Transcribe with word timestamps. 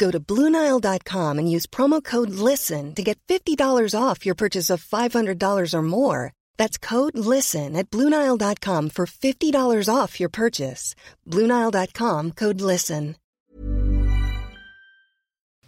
Go 0.00 0.10
to 0.10 0.18
Bluenile.com 0.18 1.38
and 1.38 1.56
use 1.56 1.66
promo 1.66 2.02
code 2.02 2.30
LISTEN 2.30 2.94
to 2.94 3.02
get 3.02 3.18
$50 3.28 3.94
off 3.94 4.26
your 4.26 4.34
purchase 4.34 4.70
of 4.70 4.82
$500 4.82 5.74
or 5.74 5.82
more. 5.82 6.32
That's 6.56 6.78
code 6.78 7.18
LISTEN 7.18 7.76
at 7.76 7.90
Bluenile.com 7.90 8.90
for 8.90 9.06
$50 9.06 9.94
off 9.94 10.20
your 10.20 10.30
purchase. 10.30 10.94
Bluenile.com 11.26 12.32
code 12.32 12.60
LISTEN. 12.60 13.14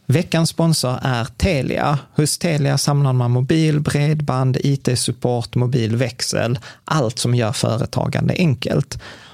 Veckans 0.07 0.49
sponsor 0.49 0.99
är 1.03 1.25
Telia. 1.25 1.99
Hos 2.17 2.39
Telia 2.39 2.79
samlar 2.79 3.13
man 3.13 3.31
mobil, 3.31 3.81
bredband, 3.81 4.57
IT-support, 4.57 5.55
mobilväxel, 5.55 6.59
allt 6.85 7.19
som 7.19 7.35
gör 7.35 7.53
företagande 7.53 8.35
enkelt. 8.35 8.99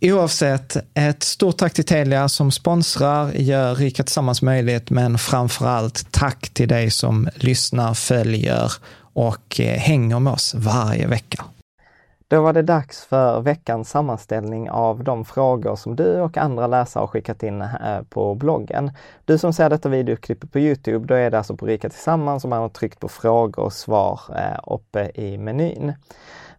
Oavsett, 0.00 0.76
ett 0.94 1.22
stort 1.22 1.56
tack 1.56 1.72
till 1.72 1.84
Telia 1.84 2.28
som 2.28 2.50
sponsrar, 2.50 3.32
gör 3.32 3.74
Rika 3.74 4.02
Tillsammans 4.02 4.42
möjligt, 4.42 4.90
men 4.90 5.18
framför 5.18 5.66
allt 5.66 6.12
tack 6.12 6.48
till 6.48 6.68
dig 6.68 6.90
som 6.90 7.28
lyssnar, 7.34 7.94
följer 7.94 8.72
och 9.12 9.60
eh, 9.60 9.78
hänger 9.78 10.18
med 10.18 10.32
oss 10.32 10.54
varje 10.54 11.06
vecka. 11.06 11.44
Då 12.28 12.42
var 12.42 12.52
det 12.52 12.62
dags 12.62 13.04
för 13.04 13.40
veckans 13.40 13.90
sammanställning 13.90 14.70
av 14.70 15.04
de 15.04 15.24
frågor 15.24 15.76
som 15.76 15.96
du 15.96 16.20
och 16.20 16.36
andra 16.36 16.66
läsare 16.66 17.02
har 17.02 17.06
skickat 17.06 17.42
in 17.42 17.62
eh, 17.62 18.02
på 18.08 18.34
bloggen. 18.34 18.90
Du 19.24 19.38
som 19.38 19.52
ser 19.52 19.70
detta 19.70 19.88
videoklipp 19.88 20.52
på 20.52 20.58
Youtube, 20.58 21.06
då 21.06 21.14
är 21.14 21.30
det 21.30 21.38
alltså 21.38 21.56
på 21.56 21.66
Rika 21.66 21.88
Tillsammans 21.88 22.42
som 22.42 22.50
man 22.50 22.60
har 22.60 22.68
tryckt 22.68 23.00
på 23.00 23.08
frågor 23.08 23.64
och 23.64 23.72
svar 23.72 24.20
eh, 24.36 24.74
uppe 24.74 25.10
i 25.14 25.38
menyn. 25.38 25.92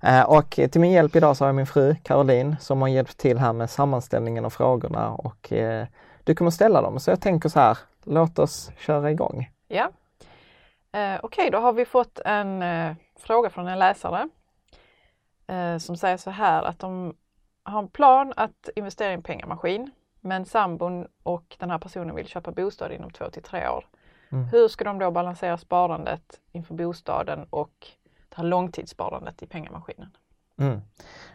Eh, 0.03 0.23
och 0.23 0.49
till 0.49 0.81
min 0.81 0.91
hjälp 0.91 1.15
idag 1.15 1.37
så 1.37 1.43
har 1.43 1.47
jag 1.49 1.55
min 1.55 1.65
fru 1.65 1.95
Caroline 2.03 2.55
som 2.59 2.81
har 2.81 2.87
hjälpt 2.87 3.17
till 3.17 3.37
här 3.37 3.53
med 3.53 3.69
sammanställningen 3.69 4.45
av 4.45 4.49
frågorna 4.49 5.11
och 5.11 5.53
eh, 5.53 5.87
du 6.23 6.35
kommer 6.35 6.51
ställa 6.51 6.81
dem. 6.81 6.99
Så 6.99 7.09
jag 7.09 7.21
tänker 7.21 7.49
så 7.49 7.59
här, 7.59 7.77
låt 8.03 8.39
oss 8.39 8.71
köra 8.77 9.11
igång. 9.11 9.49
Ja. 9.67 9.89
Eh, 10.91 11.15
Okej, 11.15 11.19
okay, 11.23 11.49
då 11.49 11.57
har 11.57 11.73
vi 11.73 11.85
fått 11.85 12.19
en 12.25 12.63
fråga 13.19 13.49
från 13.49 13.67
en 13.67 13.79
läsare 13.79 14.29
som 15.79 15.97
säger 15.97 16.17
så 16.17 16.29
här 16.29 16.63
att 16.63 16.79
de 16.79 17.15
har 17.63 17.79
en 17.79 17.87
plan 17.87 18.33
att 18.35 18.69
investera 18.75 19.11
i 19.11 19.13
en 19.13 19.21
pengamaskin 19.21 19.91
men 20.21 20.45
sambon 20.45 21.07
och 21.23 21.55
den 21.59 21.71
här 21.71 21.77
personen 21.77 22.15
vill 22.15 22.27
köpa 22.27 22.51
bostad 22.51 22.91
inom 22.91 23.11
två 23.11 23.29
till 23.29 23.43
tre 23.43 23.69
år. 23.69 23.85
Mm. 24.31 24.45
Hur 24.45 24.67
ska 24.67 24.83
de 24.83 24.99
då 24.99 25.11
balansera 25.11 25.57
sparandet 25.57 26.39
inför 26.51 26.73
bostaden 26.73 27.47
och 27.49 27.87
det 28.29 28.35
här 28.37 28.43
långtidssparandet 28.43 29.43
i 29.43 29.47
pengamaskinen. 29.47 30.17
Mm. 30.59 30.81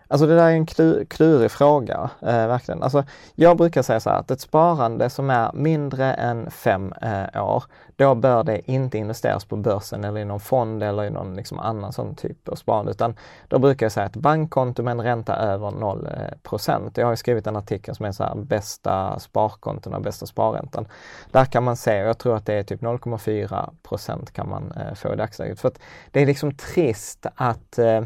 Alltså 0.08 0.26
det 0.26 0.34
där 0.34 0.46
är 0.46 0.50
en 0.50 0.66
klurig 1.06 1.50
fråga, 1.50 2.10
eh, 2.20 2.46
verkligen. 2.46 2.82
Alltså, 2.82 3.04
jag 3.34 3.56
brukar 3.56 3.82
säga 3.82 4.00
så 4.00 4.10
här 4.10 4.18
att 4.18 4.30
ett 4.30 4.40
sparande 4.40 5.10
som 5.10 5.30
är 5.30 5.52
mindre 5.52 6.12
än 6.14 6.50
fem 6.50 6.92
eh, 7.02 7.44
år, 7.44 7.64
då 7.96 8.14
bör 8.14 8.44
det 8.44 8.70
inte 8.70 8.98
investeras 8.98 9.44
på 9.44 9.56
börsen 9.56 10.04
eller 10.04 10.20
i 10.20 10.24
någon 10.24 10.40
fond 10.40 10.82
eller 10.82 11.04
i 11.04 11.10
någon 11.10 11.36
liksom, 11.36 11.58
annan 11.58 11.92
sån 11.92 12.14
typ 12.14 12.48
av 12.48 12.54
sparande. 12.54 12.90
Utan 12.90 13.16
då 13.48 13.58
brukar 13.58 13.86
jag 13.86 13.92
säga 13.92 14.06
ett 14.06 14.16
bankkonto 14.16 14.82
med 14.82 14.92
en 14.92 15.00
ränta 15.00 15.36
över 15.36 15.70
0 15.70 16.06
eh, 16.06 16.38
procent. 16.42 16.96
Jag 16.96 17.06
har 17.06 17.16
skrivit 17.16 17.46
en 17.46 17.56
artikel 17.56 17.94
som 17.94 18.06
är 18.06 18.12
så 18.12 18.24
här, 18.24 18.34
bästa 18.34 19.18
sparkontona, 19.18 20.00
bästa 20.00 20.26
sparräntan. 20.26 20.88
Där 21.30 21.44
kan 21.44 21.64
man 21.64 21.76
se, 21.76 22.02
och 22.02 22.08
jag 22.08 22.18
tror 22.18 22.36
att 22.36 22.46
det 22.46 22.54
är 22.54 22.62
typ 22.62 22.80
0,4 22.80 23.70
procent 23.82 24.32
kan 24.32 24.48
man 24.48 24.72
eh, 24.72 24.94
få 24.94 25.12
i 25.12 25.16
dagsläget. 25.16 25.60
För 25.60 25.68
att 25.68 25.78
det 26.10 26.22
är 26.22 26.26
liksom 26.26 26.54
trist 26.54 27.26
att 27.34 27.78
eh, 27.78 28.02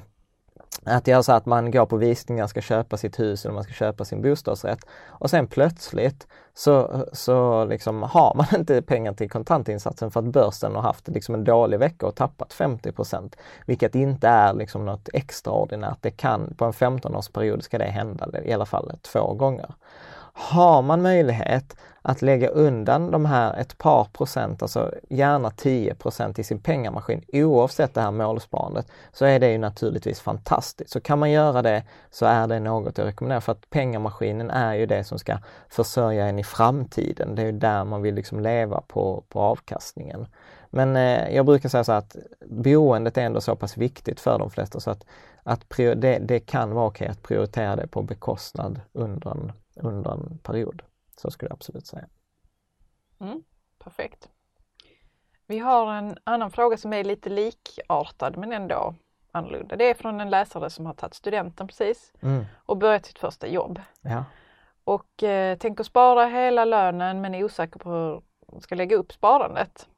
att 0.88 1.06
göra 1.06 1.22
så 1.22 1.32
att 1.32 1.46
man 1.46 1.70
går 1.70 1.86
på 1.86 1.96
visningar, 1.96 2.46
ska 2.46 2.60
köpa 2.60 2.96
sitt 2.96 3.20
hus 3.20 3.44
eller 3.44 3.54
man 3.54 3.64
ska 3.64 3.72
köpa 3.72 4.04
sin 4.04 4.22
bostadsrätt 4.22 4.80
och 5.08 5.30
sen 5.30 5.46
plötsligt 5.46 6.26
så, 6.54 7.06
så 7.12 7.64
liksom 7.64 8.02
har 8.02 8.34
man 8.34 8.46
inte 8.60 8.82
pengar 8.82 9.12
till 9.12 9.30
kontantinsatsen 9.30 10.10
för 10.10 10.20
att 10.20 10.26
börsen 10.26 10.74
har 10.74 10.82
haft 10.82 11.08
liksom 11.08 11.34
en 11.34 11.44
dålig 11.44 11.78
vecka 11.78 12.06
och 12.06 12.14
tappat 12.14 12.52
50% 12.52 13.32
Vilket 13.66 13.94
inte 13.94 14.28
är 14.28 14.54
liksom 14.54 14.84
något 14.84 15.08
extraordinärt. 15.12 15.98
Det 16.00 16.10
kan, 16.10 16.54
på 16.54 16.64
en 16.64 16.72
15-årsperiod 16.72 17.60
ska 17.60 17.78
det 17.78 17.84
hända 17.84 18.42
i 18.44 18.52
alla 18.52 18.66
fall 18.66 18.92
två 19.02 19.34
gånger. 19.34 19.74
Har 20.40 20.82
man 20.82 21.02
möjlighet 21.02 21.76
att 22.02 22.22
lägga 22.22 22.48
undan 22.48 23.10
de 23.10 23.24
här 23.24 23.60
ett 23.60 23.78
par 23.78 24.04
procent, 24.04 24.62
alltså 24.62 24.94
gärna 25.08 25.50
10 25.50 25.94
procent 25.94 26.38
i 26.38 26.44
sin 26.44 26.58
pengamaskin 26.58 27.24
oavsett 27.32 27.94
det 27.94 28.00
här 28.00 28.10
målsparandet, 28.10 28.86
så 29.12 29.24
är 29.24 29.38
det 29.38 29.52
ju 29.52 29.58
naturligtvis 29.58 30.20
fantastiskt. 30.20 30.90
Så 30.90 31.00
kan 31.00 31.18
man 31.18 31.30
göra 31.30 31.62
det 31.62 31.82
så 32.10 32.26
är 32.26 32.46
det 32.46 32.60
något 32.60 32.98
jag 32.98 33.06
rekommenderar 33.06 33.40
för 33.40 33.52
att 33.52 33.70
pengamaskinen 33.70 34.50
är 34.50 34.74
ju 34.74 34.86
det 34.86 35.04
som 35.04 35.18
ska 35.18 35.38
försörja 35.68 36.26
en 36.26 36.38
i 36.38 36.44
framtiden. 36.44 37.34
Det 37.34 37.42
är 37.42 37.46
ju 37.46 37.52
där 37.52 37.84
man 37.84 38.02
vill 38.02 38.14
liksom 38.14 38.40
leva 38.40 38.80
på, 38.80 39.24
på 39.28 39.40
avkastningen. 39.40 40.26
Men 40.70 40.96
eh, 40.96 41.34
jag 41.34 41.46
brukar 41.46 41.68
säga 41.68 41.84
så 41.84 41.92
att 41.92 42.16
boendet 42.46 43.18
är 43.18 43.22
ändå 43.22 43.40
så 43.40 43.56
pass 43.56 43.76
viktigt 43.76 44.20
för 44.20 44.38
de 44.38 44.50
flesta 44.50 44.80
så 44.80 44.90
att, 44.90 45.04
att 45.42 45.64
det, 45.76 46.18
det 46.18 46.40
kan 46.40 46.74
vara 46.74 46.86
okej 46.86 47.08
att 47.08 47.22
prioritera 47.22 47.76
det 47.76 47.86
på 47.86 48.02
bekostnad 48.02 48.80
under 48.92 49.30
en 49.30 49.52
under 49.82 50.10
en 50.10 50.38
period. 50.38 50.82
Så 51.16 51.30
skulle 51.30 51.48
jag 51.48 51.54
absolut 51.56 51.86
säga. 51.86 52.08
Mm, 53.20 53.42
perfekt. 53.78 54.28
Vi 55.46 55.58
har 55.58 55.92
en 55.92 56.18
annan 56.24 56.50
fråga 56.50 56.76
som 56.76 56.92
är 56.92 57.04
lite 57.04 57.30
likartad 57.30 58.36
men 58.36 58.52
ändå 58.52 58.94
annorlunda. 59.32 59.76
Det 59.76 59.84
är 59.90 59.94
från 59.94 60.20
en 60.20 60.30
läsare 60.30 60.70
som 60.70 60.86
har 60.86 60.94
tagit 60.94 61.14
studenten 61.14 61.66
precis 61.68 62.12
Mm. 62.20 62.44
och 62.56 62.76
börjat 62.76 63.06
sitt 63.06 63.18
första 63.18 63.46
jobb. 63.46 63.80
Ja. 64.00 64.24
Och 64.84 65.22
eh, 65.22 65.58
tänker 65.58 65.84
spara 65.84 66.26
hela 66.26 66.64
lönen 66.64 67.20
men 67.20 67.34
är 67.34 67.44
osäker 67.44 67.78
på 67.78 67.90
hur 67.90 68.22
man 68.52 68.60
ska 68.60 68.74
lägga 68.74 68.96
upp 68.96 69.12
sparandet. 69.12 69.88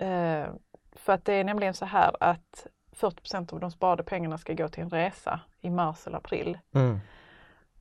Eh, 0.00 0.44
för 0.92 1.12
att 1.12 1.24
det 1.24 1.32
är 1.32 1.44
nämligen 1.44 1.74
så 1.74 1.84
här 1.84 2.16
att 2.20 2.66
40% 2.92 3.52
av 3.52 3.60
de 3.60 3.70
sparade 3.70 4.02
pengarna 4.02 4.38
ska 4.38 4.52
gå 4.54 4.68
till 4.68 4.82
en 4.82 4.90
resa 4.90 5.40
i 5.60 5.70
mars 5.70 6.06
eller 6.06 6.18
april. 6.18 6.58
Mm. 6.74 7.00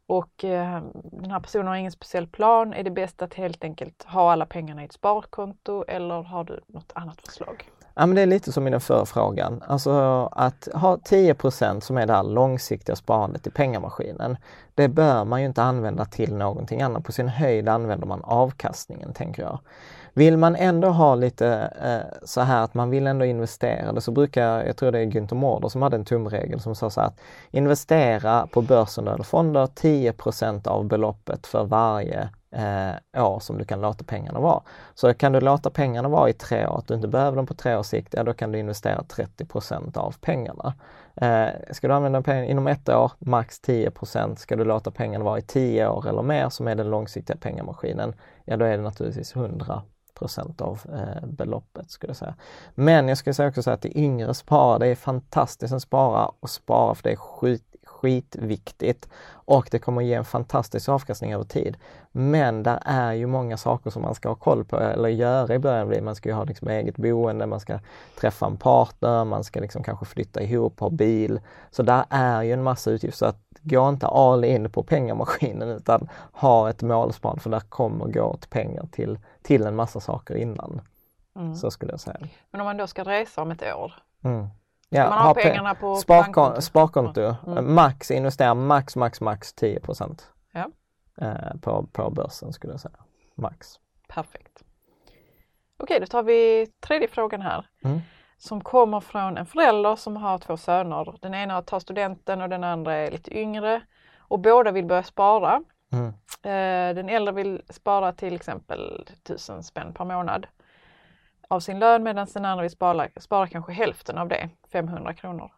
Och 0.08 0.44
eh, 0.44 0.84
den 0.94 1.32
här 1.32 1.40
personen 1.40 1.68
har 1.68 1.76
ingen 1.76 1.92
speciell 1.92 2.28
plan. 2.28 2.74
Är 2.74 2.84
det 2.84 2.92
bäst 2.92 3.22
att 3.22 3.34
helt 3.34 3.64
enkelt 3.64 4.04
ha 4.04 4.32
alla 4.32 4.46
pengarna 4.46 4.82
i 4.82 4.86
ett 4.86 4.94
sparkonto 4.94 5.84
eller 5.88 6.24
har 6.24 6.44
du 6.44 6.60
något 6.68 6.92
annat 6.96 7.22
förslag? 7.22 7.70
Ja, 7.98 8.06
men 8.06 8.16
det 8.16 8.22
är 8.22 8.26
lite 8.26 8.52
som 8.52 8.68
i 8.68 8.72
den 8.72 8.82
förra 8.82 9.06
frågan. 9.06 9.64
Alltså 9.68 9.92
att 10.32 10.68
ha 10.74 10.96
10% 10.96 11.80
som 11.80 11.98
är 11.98 12.08
det 12.08 12.14
här 12.14 12.24
långsiktiga 12.24 12.96
sparandet 12.96 13.48
i 13.48 13.50
pengamaskinen. 13.50 14.38
Det 14.74 14.88
bör 14.88 15.26
man 15.26 15.42
ju 15.42 15.48
inte 15.48 15.64
använda 15.64 16.06
till 16.06 16.36
någonting 16.36 16.82
annat. 16.82 17.04
På 17.04 17.12
sin 17.12 17.28
höjd 17.28 17.70
använder 17.70 18.08
man 18.08 18.22
avkastningen, 18.24 19.14
tänker 19.14 19.42
jag. 19.44 19.60
Vill 20.18 20.38
man 20.38 20.56
ändå 20.56 20.88
ha 20.88 21.16
lite 21.16 21.72
eh, 21.82 22.18
så 22.24 22.42
här 22.42 22.64
att 22.64 22.74
man 22.74 22.90
vill 22.90 23.08
ändå 23.08 23.26
investera 23.26 23.92
det 23.92 24.02
så 24.02 24.12
brukar, 24.12 24.64
jag 24.66 24.78
tror 24.78 24.92
det 24.92 25.00
är 25.00 25.06
Günther 25.06 25.36
Mårder 25.36 25.70
som 25.70 25.82
hade 25.82 25.96
en 25.96 26.06
tumregel 26.06 26.60
som 26.60 26.76
sa 26.76 26.90
så 26.90 27.02
här 27.02 27.08
att 27.08 27.20
investera 27.52 28.48
på 28.48 28.62
börsen 28.62 29.08
eller 29.08 29.24
fonder 29.24 29.66
10% 29.66 30.68
av 30.68 30.86
beloppet 30.86 31.48
för 31.48 31.64
varje 31.64 32.30
eh, 32.52 33.26
år 33.26 33.40
som 33.40 33.58
du 33.58 33.66
kan 33.66 33.82
låta 33.82 34.04
pengarna 34.04 34.40
vara. 34.40 34.62
Så 34.94 35.14
kan 35.14 35.32
du 35.32 35.42
låta 35.42 35.70
pengarna 35.70 36.10
vara 36.10 36.30
i 36.30 36.34
tre 36.34 36.68
år, 36.68 36.78
att 36.78 36.88
du 36.88 36.94
inte 36.94 37.08
behöver 37.08 37.38
dem 37.38 37.46
på 37.46 37.54
tre 37.54 37.76
års 37.76 37.86
sikt, 37.86 38.14
ja 38.18 38.24
då 38.24 38.34
kan 38.34 38.52
du 38.52 38.60
investera 38.60 39.02
30% 39.02 39.98
av 39.98 40.16
pengarna. 40.22 40.74
Eh, 41.16 41.50
ska 41.72 41.88
du 41.88 41.94
använda 41.94 42.22
pengarna 42.22 42.48
inom 42.48 42.68
ett 42.68 42.90
år, 42.90 43.12
max 43.20 43.62
10% 43.62 44.36
Ska 44.36 44.56
du 44.56 44.64
låta 44.66 44.92
pengarna 44.92 45.26
vara 45.26 45.40
i 45.40 45.42
tio 45.42 45.88
år 45.88 46.08
eller 46.08 46.22
mer, 46.22 46.50
som 46.50 46.68
är 46.68 46.76
den 46.76 46.90
långsiktiga 46.90 47.38
pengamaskinen, 47.38 48.14
ja 48.46 48.58
då 48.58 48.66
är 48.66 48.78
det 48.78 48.84
naturligtvis 48.84 49.36
100 49.36 49.82
procent 50.16 50.62
av 50.62 50.82
eh, 50.94 51.28
beloppet 51.28 51.92
skulle 51.92 52.10
jag 52.10 52.18
säga. 52.18 52.36
Men 52.76 53.08
jag 53.08 53.18
skulle 53.18 53.34
säga 53.34 53.50
också 53.50 53.64
säga 53.64 53.74
att 53.74 53.82
det 53.82 53.98
yngre 53.98 54.34
sparar, 54.34 54.80
det 54.80 54.88
är 54.88 54.96
fantastiskt 54.96 55.74
att 55.74 55.82
spara 55.82 56.32
och 56.40 56.50
spara 56.50 56.96
för 56.96 57.04
det 57.04 57.12
är 57.12 57.16
skit, 57.16 57.75
skitviktigt 58.02 59.10
och 59.32 59.68
det 59.72 59.80
kommer 59.80 60.02
ge 60.02 60.14
en 60.14 60.26
fantastisk 60.26 60.90
avkastning 60.90 61.34
över 61.34 61.44
tid. 61.44 61.78
Men 62.12 62.64
där 62.64 62.80
är 62.86 63.14
ju 63.14 63.28
många 63.28 63.58
saker 63.58 63.90
som 63.90 64.02
man 64.02 64.16
ska 64.16 64.30
ha 64.30 64.36
koll 64.36 64.66
på 64.66 64.80
eller 64.80 65.10
göra 65.10 65.56
i 65.56 65.60
början. 65.60 66.06
Man 66.06 66.16
ska 66.16 66.30
ju 66.30 66.36
ha 66.36 66.44
liksom 66.44 66.68
eget 66.68 66.98
boende, 66.98 67.46
man 67.46 67.60
ska 67.60 67.80
träffa 68.20 68.46
en 68.46 68.58
partner, 68.58 69.26
man 69.26 69.44
ska 69.44 69.60
liksom 69.60 69.84
kanske 69.84 70.06
flytta 70.06 70.42
ihop, 70.42 70.80
ha 70.80 70.90
bil. 70.90 71.40
Så 71.72 71.84
där 71.84 72.06
är 72.10 72.44
ju 72.44 72.54
en 72.54 72.64
massa 72.64 72.92
utgifter. 72.92 73.18
Så 73.18 73.26
att 73.26 73.42
gå 73.62 73.90
inte 73.90 74.08
all 74.08 74.46
in 74.46 74.72
på 74.72 74.84
pengamaskinen 74.84 75.70
utan 75.70 76.10
ha 76.32 76.70
ett 76.70 76.82
målsparande 76.82 77.42
för 77.42 77.50
där 77.50 77.60
kommer 77.60 78.06
gå 78.06 78.24
åt 78.24 78.50
pengar 78.50 78.88
till, 78.92 79.20
till 79.42 79.64
en 79.64 79.76
massa 79.76 80.00
saker 80.00 80.36
innan. 80.36 80.82
Mm. 81.36 81.56
Så 81.56 81.72
skulle 81.72 81.94
jag 81.94 82.00
säga. 82.00 82.28
Men 82.52 82.62
om 82.62 82.66
man 82.66 82.78
då 82.78 82.88
ska 82.88 83.04
resa 83.04 83.42
om 83.42 83.52
ett 83.52 83.64
år? 83.64 83.94
Mm. 84.24 84.48
Ja, 84.96 85.10
man 85.10 85.26
ha 85.28 85.34
pengarna 85.34 85.76
på 85.76 85.96
sparkonto. 85.96 86.62
sparkonto. 86.62 87.36
Mm. 87.48 87.76
Max, 87.76 88.12
investera 88.12 88.54
max, 88.54 88.96
max, 88.96 89.22
max 89.22 89.54
10 89.54 89.80
Ja. 90.54 90.70
eh, 91.22 91.58
på, 91.62 91.88
på 91.92 92.10
börsen 92.10 92.54
skulle 92.54 92.74
jag 92.74 92.80
säga. 92.80 92.98
Max. 93.36 93.68
Perfekt. 94.08 94.64
Okej, 95.78 96.00
då 96.00 96.06
tar 96.06 96.24
vi 96.24 96.68
tredje 96.80 97.08
frågan 97.08 97.42
här. 97.42 97.66
Mm. 97.84 98.00
Som 98.38 98.62
kommer 98.62 99.00
från 99.00 99.38
en 99.38 99.46
förälder 99.46 99.96
som 99.96 100.16
har 100.18 100.38
två 100.38 100.58
söner. 100.58 101.16
Den 101.22 101.34
ena 101.34 101.62
tar 101.62 101.80
studenten 101.80 102.42
och 102.42 102.50
den 102.50 102.64
andra 102.64 102.94
är 102.94 103.12
lite 103.12 103.38
yngre. 103.38 103.82
Och 104.18 104.40
båda 104.40 104.72
vill 104.72 104.86
börja 104.86 105.04
spara. 105.04 105.62
Mm. 105.92 106.08
Eh, 106.44 106.96
den 106.96 107.10
äldre 107.10 107.34
vill 107.34 107.62
spara 107.70 108.12
till 108.14 108.36
exempel 108.36 109.08
1000 109.24 109.64
spänn 109.64 109.94
per 109.94 110.06
månad 110.06 110.48
av 111.48 111.60
sin 111.60 111.80
lön 111.80 112.04
medan 112.04 112.28
den 112.34 112.46
andra 112.46 112.62
vill 112.62 112.72
spara, 112.72 113.08
spara 113.20 113.48
kanske 113.48 113.72
hälften 113.74 114.18
av 114.18 114.28
det, 114.28 114.50
500 114.72 115.14
kronor. 115.14 115.52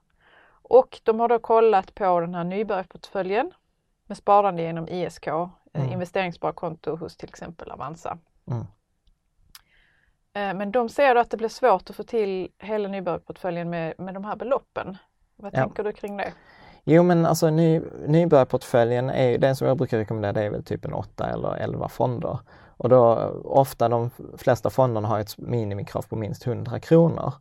Och 0.62 1.00
de 1.04 1.20
har 1.20 1.28
då 1.28 1.40
kollat 1.40 1.96
på 1.96 2.20
den 2.20 2.36
här 2.36 2.44
nybörjarportföljen 2.44 3.52
med 4.06 4.18
sparande 4.18 4.62
genom 4.62 4.88
ISK, 4.88 5.28
eh, 5.28 5.50
Mm. 5.74 5.92
investeringssparkonto 5.92 6.96
hos 6.96 7.18
till 7.18 7.30
exempel 7.30 7.72
Avanza. 7.72 8.18
Mm. 8.48 8.66
Eh, 10.34 10.54
Men 10.58 10.72
de 10.72 10.90
ser 10.90 11.16
att 11.16 11.30
det 11.32 11.38
blir 11.38 11.50
svårt 11.50 11.90
att 11.90 11.96
få 11.96 12.04
till 12.04 12.50
hela 12.60 12.90
nybörjarportföljen 12.90 13.70
med, 13.70 13.94
med 13.98 14.14
de 14.14 14.26
här 14.26 14.36
beloppen. 14.36 14.98
Vad 15.36 15.54
Ja. 15.54 15.60
tänker 15.60 15.84
du 15.84 15.92
kring 15.94 16.18
det? 16.18 16.34
Jo 16.84 17.04
men 17.04 17.26
alltså 17.26 17.50
ny, 17.50 17.82
nybörjarportföljen 18.08 19.10
är 19.10 19.38
den 19.38 19.56
som 19.56 19.68
jag 19.68 19.78
brukar 19.78 19.98
rekommendera 19.98 20.34
det 20.34 20.44
är 20.44 20.50
väl 20.50 20.64
typ 20.64 20.86
en 20.86 20.94
8 20.94 21.30
eller 21.30 21.56
11 21.58 21.90
fonder. 21.90 22.40
Och 22.78 22.90
då 22.90 23.32
ofta 23.44 23.90
de 23.90 24.10
flesta 24.38 24.70
fonderna 24.70 25.08
har 25.08 25.20
ett 25.20 25.38
minimikrav 25.38 26.02
på 26.02 26.16
minst 26.16 26.48
100 26.48 26.80
kronor. 26.80 27.34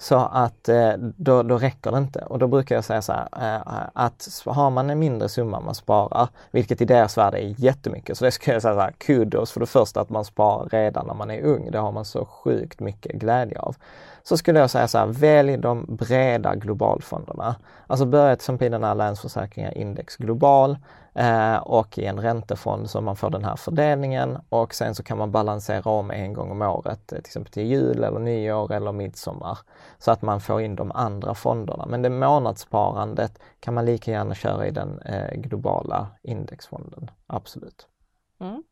Så 0.00 0.16
att 0.16 0.68
eh, 0.68 0.92
då, 0.98 1.42
då 1.42 1.58
räcker 1.58 1.90
det 1.90 1.98
inte. 1.98 2.20
Och 2.20 2.38
då 2.38 2.46
brukar 2.46 2.74
jag 2.74 2.84
säga 2.84 3.02
så 3.02 3.12
här 3.12 3.28
eh, 3.56 3.88
att 3.92 4.42
har 4.46 4.70
man 4.70 4.90
en 4.90 4.98
mindre 4.98 5.28
summa 5.28 5.60
man 5.60 5.74
sparar, 5.74 6.28
vilket 6.50 6.80
i 6.80 6.84
deras 6.84 7.18
värld 7.18 7.34
är 7.34 7.54
jättemycket, 7.58 8.18
så 8.18 8.24
det 8.24 8.30
skulle 8.30 8.54
jag 8.54 8.62
säga 8.62 8.74
så 8.74 8.80
här, 8.80 8.92
kudos 8.98 9.52
för 9.52 9.60
det 9.60 9.66
första 9.66 10.00
att 10.00 10.10
man 10.10 10.24
sparar 10.24 10.68
redan 10.68 11.06
när 11.06 11.14
man 11.14 11.30
är 11.30 11.42
ung. 11.42 11.70
Det 11.70 11.78
har 11.78 11.92
man 11.92 12.04
så 12.04 12.24
sjukt 12.24 12.80
mycket 12.80 13.12
glädje 13.12 13.58
av. 13.58 13.76
Så 14.22 14.36
skulle 14.36 14.60
jag 14.60 14.70
säga 14.70 14.88
så 14.88 14.98
här, 14.98 15.06
välj 15.06 15.56
de 15.56 15.86
breda 15.88 16.54
globalfonderna. 16.54 17.56
Alltså 17.86 18.06
börja 18.06 18.36
till 18.36 18.40
exempel 18.40 18.66
i 18.66 18.70
den 18.70 18.84
här 18.84 18.94
Länsförsäkringar 18.94 19.78
Index 19.78 20.16
Global 20.16 20.76
eh, 21.18 21.56
och 21.56 21.98
i 21.98 22.04
en 22.04 22.20
räntefond 22.20 22.90
så 22.90 23.00
man 23.00 23.16
får 23.16 23.30
den 23.30 23.44
här 23.44 23.56
fördelningen 23.56 24.38
och 24.48 24.74
sen 24.74 24.94
så 24.94 25.02
kan 25.02 25.18
man 25.18 25.32
balansera 25.32 25.90
om 25.90 26.10
en 26.10 26.32
gång 26.32 26.50
om 26.50 26.62
året, 26.62 27.12
eh, 27.12 27.16
till 27.16 27.26
exempel 27.26 27.52
till 27.52 27.66
jul 27.66 28.04
eller 28.04 28.18
nyår 28.18 28.72
eller 28.72 28.92
midsommar. 28.92 29.58
Så 29.98 30.10
att 30.10 30.22
man 30.22 30.40
får 30.40 30.60
in 30.60 30.76
de 30.76 30.92
andra 30.92 31.34
fonderna. 31.34 31.86
Men 31.86 32.02
det 32.02 32.10
månadssparandet 32.10 33.38
kan 33.60 33.74
man 33.74 33.84
lika 33.84 34.10
gärna 34.10 34.34
köra 34.34 34.66
i 34.66 34.70
den 34.70 34.98
eh, 34.98 35.34
globala 35.34 36.06
indexfonden. 36.22 37.10
Absolut. 37.26 37.88
Mm. 38.40 38.62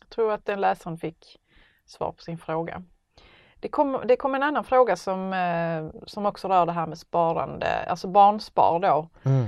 Jag 0.00 0.08
tror 0.10 0.32
att 0.32 0.46
den 0.46 0.60
läsaren 0.60 0.98
fick 0.98 1.40
svar 1.86 2.12
på 2.12 2.22
sin 2.22 2.38
fråga. 2.38 2.82
Det 3.60 3.68
kom, 3.68 4.00
det 4.08 4.16
kom 4.16 4.34
en 4.34 4.42
annan 4.42 4.64
fråga 4.64 4.96
som, 4.96 5.32
eh, 5.32 6.02
som 6.06 6.26
också 6.26 6.48
rör 6.48 6.66
det 6.66 6.72
här 6.72 6.86
med 6.86 6.98
sparande, 6.98 7.84
alltså 7.88 8.08
barnspar 8.08 8.80
då. 8.80 9.08
Mm. 9.22 9.46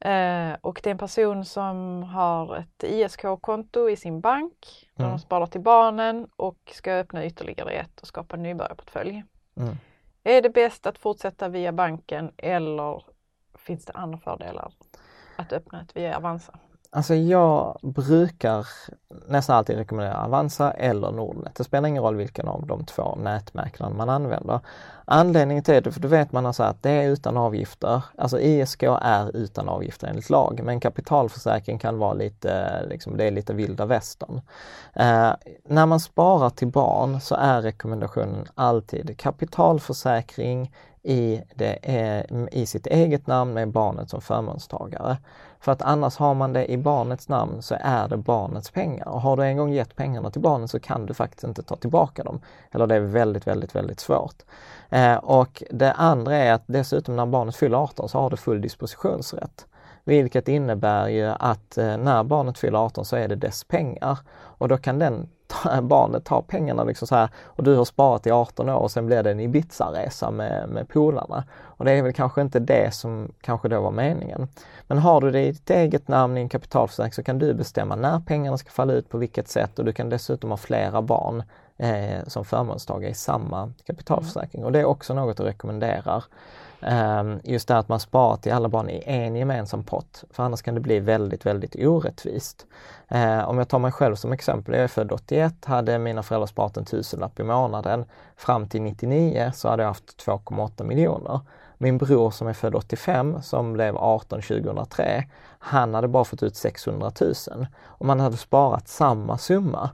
Eh, 0.00 0.56
och 0.60 0.80
det 0.82 0.88
är 0.88 0.92
en 0.92 0.98
person 0.98 1.44
som 1.44 2.02
har 2.02 2.56
ett 2.56 2.84
ISK-konto 2.84 3.88
i 3.90 3.96
sin 3.96 4.20
bank 4.20 4.90
där 4.94 5.04
Mm. 5.04 5.16
de 5.16 5.18
sparar 5.18 5.46
till 5.46 5.60
barnen 5.60 6.28
och 6.36 6.72
ska 6.74 6.92
öppna 6.92 7.26
ytterligare 7.26 7.70
ett 7.70 8.00
och 8.00 8.06
skapa 8.06 8.36
en 8.36 8.42
nybörjarportfölj. 8.42 9.24
Mm. 9.56 9.76
Är 10.22 10.42
det 10.42 10.50
bäst 10.50 10.86
att 10.86 10.98
fortsätta 10.98 11.48
via 11.48 11.72
banken 11.72 12.32
eller 12.36 13.02
finns 13.58 13.84
det 13.84 13.92
andra 13.92 14.18
fördelar 14.18 14.72
att 15.36 15.52
öppna 15.52 15.80
ett 15.82 15.96
via 15.96 16.16
Avanza? 16.16 16.58
Alltså 16.92 17.14
jag 17.14 17.78
brukar 17.82 18.66
nästan 19.28 19.56
alltid 19.56 19.76
rekommendera 19.76 20.24
Avanza 20.24 20.70
eller 20.70 21.12
Nordnet. 21.12 21.54
Det 21.54 21.64
spelar 21.64 21.88
ingen 21.88 22.02
roll 22.02 22.16
vilken 22.16 22.48
av 22.48 22.66
de 22.66 22.84
två 22.84 23.16
nätmäklarna 23.16 23.94
man 23.94 24.08
använder. 24.08 24.60
Anledningen 25.04 25.64
till 25.64 25.82
det, 25.82 25.92
för 25.92 26.00
då 26.00 26.08
vet 26.08 26.32
man 26.32 26.46
alltså 26.46 26.62
att 26.62 26.82
det 26.82 26.90
är 26.90 27.08
utan 27.08 27.36
avgifter. 27.36 28.04
Alltså 28.18 28.40
ISK 28.40 28.82
är 28.82 29.36
utan 29.36 29.68
avgifter 29.68 30.06
enligt 30.06 30.30
lag, 30.30 30.60
men 30.64 30.80
kapitalförsäkring 30.80 31.78
kan 31.78 31.98
vara 31.98 32.14
lite, 32.14 32.82
liksom, 32.86 33.16
det 33.16 33.24
är 33.24 33.30
lite 33.30 33.54
vilda 33.54 33.86
västern. 33.86 34.40
Eh, 34.94 35.32
när 35.64 35.86
man 35.86 36.00
sparar 36.00 36.50
till 36.50 36.68
barn 36.68 37.20
så 37.20 37.34
är 37.34 37.62
rekommendationen 37.62 38.46
alltid 38.54 39.18
kapitalförsäkring 39.18 40.72
i, 41.02 41.42
det, 41.54 41.72
eh, 41.72 42.46
i 42.52 42.66
sitt 42.66 42.86
eget 42.86 43.26
namn 43.26 43.54
med 43.54 43.70
barnet 43.70 44.10
som 44.10 44.20
förmånstagare. 44.20 45.16
För 45.60 45.72
att 45.72 45.82
annars 45.82 46.16
har 46.16 46.34
man 46.34 46.52
det 46.52 46.72
i 46.72 46.76
barnets 46.76 47.28
namn 47.28 47.62
så 47.62 47.76
är 47.80 48.08
det 48.08 48.16
barnets 48.16 48.70
pengar. 48.70 49.08
Och 49.08 49.20
har 49.20 49.36
du 49.36 49.42
en 49.42 49.56
gång 49.56 49.72
gett 49.72 49.96
pengarna 49.96 50.30
till 50.30 50.40
barnet 50.40 50.70
så 50.70 50.80
kan 50.80 51.06
du 51.06 51.14
faktiskt 51.14 51.44
inte 51.44 51.62
ta 51.62 51.76
tillbaka 51.76 52.24
dem. 52.24 52.40
Eller 52.70 52.86
det 52.86 52.94
är 52.94 53.00
väldigt, 53.00 53.46
väldigt, 53.46 53.74
väldigt 53.74 54.00
svårt. 54.00 54.42
Eh, 54.88 55.16
och 55.16 55.62
det 55.70 55.92
andra 55.92 56.36
är 56.36 56.52
att 56.52 56.64
dessutom 56.66 57.16
när 57.16 57.26
barnet 57.26 57.56
fyller 57.56 57.78
18 57.78 58.08
så 58.08 58.18
har 58.18 58.30
du 58.30 58.36
full 58.36 58.60
dispositionsrätt. 58.60 59.66
Vilket 60.04 60.48
innebär 60.48 61.08
ju 61.08 61.26
att 61.26 61.78
eh, 61.78 61.96
när 61.96 62.24
barnet 62.24 62.58
fyller 62.58 62.78
18 62.78 63.04
så 63.04 63.16
är 63.16 63.28
det 63.28 63.36
dess 63.36 63.64
pengar 63.64 64.18
och 64.32 64.68
då 64.68 64.76
kan 64.76 64.98
den 64.98 65.28
barnet 65.82 66.24
tar 66.24 66.42
pengarna 66.42 66.84
liksom 66.84 67.08
så 67.08 67.14
här 67.14 67.28
och 67.44 67.64
du 67.64 67.76
har 67.76 67.84
sparat 67.84 68.26
i 68.26 68.30
18 68.30 68.68
år 68.68 68.74
och 68.74 68.90
sen 68.90 69.06
blir 69.06 69.22
det 69.22 69.30
en 69.30 69.40
Ibiza-resa 69.40 70.30
med, 70.30 70.68
med 70.68 70.88
polarna. 70.88 71.44
Och 71.62 71.84
det 71.84 71.92
är 71.92 72.02
väl 72.02 72.12
kanske 72.12 72.40
inte 72.40 72.58
det 72.58 72.94
som 72.94 73.32
kanske 73.40 73.68
då 73.68 73.80
var 73.80 73.90
meningen. 73.90 74.48
Men 74.86 74.98
har 74.98 75.20
du 75.20 75.30
det 75.30 75.42
i 75.42 75.52
ditt 75.52 75.70
eget 75.70 76.08
namn 76.08 76.36
i 76.36 76.40
en 76.40 76.48
kapitalförsäkring 76.48 77.12
så 77.12 77.22
kan 77.22 77.38
du 77.38 77.54
bestämma 77.54 77.96
när 77.96 78.20
pengarna 78.20 78.58
ska 78.58 78.70
falla 78.70 78.92
ut 78.92 79.08
på 79.08 79.18
vilket 79.18 79.48
sätt 79.48 79.78
och 79.78 79.84
du 79.84 79.92
kan 79.92 80.08
dessutom 80.08 80.50
ha 80.50 80.56
flera 80.56 81.02
barn 81.02 81.42
eh, 81.76 82.24
som 82.26 82.44
förmånstagare 82.44 83.10
i 83.10 83.14
samma 83.14 83.72
kapitalförsäkring. 83.86 84.64
Och 84.64 84.72
det 84.72 84.80
är 84.80 84.84
också 84.84 85.14
något 85.14 85.38
jag 85.38 85.48
rekommenderar. 85.48 86.24
Ehm, 86.80 87.40
just 87.44 87.68
det 87.68 87.78
att 87.78 87.88
man 87.88 88.00
sparar 88.00 88.36
till 88.36 88.52
alla 88.52 88.68
barn 88.68 88.90
i 88.90 89.02
en 89.06 89.36
gemensam 89.36 89.84
pott, 89.84 90.24
för 90.30 90.42
annars 90.42 90.62
kan 90.62 90.74
det 90.74 90.80
bli 90.80 91.00
väldigt, 91.00 91.46
väldigt 91.46 91.76
orättvist. 91.76 92.66
Ehm, 93.08 93.44
om 93.44 93.58
jag 93.58 93.68
tar 93.68 93.78
mig 93.78 93.92
själv 93.92 94.14
som 94.14 94.32
exempel, 94.32 94.74
jag 94.74 94.84
är 94.84 94.88
född 94.88 95.12
81, 95.12 95.64
hade 95.64 95.98
mina 95.98 96.22
föräldrar 96.22 96.46
sparat 96.46 96.76
en 96.76 96.84
tusenlapp 96.84 97.40
i 97.40 97.42
månaden. 97.42 98.04
Fram 98.36 98.68
till 98.68 98.82
99 98.82 99.52
så 99.54 99.68
hade 99.68 99.82
jag 99.82 99.90
haft 99.90 100.26
2,8 100.26 100.84
miljoner. 100.84 101.40
Min 101.78 101.98
bror 101.98 102.30
som 102.30 102.48
är 102.48 102.52
född 102.52 102.74
85, 102.74 103.42
som 103.42 103.72
blev 103.72 103.96
18 103.96 104.42
2003, 104.42 105.24
han 105.58 105.94
hade 105.94 106.08
bara 106.08 106.24
fått 106.24 106.42
ut 106.42 106.56
600 106.56 107.12
000. 107.20 107.34
Om 107.84 108.06
man 108.06 108.20
hade 108.20 108.36
sparat 108.36 108.88
samma 108.88 109.38
summa. 109.38 109.90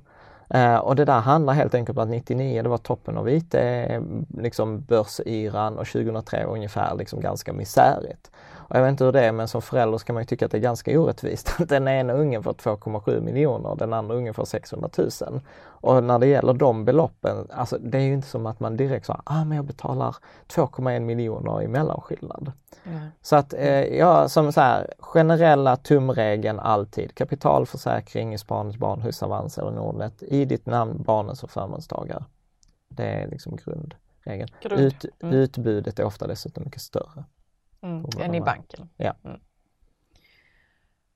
Eh, 0.50 0.76
och 0.76 0.96
det 0.96 1.04
där 1.04 1.20
handlar 1.20 1.52
helt 1.52 1.74
enkelt 1.74 1.98
om 1.98 2.04
att 2.04 2.10
99 2.10 2.62
det 2.62 2.68
var 2.68 2.78
toppen 2.78 3.16
av 3.16 3.28
IT, 3.28 3.54
eh, 3.54 4.02
liksom 4.38 4.80
börsyran 4.80 5.78
och 5.78 5.86
2003 5.86 6.44
ungefär 6.44 6.94
liksom 6.96 7.20
ganska 7.20 7.52
misärigt. 7.52 8.30
Och 8.68 8.76
jag 8.76 8.82
vet 8.82 8.90
inte 8.90 9.04
hur 9.04 9.12
det 9.12 9.24
är 9.24 9.32
men 9.32 9.48
som 9.48 9.62
förälder 9.62 9.98
ska 9.98 10.12
man 10.12 10.22
ju 10.22 10.26
tycka 10.26 10.44
att 10.44 10.52
det 10.52 10.58
är 10.58 10.62
ganska 10.62 11.00
orättvist 11.00 11.54
att 11.58 11.68
den 11.68 11.88
ena 11.88 12.12
ungen 12.12 12.42
får 12.42 12.52
2,7 12.52 13.20
miljoner 13.20 13.68
och 13.68 13.78
den 13.78 13.92
andra 13.92 14.14
ungen 14.14 14.34
får 14.34 14.44
600 14.44 14.88
000. 14.98 15.10
Och 15.64 16.04
när 16.04 16.18
det 16.18 16.26
gäller 16.26 16.54
de 16.54 16.84
beloppen, 16.84 17.48
alltså 17.50 17.78
det 17.78 17.98
är 17.98 18.02
ju 18.02 18.12
inte 18.12 18.28
som 18.28 18.46
att 18.46 18.60
man 18.60 18.76
direkt 18.76 19.06
sa, 19.06 19.22
ah 19.24 19.44
men 19.44 19.56
jag 19.56 19.64
betalar 19.64 20.16
2,1 20.48 21.00
miljoner 21.00 21.62
i 21.62 21.68
mellanskillnad. 21.68 22.52
Mm. 22.84 23.06
Så 23.22 23.36
att 23.36 23.54
eh, 23.54 23.84
ja, 23.84 24.28
som 24.28 24.52
så 24.52 24.60
här, 24.60 24.94
generella 24.98 25.76
tumregeln 25.76 26.58
alltid, 26.58 27.14
kapitalförsäkring 27.14 28.34
i 28.34 28.38
Sparningsbarn, 28.38 29.00
Husavans 29.00 29.58
eller 29.58 29.70
Nordnet 29.70 30.22
i 30.22 30.44
ditt 30.44 30.66
namn, 30.66 31.02
barnen 31.06 31.36
som 31.36 31.48
förmånstagare. 31.48 32.24
Det 32.88 33.04
är 33.04 33.28
liksom 33.28 33.56
grundregeln. 33.56 34.50
Grund. 34.62 34.80
Ut, 34.80 35.04
mm. 35.22 35.34
Utbudet 35.34 35.98
är 35.98 36.04
ofta 36.04 36.26
dessutom 36.26 36.64
mycket 36.64 36.82
större. 36.82 37.24
Mm, 37.82 38.04
än 38.20 38.34
i 38.34 38.40
banken. 38.40 38.88
Ja. 38.96 39.14
Mm. 39.24 39.40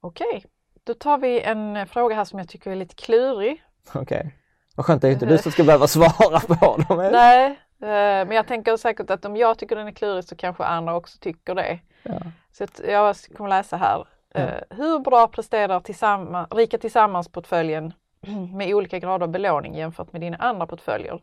Okej, 0.01 0.27
okay. 0.29 0.41
då 0.85 0.95
tar 0.95 1.19
vi 1.19 1.41
en 1.41 1.87
fråga 1.87 2.15
här 2.15 2.25
som 2.25 2.39
jag 2.39 2.49
tycker 2.49 2.71
är 2.71 2.77
lite 2.77 2.95
klurig. 2.95 3.63
Okej. 3.89 4.01
Okay. 4.03 4.31
Vad 4.77 4.87
skönt, 4.87 5.03
det 5.03 5.09
är 5.09 5.13
inte 5.13 5.27
du 5.27 5.39
som 5.39 5.53
ska 5.53 5.65
behöva 5.65 5.87
svara 5.87 6.41
på 6.41 6.55
dem. 6.55 7.09
Nej, 7.13 7.47
eh, 7.81 8.27
men 8.27 8.31
jag 8.31 8.47
tänker 8.47 8.77
säkert 8.77 9.11
att 9.11 9.25
om 9.25 9.37
jag 9.37 9.59
tycker 9.59 9.77
den 9.77 9.87
är 9.87 9.93
klurig 9.93 10.25
så 10.25 10.37
kanske 10.37 10.65
andra 10.65 10.97
också 10.97 11.19
tycker 11.19 11.55
det. 11.55 11.79
Ja. 12.03 12.21
Så 12.53 12.67
jag 12.89 13.17
kommer 13.37 13.51
läsa 13.51 13.77
här. 13.77 14.07
Ja. 14.33 14.41
Eh, 14.41 14.63
hur 14.71 14.99
bra 14.99 15.29
presterar 15.29 15.81
tillsammans, 15.81 16.49
Rika 16.51 16.79
Tillsammans-portföljen 16.79 17.93
med 18.53 18.75
olika 18.75 18.99
grader 18.99 19.25
av 19.25 19.31
belåning 19.31 19.75
jämfört 19.75 20.13
med 20.13 20.21
dina 20.21 20.37
andra 20.37 20.67
portföljer? 20.67 21.21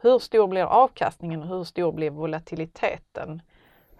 Hur 0.00 0.18
stor 0.18 0.48
blir 0.48 0.64
avkastningen 0.64 1.42
och 1.42 1.48
hur 1.48 1.64
stor 1.64 1.92
blir 1.92 2.10
volatiliteten? 2.10 3.42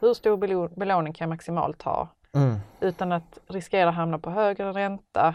Hur 0.00 0.14
stor 0.14 0.69
belåning 0.78 1.12
kan 1.12 1.25
jag 1.25 1.28
maximalt 1.28 1.83
ha 1.83 2.09
mm. 2.35 2.57
utan 2.81 3.12
att 3.12 3.38
riskera 3.47 3.88
att 3.88 3.95
hamna 3.95 4.19
på 4.19 4.31
högre 4.31 4.73
ränta 4.73 5.35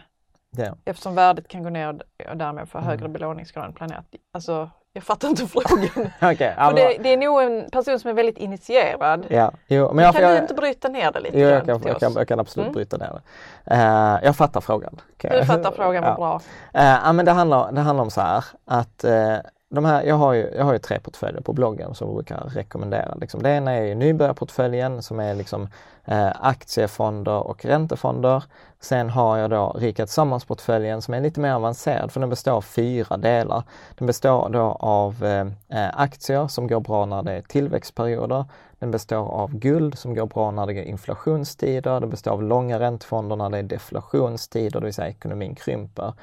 yeah. 0.57 0.75
eftersom 0.85 1.15
värdet 1.15 1.47
kan 1.47 1.63
gå 1.63 1.69
ner 1.69 2.01
och 2.29 2.37
därmed 2.37 2.69
få 2.69 2.79
högre 2.79 3.05
mm. 3.05 3.13
belåningsgrad 3.13 3.65
än 3.65 3.73
planerat. 3.73 4.05
Alltså, 4.33 4.69
jag 4.93 5.03
fattar 5.03 5.27
inte 5.27 5.47
frågan. 5.47 5.83
okay, 6.33 6.55
För 6.55 6.73
det, 6.73 6.97
det, 7.03 7.09
är 7.09 7.17
nog 7.17 7.41
en 7.41 7.69
person 7.69 7.99
som 7.99 8.09
är 8.09 8.13
väldigt 8.13 8.37
initierad. 8.37 9.25
Ja, 9.29 9.51
jo, 9.67 9.93
men 9.93 10.05
jag, 10.05 10.13
kan 10.15 10.23
jag, 10.23 10.31
du 10.31 10.37
inte 10.37 10.53
bryta 10.53 10.87
ner 10.87 11.11
det 11.11 11.19
lite 11.19 11.39
jo, 11.39 11.47
jag, 11.47 11.65
kan, 11.65 11.81
jag, 11.85 11.99
kan, 11.99 12.13
jag 12.13 12.27
kan 12.27 12.39
absolut 12.39 12.67
mm. 12.67 12.73
bryta 12.73 12.97
ner 12.97 13.09
det. 13.13 13.75
Uh, 13.75 14.25
jag 14.25 14.35
fattar 14.35 14.61
frågan. 14.61 15.01
Okay. 15.15 15.39
Du 15.39 15.45
fattar 15.45 15.71
frågan, 15.71 16.03
vad 16.03 16.15
bra. 16.15 16.41
Uh, 16.77 17.13
men 17.13 17.25
det 17.25 17.31
handlar, 17.31 17.71
det 17.71 17.81
handlar 17.81 18.03
om 18.03 18.11
så 18.11 18.21
här 18.21 18.45
att 18.65 19.05
uh, 19.05 19.37
de 19.73 19.85
här, 19.85 20.03
jag, 20.03 20.15
har 20.15 20.33
ju, 20.33 20.51
jag 20.55 20.65
har 20.65 20.73
ju 20.73 20.79
tre 20.79 20.99
portföljer 20.99 21.41
på 21.41 21.53
bloggen 21.53 21.95
som 21.95 22.07
jag 22.07 22.15
brukar 22.15 22.37
rekommendera. 22.37 23.15
Liksom. 23.15 23.43
Det 23.43 23.49
ena 23.49 23.71
är 23.71 23.95
nybörjarportföljen 23.95 25.01
som 25.01 25.19
är 25.19 25.35
liksom, 25.35 25.67
eh, 26.05 26.31
aktiefonder 26.39 27.47
och 27.47 27.65
räntefonder. 27.65 28.43
Sen 28.79 29.09
har 29.09 29.37
jag 29.37 29.49
då 29.49 29.75
Rika 29.79 30.05
Tillsammans-portföljen 30.05 31.01
som 31.01 31.13
är 31.13 31.21
lite 31.21 31.39
mer 31.39 31.53
avancerad 31.53 32.11
för 32.11 32.19
den 32.19 32.29
består 32.29 32.51
av 32.51 32.61
fyra 32.61 33.17
delar. 33.17 33.63
Den 33.97 34.07
består 34.07 34.49
då 34.49 34.77
av 34.79 35.25
eh, 35.25 35.47
eh, 35.79 35.89
aktier 35.93 36.47
som 36.47 36.67
går 36.67 36.79
bra 36.79 37.05
när 37.05 37.23
det 37.23 37.31
är 37.31 37.41
tillväxtperioder. 37.41 38.45
Den 38.79 38.91
består 38.91 39.31
av 39.31 39.55
guld 39.55 39.97
som 39.97 40.15
går 40.15 40.25
bra 40.25 40.51
när 40.51 40.65
det 40.65 40.73
är 40.73 40.83
inflationstider. 40.83 41.99
Den 41.99 42.09
består 42.09 42.31
av 42.31 42.43
långa 42.43 42.79
räntefonder 42.79 43.35
när 43.35 43.49
det 43.49 43.57
är 43.57 43.63
deflationstider, 43.63 44.79
det 44.79 44.85
vill 44.85 44.93
säga 44.93 45.09
ekonomin 45.09 45.55
krymper 45.55 46.13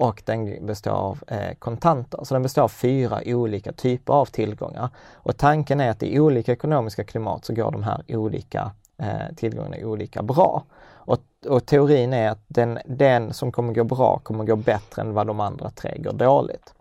och 0.00 0.22
den 0.24 0.66
består 0.66 0.90
av 0.90 1.22
eh, 1.26 1.54
kontanter. 1.58 2.20
Så 2.24 2.34
den 2.34 2.42
består 2.42 2.62
av 2.62 2.68
fyra 2.68 3.20
olika 3.26 3.72
typer 3.72 4.12
av 4.12 4.26
tillgångar. 4.26 4.88
Och 5.12 5.36
tanken 5.36 5.80
är 5.80 5.90
att 5.90 6.02
i 6.02 6.20
olika 6.20 6.52
ekonomiska 6.52 7.04
klimat 7.04 7.44
så 7.44 7.54
går 7.54 7.70
de 7.70 7.82
här 7.82 8.02
olika 8.08 8.70
eh, 8.98 9.34
tillgångarna 9.36 9.76
olika 9.82 10.22
bra. 10.22 10.64
Och, 10.92 11.18
och, 11.48 11.66
teorin 11.66 12.12
är 12.12 12.30
att 12.30 12.44
den, 12.48 12.78
den 12.86 13.32
som 13.32 13.52
kommer 13.52 13.72
gå 13.72 13.84
bra 13.84 14.20
kommer 14.22 14.44
gå 14.44 14.56
bättre 14.56 15.02
än 15.02 15.14
vad 15.14 15.26
de 15.26 15.40
andra 15.40 15.70
tre 15.70 15.98
går 15.98 16.12
dåligt. 16.12 16.74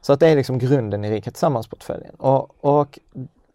Så 0.00 0.12
att 0.12 0.20
det 0.20 0.28
är 0.28 0.36
liksom 0.36 0.58
grunden 0.58 1.04
i 1.04 1.10
Rika 1.10 1.30
Tillsammans-portföljen. 1.30 2.14
Och, 2.14 2.64
och 2.64 2.98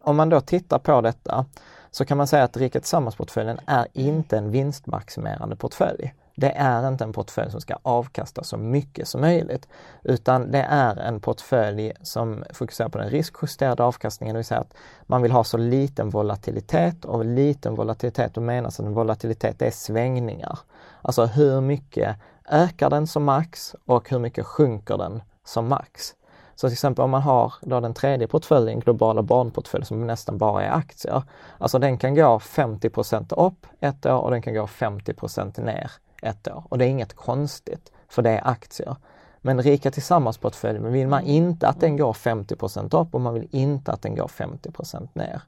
om 0.02 0.16
man 0.16 0.30
då 0.30 0.42
tittar 0.42 0.80
på 0.80 1.02
detta 1.02 1.46
så 1.92 2.06
kan 2.06 2.18
man 2.18 2.28
säga 2.28 2.44
att 2.44 2.58
Rika 2.58 2.80
Tillsammans-portföljen 2.80 3.60
är 3.66 3.88
inte 3.94 4.38
en 4.38 4.52
vinstmaximerande 4.52 5.56
portfölj. 5.56 6.14
Det 6.40 6.52
är 6.52 6.88
inte 6.88 7.04
en 7.04 7.14
portfölj 7.14 7.52
som 7.52 7.62
ska 7.62 7.76
avkasta 7.82 8.44
så 8.44 8.58
mycket 8.58 9.08
som 9.08 9.22
möjligt, 9.22 9.68
utan 10.04 10.52
det 10.52 10.62
är 10.70 10.96
en 10.96 11.20
portfölj 11.20 11.94
som 12.02 12.44
fokuserar 12.54 12.90
på 12.90 12.98
den 12.98 13.10
riskjusterade 13.10 13.84
avkastningen, 13.84 14.34
det 14.34 14.38
vill 14.38 14.46
säga 14.46 14.62
att 14.62 14.74
man 15.02 15.22
vill 15.22 15.32
ha 15.32 15.44
så 15.44 15.58
liten 15.58 16.10
volatilitet 16.10 17.06
och 17.06 17.26
liten 17.26 17.76
volatilitet, 17.76 18.34
då 18.34 18.42
menas 18.42 18.80
att 18.80 18.86
en 18.86 18.94
volatilitet 18.94 19.62
är 19.62 19.72
svängningar. 19.72 20.60
Alltså 21.02 21.26
hur 21.26 21.62
mycket 21.62 22.16
ökar 22.50 22.90
den 22.90 23.08
som 23.08 23.24
max 23.24 23.76
och 23.86 24.10
hur 24.10 24.20
mycket 24.20 24.46
sjunker 24.46 24.98
den 24.98 25.22
som 25.46 25.68
max. 25.68 26.16
Så 26.56 26.68
till 26.68 26.74
exempel 26.74 27.04
om 27.04 27.12
man 27.12 27.22
har 27.22 27.54
då 27.62 27.80
den 27.80 27.94
tredje 27.94 28.28
portföljen, 28.28 28.80
globala 28.80 29.22
barnportfölj, 29.22 29.86
som 29.86 30.08
nästan 30.08 30.38
bara 30.38 30.64
är 30.64 30.72
aktier. 30.72 31.24
Alltså 31.58 31.80
den 31.80 31.98
kan 31.98 32.16
gå 32.16 32.40
50% 32.40 33.48
upp 33.48 33.68
ett 33.80 34.06
år 34.06 34.20
och 34.20 34.32
den 34.32 34.42
kan 34.42 34.54
gå 34.54 34.66
50% 34.66 35.62
ner 35.64 35.92
ett 36.22 36.48
år. 36.48 36.64
Och 36.70 36.78
det 36.78 36.86
är 36.86 36.90
inget 36.90 37.14
konstigt, 37.14 37.92
för 38.08 38.22
det 38.22 38.30
är 38.30 38.48
aktier. 38.48 38.96
Men 39.42 39.62
Rika 39.62 39.92
Tillsammans-portföljen 39.92 40.92
vill 40.92 41.08
man 41.08 41.24
inte 41.24 41.68
att 41.68 41.80
den 41.80 41.98
går 41.98 42.14
50% 42.14 43.02
upp 43.02 43.16
och 43.16 43.22
man 43.22 43.34
vill 43.34 43.48
inte 43.52 43.92
att 43.92 44.02
den 44.02 44.16
går 44.16 44.28
50% 44.28 45.10
ner. 45.14 45.42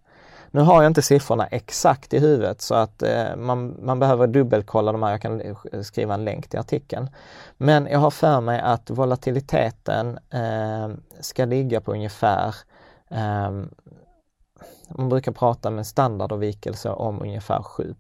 Nu 0.52 0.62
har 0.62 0.82
jag 0.82 0.90
inte 0.90 1.02
siffrorna 1.02 1.48
exakt 1.48 2.14
i 2.14 2.20
huvudet 2.20 2.62
så 2.62 2.76
att 2.76 3.04
eh, 3.04 3.36
man, 3.36 3.76
man 3.82 4.00
behöver 4.00 4.28
dubbelkolla 4.28 4.92
de 4.92 5.04
här, 5.04 5.12
jag 5.12 5.22
kan 5.22 5.42
eh, 5.42 5.82
skriva 5.82 6.14
en 6.14 6.26
länk 6.26 6.48
till 6.48 6.60
artikeln. 6.60 7.10
Men 7.58 7.88
jag 7.92 8.00
har 8.00 8.12
för 8.12 8.42
mig 8.42 8.60
att 8.60 8.90
volatiliteten 8.90 10.20
eh, 10.30 10.90
ska 11.20 11.46
ligga 11.46 11.82
på 11.82 11.92
ungefär 11.92 12.56
eh, 13.10 13.52
man 14.90 15.10
brukar 15.10 15.32
prata 15.32 15.70
med 15.70 15.88
standardavvikelse 15.88 16.90
om 16.90 17.22
ungefär 17.22 17.64
7 17.64 17.96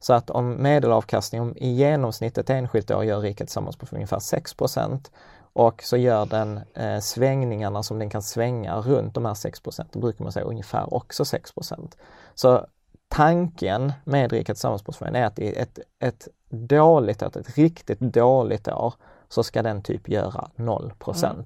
så 0.00 0.14
att 0.14 0.30
om 0.30 0.62
medelavkastningen 0.62 1.56
i 1.56 1.68
genomsnitt 1.68 2.38
ett 2.38 2.50
enskilt 2.50 2.90
år 2.90 3.04
gör 3.04 3.20
riket 3.20 3.46
tillsammans 3.46 3.76
på 3.76 3.86
ungefär 3.90 4.18
6% 4.18 5.10
och 5.52 5.82
så 5.82 5.96
gör 5.96 6.26
den 6.26 6.60
eh, 6.74 7.00
svängningarna 7.00 7.82
som 7.82 7.98
den 7.98 8.10
kan 8.10 8.22
svänga 8.22 8.76
runt 8.76 9.14
de 9.14 9.24
här 9.24 9.34
6% 9.34 9.84
då 9.92 10.00
brukar 10.00 10.24
man 10.24 10.32
säga 10.32 10.44
ungefär 10.44 10.94
också 10.94 11.22
6% 11.22 11.92
Så 12.34 12.66
tanken 13.08 13.92
med 14.04 14.32
riket 14.32 14.56
tillsammans 14.56 15.00
är 15.00 15.24
att 15.24 15.38
i 15.38 15.54
ett, 15.54 15.78
ett 15.98 16.28
dåligt 16.48 17.22
år, 17.22 17.38
ett 17.38 17.56
riktigt 17.56 18.00
dåligt 18.00 18.68
år, 18.68 18.94
så 19.28 19.42
ska 19.42 19.62
den 19.62 19.82
typ 19.82 20.08
göra 20.08 20.50
0 20.56 20.92
mm. 21.06 21.44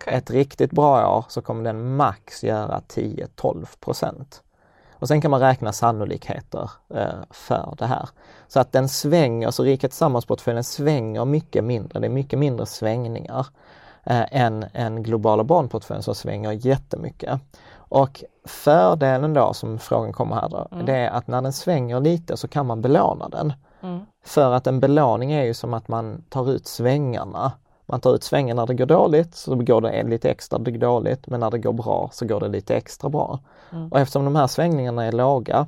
Okay. 0.00 0.14
Ett 0.14 0.30
riktigt 0.30 0.70
bra 0.70 1.16
år 1.16 1.24
så 1.28 1.42
kommer 1.42 1.64
den 1.64 1.96
max 1.96 2.44
göra 2.44 2.82
10-12 2.88 3.66
och 4.98 5.08
sen 5.08 5.20
kan 5.20 5.30
man 5.30 5.40
räkna 5.40 5.72
sannolikheter 5.72 6.70
eh, 6.94 7.20
för 7.30 7.74
det 7.78 7.86
här. 7.86 8.08
Så 8.48 8.60
att 8.60 8.72
den 8.72 8.88
svänger, 8.88 9.50
så 9.50 9.62
Rika 9.62 9.88
Tillsammans-portföljen 9.88 10.64
svänger 10.64 11.24
mycket 11.24 11.64
mindre, 11.64 12.00
det 12.00 12.06
är 12.06 12.10
mycket 12.10 12.38
mindre 12.38 12.66
svängningar 12.66 13.46
eh, 14.04 14.24
än 14.30 14.64
en 14.72 15.02
globala 15.02 15.44
barnportföljen 15.44 16.02
som 16.02 16.14
svänger 16.14 16.52
jättemycket. 16.52 17.40
Och 17.90 18.24
fördelen 18.44 19.34
då 19.34 19.54
som 19.54 19.78
frågan 19.78 20.12
kommer 20.12 20.36
här 20.36 20.48
då, 20.48 20.68
mm. 20.72 20.86
det 20.86 20.96
är 20.96 21.10
att 21.10 21.26
när 21.26 21.42
den 21.42 21.52
svänger 21.52 22.00
lite 22.00 22.36
så 22.36 22.48
kan 22.48 22.66
man 22.66 22.82
belåna 22.82 23.28
den. 23.28 23.52
Mm. 23.80 24.00
För 24.24 24.52
att 24.52 24.66
en 24.66 24.80
belåning 24.80 25.32
är 25.32 25.44
ju 25.44 25.54
som 25.54 25.74
att 25.74 25.88
man 25.88 26.24
tar 26.28 26.50
ut 26.50 26.66
svängarna 26.66 27.52
Man 27.88 28.00
tar 28.00 28.14
ut 28.14 28.24
svängen 28.24 28.56
när 28.56 28.66
det 28.66 28.74
går 28.74 28.86
dåligt 28.86 29.34
så 29.34 29.54
går 29.54 29.80
det 29.80 30.02
lite 30.02 30.30
extra 30.30 30.58
dåligt 30.58 31.26
men 31.26 31.40
när 31.40 31.50
det 31.50 31.58
går 31.58 31.72
bra 31.72 32.10
så 32.12 32.26
går 32.26 32.40
det 32.40 32.48
lite 32.48 32.76
extra 32.76 33.10
bra. 33.10 33.40
Mm. 33.72 33.88
Och 33.88 34.00
eftersom 34.00 34.24
de 34.24 34.36
här 34.36 34.46
svängningarna 34.46 35.04
är 35.04 35.12
låga 35.12 35.66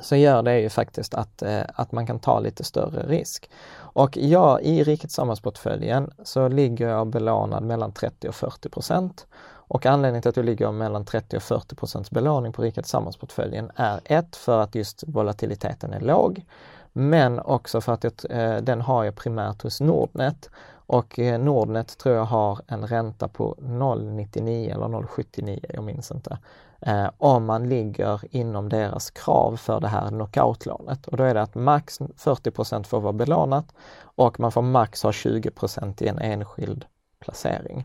så 0.00 0.16
gör 0.16 0.42
det 0.42 0.60
ju 0.60 0.68
faktiskt 0.68 1.14
att, 1.14 1.42
eh, 1.42 1.62
att 1.74 1.92
man 1.92 2.06
kan 2.06 2.18
ta 2.18 2.40
lite 2.40 2.64
större 2.64 3.02
risk. 3.06 3.50
Och 3.74 4.16
ja, 4.16 4.60
i 4.60 4.82
Rikets 4.84 5.14
samhällsportföljen 5.14 6.10
så 6.24 6.48
ligger 6.48 6.88
jag 6.88 7.06
belånad 7.06 7.62
mellan 7.62 7.92
30 7.92 8.28
och 8.28 8.34
40 8.34 8.68
procent. 8.68 9.26
Och 9.72 9.86
anledningen 9.86 10.22
till 10.22 10.28
att 10.28 10.36
jag 10.36 10.46
ligger 10.46 10.72
mellan 10.72 11.04
30 11.04 11.36
och 11.36 11.42
40 11.42 11.74
procents 11.74 12.10
belåning 12.10 12.52
på 12.52 12.62
Rikets 12.62 12.90
samhällsportföljen 12.90 13.70
är 13.76 14.00
ett, 14.04 14.36
för 14.36 14.58
att 14.58 14.74
just 14.74 15.04
volatiliteten 15.06 15.92
är 15.92 16.00
låg. 16.00 16.44
Men 16.92 17.40
också 17.40 17.80
för 17.80 17.92
att 17.92 18.24
eh, 18.30 18.56
den 18.56 18.80
har 18.80 19.04
jag 19.04 19.16
primärt 19.16 19.62
hos 19.62 19.80
Nordnet. 19.80 20.50
Och 20.92 21.18
eh, 21.18 21.40
Nordnet 21.40 21.98
tror 21.98 22.14
jag 22.14 22.24
har 22.24 22.60
en 22.66 22.86
ränta 22.86 23.28
på 23.28 23.56
0,99 23.60 24.74
eller 24.74 24.86
0,79, 24.86 25.64
jag 25.68 25.84
minns 25.84 26.10
inte 26.10 26.38
eh, 26.80 27.10
om 27.18 27.44
man 27.44 27.68
ligger 27.68 28.20
inom 28.30 28.68
deras 28.68 29.10
krav 29.10 29.56
för 29.56 29.80
det 29.80 29.88
här 29.88 30.08
knockoutlånet. 30.08 31.06
Och 31.06 31.16
då 31.16 31.24
är 31.24 31.34
det 31.34 31.42
att 31.42 31.54
max 31.54 32.00
40% 32.00 32.84
får 32.84 33.00
vara 33.00 33.12
belånat 33.12 33.74
och 34.00 34.40
man 34.40 34.52
får 34.52 34.62
max 34.62 35.02
ha 35.02 35.10
20% 35.10 36.02
i 36.02 36.08
en 36.08 36.18
enskild 36.18 36.84
placering. 37.20 37.84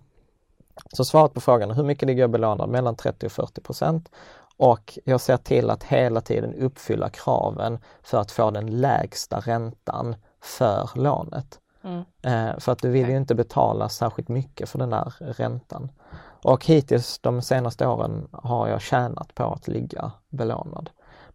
Så 0.93 1.05
svaret 1.05 1.33
på 1.33 1.41
frågan 1.41 1.71
hur 1.71 1.83
mycket 1.83 2.07
ligger 2.07 2.23
jag 2.23 2.31
belånad? 2.31 2.69
Mellan 2.69 2.95
30 2.95 3.25
och 3.25 3.31
40% 3.31 4.05
och 4.57 4.99
jag 5.03 5.21
ser 5.21 5.37
till 5.37 5.69
att 5.69 5.83
hela 5.83 6.21
tiden 6.21 6.53
uppfylla 6.53 7.09
kraven 7.09 7.79
för 8.03 8.17
att 8.17 8.31
få 8.31 8.51
den 8.51 8.81
lägsta 8.81 9.39
räntan 9.39 10.15
för 10.41 10.89
lånet. 10.95 11.59
Mm. 11.88 12.03
Eh, 12.22 12.60
för 12.60 12.72
att 12.72 12.82
du 12.82 12.89
vill 12.89 13.10
ju 13.10 13.17
inte 13.17 13.36
betala 13.36 13.89
särskilt 13.89 14.29
mycket 14.29 14.70
för 14.70 14.79
den 14.79 14.89
där 14.89 15.13
räntan. 15.20 15.91
Och 16.44 16.65
hittills 16.65 17.20
de 17.20 17.41
senaste 17.41 17.88
åren 17.88 18.27
har 18.32 18.67
jag 18.67 18.82
tjänat 18.82 19.36
på 19.36 19.44
att 19.44 19.67
ligga 19.67 20.12
belånad. 20.29 20.89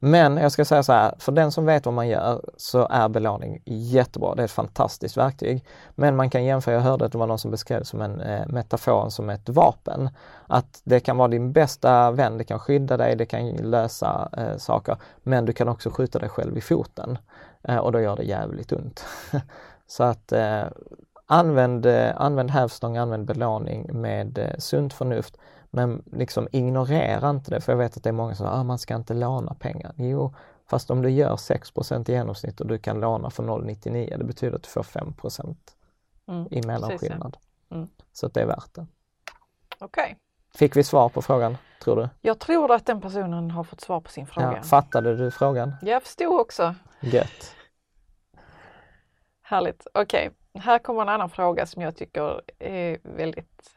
Men 0.05 0.37
jag 0.37 0.53
ska 0.53 0.65
säga 0.65 0.83
så 0.83 0.93
här, 0.93 1.15
för 1.19 1.33
den 1.33 1.53
som 1.53 1.67
vet 1.67 1.87
vad 1.87 1.95
man 1.95 2.09
gör 2.09 2.45
så 2.57 2.87
är 2.91 3.09
belåning 3.09 3.63
jättebra. 3.65 4.35
Det 4.35 4.43
är 4.43 4.45
ett 4.45 4.51
fantastiskt 4.51 5.17
verktyg. 5.17 5.65
Men 5.95 6.17
man 6.17 6.31
kan 6.31 6.45
jämföra, 6.45 6.75
jag 6.75 6.83
hörde 6.83 7.05
att 7.05 7.13
det 7.13 7.19
var 7.19 7.27
någon 7.27 7.39
som 7.39 7.51
beskrev 7.51 7.79
det 7.79 7.85
som 7.85 8.03
en 8.03 8.21
eh, 8.21 8.47
metafor 8.47 9.09
som 9.09 9.31
ett 9.31 9.49
vapen. 9.49 10.11
Att 10.47 10.81
det 10.85 11.01
kan 11.01 11.17
vara 11.17 11.29
din 11.29 11.53
bästa 11.53 12.11
vän, 12.11 12.39
det 12.39 12.45
kan 12.45 12.59
skydda 12.59 12.97
dig, 12.97 13.17
det 13.17 13.27
kan 13.27 13.51
lösa 13.51 14.29
eh, 14.37 14.57
saker. 14.57 14.97
Men 15.23 15.45
du 15.45 15.53
kan 15.53 15.69
också 15.69 15.91
skjuta 15.91 16.19
dig 16.19 16.29
själv 16.29 16.59
i 16.59 16.61
foten 16.61 17.19
eh, 17.63 17.77
och 17.77 17.93
då 17.93 18.01
gör 18.01 18.17
det 18.17 18.25
jävligt 18.25 18.73
ont. 18.73 19.05
så 19.93 20.03
att 20.03 20.33
eh, 20.33 20.65
Använd, 21.27 21.87
eh, 21.87 22.21
använd 22.21 22.51
hävstång, 22.51 22.97
använd 22.97 23.27
belåning 23.27 24.01
med 24.01 24.39
eh, 24.39 24.59
sunt 24.59 24.93
förnuft. 24.93 25.39
Men 25.71 26.03
liksom 26.13 26.49
ignorera 26.53 27.31
inte 27.31 27.51
det, 27.51 27.61
för 27.61 27.73
jag 27.73 27.79
vet 27.79 27.97
att 27.97 28.03
det 28.03 28.09
är 28.11 28.13
många 28.13 28.35
som 28.35 28.45
säger 28.45 28.51
att 28.51 28.61
ah, 28.61 28.65
man 28.65 28.79
ska 28.79 28.95
inte 28.95 29.15
låna 29.15 29.55
pengar. 29.55 29.93
Jo, 29.97 30.35
fast 30.71 30.91
om 30.91 31.03
du 31.03 31.11
gör 31.11 31.37
6% 31.37 32.11
i 32.11 32.13
genomsnitt 32.13 32.61
och 32.61 32.67
du 32.67 32.79
kan 32.79 33.01
låna 33.01 33.31
för 33.31 33.43
0,99, 33.43 34.19
det 34.19 34.25
betyder 34.25 34.57
att 34.57 34.63
du 34.63 34.69
får 34.69 34.83
5 34.83 35.15
mm, 36.29 36.47
i 36.51 36.63
mellanskillnad. 36.67 37.37
Mm. 37.71 37.89
Så 38.13 38.27
att 38.27 38.35
det 38.35 38.41
är 38.41 38.47
värt 38.47 38.75
det. 38.75 38.87
Okej. 39.79 40.05
Okay. 40.05 40.15
Fick 40.55 40.77
vi 40.77 40.85
svar 40.85 41.09
på 41.09 41.23
frågan, 41.23 41.57
tror 41.85 41.97
du? 41.97 42.09
Jag 42.21 42.39
tror 42.39 42.73
att 42.73 42.87
den 42.87 43.01
personen 43.01 43.51
har 43.51 43.65
fått 43.65 43.81
svar 43.81 44.01
på 44.01 44.11
sin 44.11 44.27
fråga. 44.27 44.55
Ja, 44.57 44.63
fattade 44.63 45.17
du 45.17 45.31
frågan? 45.31 45.75
Jag 45.83 46.03
förstod 46.03 46.41
också. 46.41 46.75
Gött. 47.01 47.55
Härligt. 49.53 49.87
Okej, 49.95 50.31
okay. 50.31 50.63
här 50.63 50.79
kommer 50.79 51.03
en 51.03 51.09
annan 51.09 51.31
fråga 51.31 51.67
som 51.67 51.83
jag 51.83 51.97
tycker 51.97 52.41
är 52.59 52.99
väldigt 53.03 53.71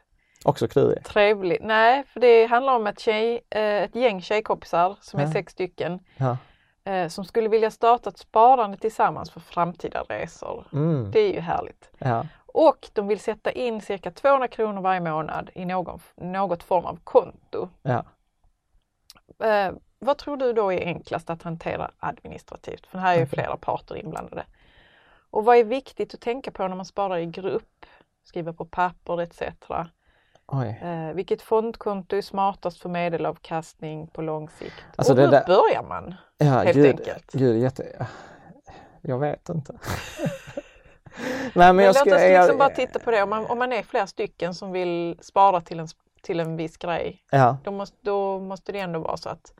Också 0.44 0.68
klurig? 0.68 1.04
Trevlig. 1.04 1.58
Nej, 1.62 2.04
för 2.04 2.20
det 2.20 2.46
handlar 2.46 2.76
om 2.76 2.86
ett, 2.86 3.00
tjej, 3.00 3.40
eh, 3.50 3.60
ett 3.60 3.94
gäng 3.94 4.22
tjejkompisar 4.22 4.96
som 5.00 5.20
ja. 5.20 5.26
är 5.26 5.32
sex 5.32 5.52
stycken. 5.52 6.00
Ja. 6.16 6.36
Eh, 6.84 7.08
som 7.08 7.24
skulle 7.24 7.48
vilja 7.48 7.70
starta 7.70 8.10
ett 8.10 8.18
sparande 8.18 8.76
tillsammans 8.78 9.30
för 9.30 9.40
framtida 9.40 10.02
resor. 10.02 10.66
Mm. 10.72 11.10
Det 11.10 11.20
är 11.20 11.32
ju 11.32 11.40
härligt. 11.40 11.90
Ja. 11.98 12.26
Och 12.46 12.88
de 12.92 13.08
vill 13.08 13.20
sätta 13.20 13.52
in 13.52 13.80
cirka 13.80 14.10
200 14.10 14.48
kronor 14.48 14.82
varje 14.82 15.00
månad 15.00 15.50
i 15.54 15.64
någon, 15.64 16.00
något 16.16 16.62
form 16.62 16.84
av 16.84 16.98
konto. 17.04 17.68
Eh, 19.44 19.72
vad 19.98 20.18
tror 20.18 20.36
du 20.36 20.52
då 20.52 20.72
är 20.72 20.80
enklast 20.80 21.30
att 21.30 21.42
hantera 21.42 21.90
administrativt? 21.98 22.86
För 22.86 22.98
här 22.98 23.14
är 23.14 23.20
ju 23.20 23.26
flera 23.26 23.56
parter 23.56 23.96
inblandade. 23.96 24.44
Och 25.36 25.44
vad 25.44 25.56
är 25.56 25.64
viktigt 25.64 26.14
att 26.14 26.20
tänka 26.20 26.50
på 26.50 26.68
när 26.68 26.76
man 26.76 26.84
sparar 26.84 27.18
i 27.18 27.26
grupp? 27.26 27.86
Skriva 28.24 28.52
på 28.52 28.64
papper 28.64 29.20
etc. 29.20 29.42
Eh, 29.42 31.14
vilket 31.14 31.42
fondkonto 31.42 32.16
är 32.16 32.22
smartast 32.22 32.80
för 32.80 32.88
medelavkastning 32.88 34.06
på 34.06 34.22
lång 34.22 34.48
sikt? 34.48 34.84
Alltså 34.96 35.12
och 35.12 35.18
hur 35.18 35.28
där... 35.28 35.44
börjar 35.46 35.82
man? 35.88 36.14
Ja, 36.38 36.44
helt 36.44 36.76
gud, 36.76 36.86
enkelt? 36.86 37.32
Gud, 37.32 37.62
jätte... 37.62 38.06
Jag 39.00 39.18
vet 39.18 39.48
inte. 39.48 39.72
Nej, 41.18 41.50
men, 41.54 41.76
men 41.76 41.84
jag 41.84 41.94
låt 41.94 42.06
oss 42.06 42.12
liksom 42.12 42.32
jag... 42.32 42.58
bara 42.58 42.70
titta 42.70 42.98
på 42.98 43.10
det. 43.10 43.22
Om 43.22 43.30
man, 43.30 43.46
om 43.46 43.58
man 43.58 43.72
är 43.72 43.82
flera 43.82 44.06
stycken 44.06 44.54
som 44.54 44.72
vill 44.72 45.18
spara 45.22 45.60
till 45.60 45.80
en, 45.80 45.88
till 46.22 46.40
en 46.40 46.56
viss 46.56 46.76
grej, 46.76 47.22
ja. 47.30 47.56
då, 47.64 47.70
måste, 47.70 47.96
då 48.00 48.40
måste 48.40 48.72
det 48.72 48.80
ändå 48.80 48.98
vara 48.98 49.16
så 49.16 49.28
att 49.28 49.52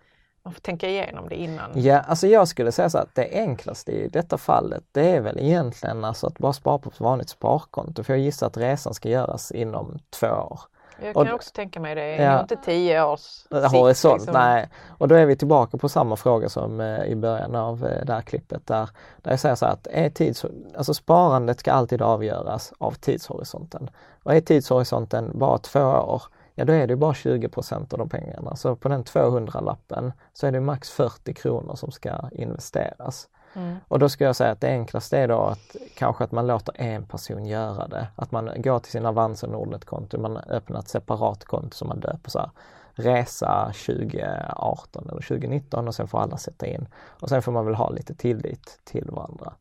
man 0.46 0.54
får 0.54 0.61
tänka 0.61 0.88
igenom 0.88 1.28
det 1.28 1.35
innan. 1.35 1.70
Ja, 1.74 2.00
alltså 2.00 2.26
jag 2.26 2.48
skulle 2.48 2.72
säga 2.72 2.90
så 2.90 2.98
att 2.98 3.14
det 3.14 3.28
enklaste 3.32 3.92
i 3.92 4.09
detta 4.09 4.38
fallet 4.38 4.85
det 4.92 5.11
är 5.11 5.20
väl 5.20 5.38
egentligen 5.38 6.04
alltså 6.04 6.26
att 6.26 6.38
bara 6.38 6.52
spara 6.52 6.78
på 6.78 6.90
ett 6.90 7.00
vanligt 7.00 7.28
sparkonto. 7.28 8.02
För 8.04 8.12
jag 8.12 8.20
gissar 8.20 8.46
att 8.46 8.56
resan 8.56 8.94
ska 8.94 9.09
göras 9.09 9.52
inom 9.52 9.98
två 10.11 10.26
år. 10.26 10.61
Jag 11.02 11.14
kan 11.14 11.28
och, 11.28 11.35
också 11.35 11.50
tänka 11.54 11.80
mig 11.80 11.94
det, 11.94 12.16
ja, 12.16 12.40
inte 12.40 12.56
tio 12.56 13.04
års 13.04 13.46
horisont. 13.50 14.20
Liksom. 14.20 14.35
Nej, 14.35 14.68
och 14.88 15.09
då 15.09 15.14
är 15.14 15.26
vi 15.26 15.37
tillbaka 15.37 15.78
på 15.78 15.88
samma 15.88 16.16
fråga 16.16 16.48
som 16.48 16.80
eh, 16.80 17.04
i 17.04 17.16
början 17.16 17.54
av 17.54 17.87
eh, 17.87 18.04
det 18.04 18.12
här 18.12 18.22
klippet 18.22 18.66
där, 18.66 18.90
där 19.22 19.30
jag 19.30 19.40
säger 19.40 19.54
så 19.54 19.66
att 19.66 19.87
är 19.90 20.11
tids, 20.11 20.44
alltså 20.76 20.94
sparandet 20.94 21.61
ska 21.61 21.72
alltid 21.72 22.02
avgöras 22.02 22.72
av 22.78 22.92
tidshorisonten. 22.92 23.90
Och 24.22 24.35
är 24.35 24.40
tidshorisonten 24.40 25.30
bara 25.38 25.59
två 25.59 25.80
år, 25.80 26.22
ja 26.58 26.64
då 26.64 26.72
är 26.72 26.86
det 26.86 26.96
bara 26.96 27.12
20% 27.12 27.92
av 27.92 27.98
de 27.98 28.08
pengarna. 28.08 28.56
Så 28.56 28.76
på 28.76 28.88
den 28.88 29.04
200-lappen 29.04 30.12
så 30.32 30.46
är 30.46 30.52
det 30.52 30.60
max 30.60 30.90
40 30.90 31.34
kronor 31.34 31.74
som 31.74 31.90
ska 31.90 32.30
investeras. 32.32 33.28
Mm. 33.54 33.76
Och 33.88 33.98
då 33.98 34.08
skulle 34.08 34.28
jag 34.28 34.36
säga 34.36 34.50
att 34.50 34.60
det 34.60 34.68
enklaste 34.68 35.18
är 35.18 35.28
då 35.28 35.40
att 35.40 35.76
kanske 35.94 36.24
att 36.24 36.32
man 36.32 36.46
låter 36.46 36.80
en 36.80 37.06
person 37.06 37.46
göra 37.46 37.88
det. 37.88 38.08
Att 38.16 38.32
man 38.32 38.50
går 38.56 38.78
till 38.78 38.92
sin 38.92 39.06
Avanza 39.06 39.46
Nordnet-konto, 39.46 40.20
man 40.20 40.36
öppnar 40.36 40.80
ett 40.80 40.88
separat 40.88 41.44
konto 41.44 41.76
som 41.76 41.88
man 41.88 42.00
döper 42.00 42.30
så 42.30 42.38
här, 42.38 42.50
Resa 42.98 43.72
2018 43.86 45.08
eller 45.08 45.20
2019 45.20 45.88
och 45.88 45.94
sen 45.94 46.08
får 46.08 46.18
alla 46.18 46.36
sätta 46.36 46.66
in. 46.66 46.88
Och 46.94 47.28
sen 47.28 47.42
får 47.42 47.52
man 47.52 47.66
väl 47.66 47.74
ha 47.74 47.90
lite 47.90 48.14
tillit 48.14 48.80
till 48.84 49.10
varandra. 49.10 49.52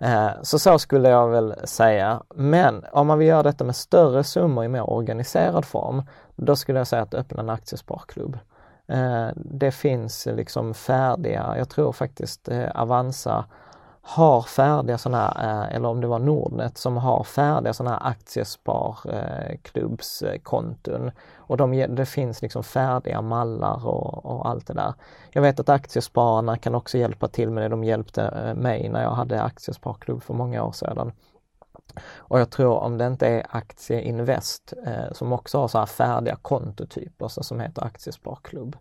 Eh, 0.00 0.30
så 0.42 0.58
så 0.58 0.78
skulle 0.78 1.08
jag 1.08 1.28
väl 1.28 1.54
säga. 1.64 2.22
Men 2.34 2.84
om 2.92 3.06
man 3.06 3.18
vill 3.18 3.28
göra 3.28 3.42
detta 3.42 3.64
med 3.64 3.76
större 3.76 4.24
summor 4.24 4.64
i 4.64 4.68
mer 4.68 4.90
organiserad 4.90 5.64
form, 5.64 6.02
då 6.36 6.56
skulle 6.56 6.78
jag 6.78 6.86
säga 6.86 7.02
att 7.02 7.14
öppna 7.14 7.42
en 7.42 7.50
aktiesparklubb. 7.50 8.38
Eh, 8.88 9.28
det 9.36 9.70
finns 9.70 10.26
liksom 10.26 10.74
färdiga, 10.74 11.54
jag 11.58 11.68
tror 11.68 11.92
faktiskt 11.92 12.48
eh, 12.48 12.70
Avanza 12.74 13.44
har 14.08 14.42
färdiga 14.42 14.98
sådana 14.98 15.18
här, 15.18 15.68
eh, 15.68 15.74
eller 15.76 15.88
om 15.88 16.00
det 16.00 16.06
var 16.06 16.18
Nordnet 16.18 16.78
som 16.78 16.96
har 16.96 17.24
färdiga 17.24 17.72
sådana 17.72 17.96
här 17.96 18.10
aktiesparklubbskonton. 18.10 21.06
Eh, 21.06 21.12
och 21.36 21.56
de, 21.56 21.86
det 21.88 22.06
finns 22.06 22.42
liksom 22.42 22.64
färdiga 22.64 23.22
mallar 23.22 23.86
och, 23.86 24.26
och, 24.26 24.48
allt 24.48 24.66
det 24.66 24.74
där. 24.74 24.94
Jag 25.30 25.42
vet 25.42 25.60
att 25.60 25.68
Aktiespararna 25.68 26.58
kan 26.58 26.74
också 26.74 26.98
hjälpa 26.98 27.28
till 27.28 27.50
med 27.50 27.64
det. 27.64 27.68
De 27.68 27.84
hjälpte 27.84 28.22
eh, 28.22 28.54
mig 28.54 28.88
när 28.88 29.02
jag 29.02 29.10
hade 29.10 29.42
aktiesparklubb 29.42 30.22
för 30.22 30.34
många 30.34 30.64
år 30.64 30.72
sedan. 30.72 31.12
Och 32.16 32.40
jag 32.40 32.50
tror 32.50 32.78
om 32.78 32.98
det 32.98 33.06
inte 33.06 33.26
är 33.26 33.46
Aktieinvest 33.50 34.72
eh, 34.86 35.12
som 35.12 35.32
också 35.32 35.58
har 35.58 35.68
så 35.68 35.78
här 35.78 35.86
färdiga 35.86 36.36
kontotyper 36.36 37.28
så 37.28 37.42
som 37.42 37.60
heter 37.60 37.84
Aktiesparklubb. 37.84 38.76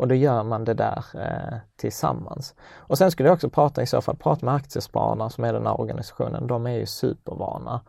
Och 0.00 0.08
då 0.08 0.14
gör 0.14 0.42
man 0.42 0.64
det 0.64 0.74
där 0.74 1.04
eh, 1.14 1.58
tillsammans. 1.76 2.54
Och 2.74 2.98
sen 2.98 3.10
skulle 3.10 3.28
jag 3.28 3.34
också 3.34 3.50
prata 3.50 3.82
i 3.82 3.86
så 3.86 4.00
fall, 4.00 4.16
prata 4.16 4.46
med 4.46 4.54
Aktiespararna 4.54 5.30
som 5.30 5.44
är 5.44 5.52
den 5.52 5.66
här 5.66 5.80
organisationen. 5.80 6.46
De 6.46 6.66
är 6.66 6.76
ju 6.76 6.86
supervana 6.86 7.80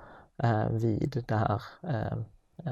eh, 0.44 0.70
vid 0.70 1.24
det 1.28 1.36
här 1.36 1.62
eh, 1.84 2.18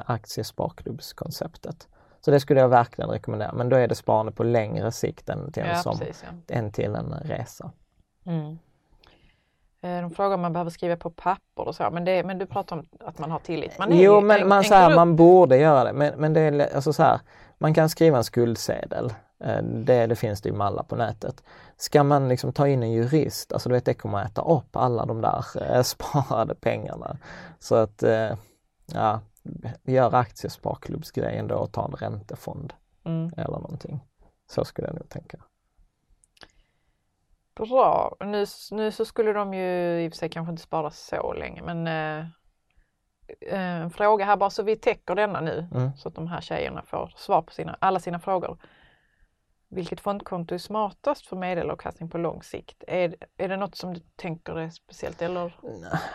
aktiesparklubbskonceptet. 0.05 1.87
Så 2.21 2.31
det 2.31 2.39
skulle 2.39 2.59
jag 2.59 2.69
verkligen 2.69 3.09
rekommendera. 3.09 3.53
Men 3.53 3.69
då 3.69 3.75
är 3.75 3.87
det 3.87 3.95
sparande 3.95 4.31
på 4.31 4.43
längre 4.43 4.91
sikt 4.91 5.29
än 5.29 5.51
till 5.51 5.63
en, 5.63 5.69
ja, 5.69 5.75
som, 5.75 5.97
precis, 5.97 6.25
ja. 6.47 6.55
än 6.55 6.71
till 6.71 6.95
en 6.95 7.13
resa. 7.13 7.71
Mm. 8.25 8.59
Eh, 9.81 10.01
de 10.01 10.11
frågar 10.11 10.35
om 10.35 10.41
man 10.41 10.53
behöver 10.53 10.71
skriva 10.71 10.97
på 10.97 11.09
papper 11.09 11.67
och 11.67 11.75
så, 11.75 11.89
men, 11.91 12.05
det, 12.05 12.23
men 12.23 12.37
du 12.37 12.45
pratar 12.45 12.75
om 12.75 12.85
att 12.99 13.19
man 13.19 13.31
har 13.31 13.39
tillit. 13.39 13.79
Man 13.79 13.97
jo, 13.97 14.21
men 14.21 14.41
en, 14.41 14.47
man, 14.47 14.57
en 14.57 14.63
så 14.63 14.75
här, 14.75 14.95
man 14.95 15.15
borde 15.15 15.57
göra 15.57 15.83
det. 15.83 15.93
Men, 15.93 16.13
men 16.17 16.33
det 16.33 16.41
är 16.41 16.75
alltså 16.75 16.93
så 16.93 17.03
här, 17.03 17.19
man 17.57 17.73
kan 17.73 17.89
skriva 17.89 18.17
en 18.17 18.23
skuldsedel 18.23 19.13
det, 19.63 20.05
det 20.07 20.15
finns 20.15 20.41
det 20.41 20.49
ju 20.49 20.55
mallar 20.55 20.83
på 20.83 20.95
nätet. 20.95 21.43
Ska 21.77 22.03
man 22.03 22.29
liksom 22.29 22.53
ta 22.53 22.67
in 22.67 22.83
en 22.83 22.91
jurist, 22.91 23.53
alltså 23.53 23.69
du 23.69 23.75
vet 23.75 23.85
det 23.85 23.93
kommer 23.93 24.17
att 24.17 24.31
äta 24.31 24.41
upp 24.41 24.75
alla 24.75 25.05
de 25.05 25.21
där 25.21 25.45
eh, 25.61 25.81
sparade 25.83 26.55
pengarna. 26.55 27.17
Så 27.59 27.75
att 27.75 28.03
eh, 28.03 28.35
ja, 28.93 29.19
gör 29.83 30.15
aktiesparklubbsgrejen 30.15 31.47
då 31.47 31.55
och 31.55 31.71
ta 31.71 31.85
en 31.85 31.91
räntefond 31.91 32.73
Mm. 33.03 33.31
eller 33.37 33.59
någonting. 33.59 33.99
Så 34.51 34.65
skulle 34.65 34.87
jag 34.87 34.95
nog 34.95 35.09
tänka. 35.09 35.37
Bra. 37.55 38.15
Nu, 38.19 38.45
nu 38.71 38.91
så 38.91 39.05
skulle 39.05 39.33
de 39.33 39.53
ju 39.53 40.01
i 40.01 40.07
och 40.07 40.11
för 40.11 40.17
sig 40.17 40.29
kanske 40.29 40.51
inte 40.51 40.63
spara 40.63 40.91
så 40.91 41.33
länge 41.33 41.61
men 41.61 41.87
eh, 41.87 42.25
eh, 43.51 43.81
en 43.81 43.89
fråga 43.89 44.25
här 44.25 44.37
bara 44.37 44.49
så 44.49 44.63
vi 44.63 44.75
täcker 44.75 45.15
denna 45.15 45.41
nu 45.41 45.67
Mm. 45.75 45.97
så 45.97 46.09
att 46.09 46.15
de 46.15 46.27
här 46.27 46.41
tjejerna 46.41 46.81
får 46.81 47.13
svar 47.15 47.41
på 47.41 47.51
sina, 47.53 47.77
alla 47.81 47.99
sina 47.99 48.19
frågor. 48.19 48.57
Vilket 49.71 49.99
fondkonto 49.99 50.55
är 50.55 50.59
smartast 50.59 51.27
för 51.27 51.35
medelavkastning 51.35 52.09
på 52.09 52.17
lång 52.17 52.43
sikt? 52.43 52.83
Är, 52.87 53.15
är 53.37 53.47
det 53.47 53.57
något 53.57 53.75
som 53.75 53.93
du 53.93 54.01
tänker 54.15 54.59
är 54.59 54.69
speciellt 54.69 55.21
eller 55.21 55.53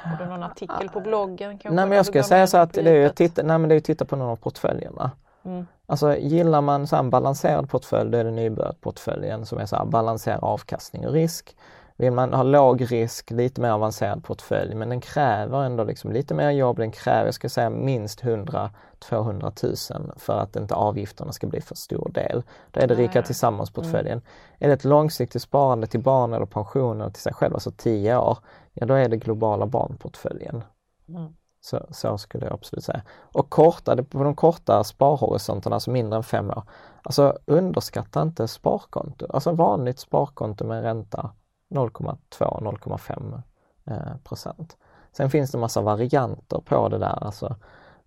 har 0.03 0.19
du 0.19 0.25
någon 0.25 0.43
artikel 0.43 0.89
på 0.89 1.01
bloggen? 1.01 1.59
Kanske, 1.59 1.77
Nej 1.77 1.87
men 1.87 1.97
jag 1.97 2.07
skulle 2.07 2.25
säga 2.25 2.47
så 2.47 2.57
att 2.57 2.73
det 2.73 2.91
är 2.91 3.07
att 3.07 3.17
titta, 3.17 3.43
nej, 3.43 3.59
men 3.59 3.69
det 3.69 3.75
är 3.75 3.77
att 3.77 3.85
titta 3.85 4.05
på 4.05 4.17
någon 4.17 4.29
av 4.29 4.37
portföljerna. 4.37 5.11
Mm. 5.45 5.67
Alltså 5.87 6.17
gillar 6.17 6.61
man 6.61 6.87
så 6.87 6.97
en 6.97 7.11
balanserad 7.11 7.71
portfölj, 7.71 8.11
då 8.11 8.19
är 8.19 8.25
det 8.25 8.31
nybörjarportföljen 8.31 9.47
som 9.47 9.59
är 9.59 9.67
så 9.67 9.77
här 9.77 9.85
balanserad 9.85 10.41
avkastning 10.43 11.07
och 11.07 11.13
risk. 11.13 11.57
Vill 11.97 12.13
man 12.13 12.35
ha 12.35 12.43
låg 12.43 12.93
risk, 12.93 13.31
lite 13.31 13.61
mer 13.61 13.71
avancerad 13.71 14.25
portfölj, 14.25 14.75
men 14.75 14.89
den 14.89 15.01
kräver 15.01 15.63
ändå 15.63 15.85
liksom 15.85 16.13
lite 16.13 16.35
mer 16.35 16.51
jobb, 16.51 16.77
den 16.77 16.91
kräver, 16.91 17.25
jag 17.25 17.35
ska 17.35 17.49
säga 17.49 17.71
minst 17.71 18.23
100-200 18.23 19.99
000 20.01 20.13
för 20.17 20.39
att 20.39 20.57
inte 20.57 20.75
avgifterna 20.75 21.33
ska 21.33 21.47
bli 21.47 21.61
för 21.61 21.75
stor 21.75 22.11
del. 22.15 22.43
Då 22.71 22.81
är 22.81 22.87
det 22.87 22.95
Rika 22.95 23.19
ja. 23.19 23.23
Tillsammans-portföljen. 23.23 24.23
Är 24.59 24.69
det 24.69 24.75
ett 24.75 24.85
långsiktigt 24.85 25.43
sparande 25.43 25.87
till 25.87 26.03
barn 26.03 26.33
eller 26.33 26.47
pension 26.47 27.01
eller 27.01 27.11
till 27.11 27.23
sig 27.23 27.35
själv, 27.35 27.55
alltså 27.55 27.73
10 27.77 28.17
år, 28.17 28.39
ja 28.73 28.87
då 28.87 28.95
är 28.95 29.09
det 29.09 29.17
globala 29.17 29.67
barnportföljen. 29.67 30.65
Mm. 31.09 31.33
Så, 31.61 31.87
så 31.91 32.19
skulle 32.19 32.45
jag 32.45 32.55
absolut 32.55 32.85
säga. 32.85 33.03
Och 33.33 33.51
korta, 33.51 34.03
på 34.03 34.25
de 34.25 34.35
korta 34.35 34.85
sparhorisonterna, 34.85 35.77
alltså 35.77 35.91
mindre 35.91 36.17
än 36.17 36.23
fem 36.23 36.51
år, 36.51 36.63
alltså 37.03 37.39
underskatta 37.47 38.23
inte 38.23 38.49
sparkonto. 38.49 39.27
Alltså 39.29 39.53
vanligt 39.53 39.99
sparkonto 39.99 40.65
med 40.65 40.83
ränta 40.83 41.31
0,2-0,5 41.75 43.43
eh, 43.87 44.17
procent. 44.25 44.77
Sen 45.13 45.31
finns 45.31 45.51
det 45.51 45.59
massa 45.59 45.81
varianter 45.81 46.59
på 46.59 46.89
det 46.89 46.99
där, 46.99 47.25
alltså 47.25 47.57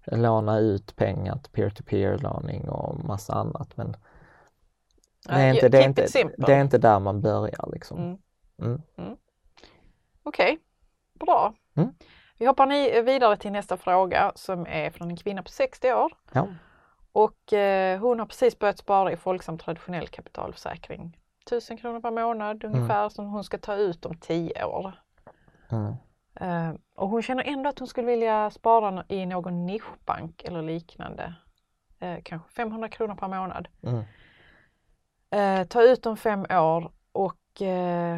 låna 0.05 0.59
ut 0.59 0.95
pengar 0.95 1.37
till 1.37 1.51
peer-to-peer 1.51 2.17
låning 2.17 2.69
och 2.69 3.05
massa 3.05 3.33
annat. 3.33 3.77
Men 3.77 3.95
det 5.27 5.33
är 5.33 5.53
inte, 5.53 5.69
det 5.69 5.77
är 5.77 5.87
inte, 5.87 6.07
det 6.37 6.53
är 6.53 6.61
inte 6.61 6.77
där 6.77 6.99
man 6.99 7.21
börjar 7.21 7.69
liksom. 7.71 7.97
Mm. 8.61 8.81
Mm. 8.97 9.17
Okej, 10.23 10.59
bra. 11.13 11.53
Mm. 11.75 11.93
Vi 12.39 12.45
hoppar 12.45 12.65
ni 12.65 13.01
vidare 13.01 13.37
till 13.37 13.51
nästa 13.51 13.77
fråga 13.77 14.31
som 14.35 14.67
är 14.67 14.89
från 14.89 15.09
en 15.09 15.17
kvinna 15.17 15.43
på 15.43 15.49
60 15.49 15.93
år. 15.93 16.13
Ja. 16.31 16.47
Och 17.11 17.53
eh, 17.53 17.99
hon 17.99 18.19
har 18.19 18.25
precis 18.25 18.59
börjat 18.59 18.77
spara 18.77 19.11
i 19.11 19.17
Folksam 19.17 19.57
traditionell 19.57 20.07
kapitalförsäkring. 20.07 21.17
1000 21.47 21.77
kronor 21.77 21.99
per 21.99 22.11
månad 22.11 22.63
ungefär 22.63 23.09
som 23.09 23.25
hon 23.25 23.43
ska 23.43 23.57
ta 23.57 23.75
ut 23.75 24.05
om 24.05 24.17
10 24.17 24.63
år. 24.63 24.93
Mm. 25.69 25.93
Eh, 26.35 26.75
och 26.95 27.09
hon 27.09 27.21
känner 27.21 27.43
ändå 27.43 27.69
att 27.69 27.79
hon 27.79 27.87
skulle 27.87 28.07
vilja 28.07 28.51
spara 28.51 29.03
i 29.07 29.25
någon 29.25 29.65
nischbank 29.65 30.43
eller 30.43 30.61
liknande. 30.61 31.33
Eh, 31.99 32.17
kanske 32.23 32.49
500 32.49 32.89
kronor 32.89 33.15
per 33.15 33.27
månad. 33.27 33.67
Mm. 33.81 34.03
Eh, 35.29 35.67
ta 35.67 35.81
ut 35.81 36.05
om 36.05 36.17
fem 36.17 36.45
år 36.51 36.91
och 37.11 37.33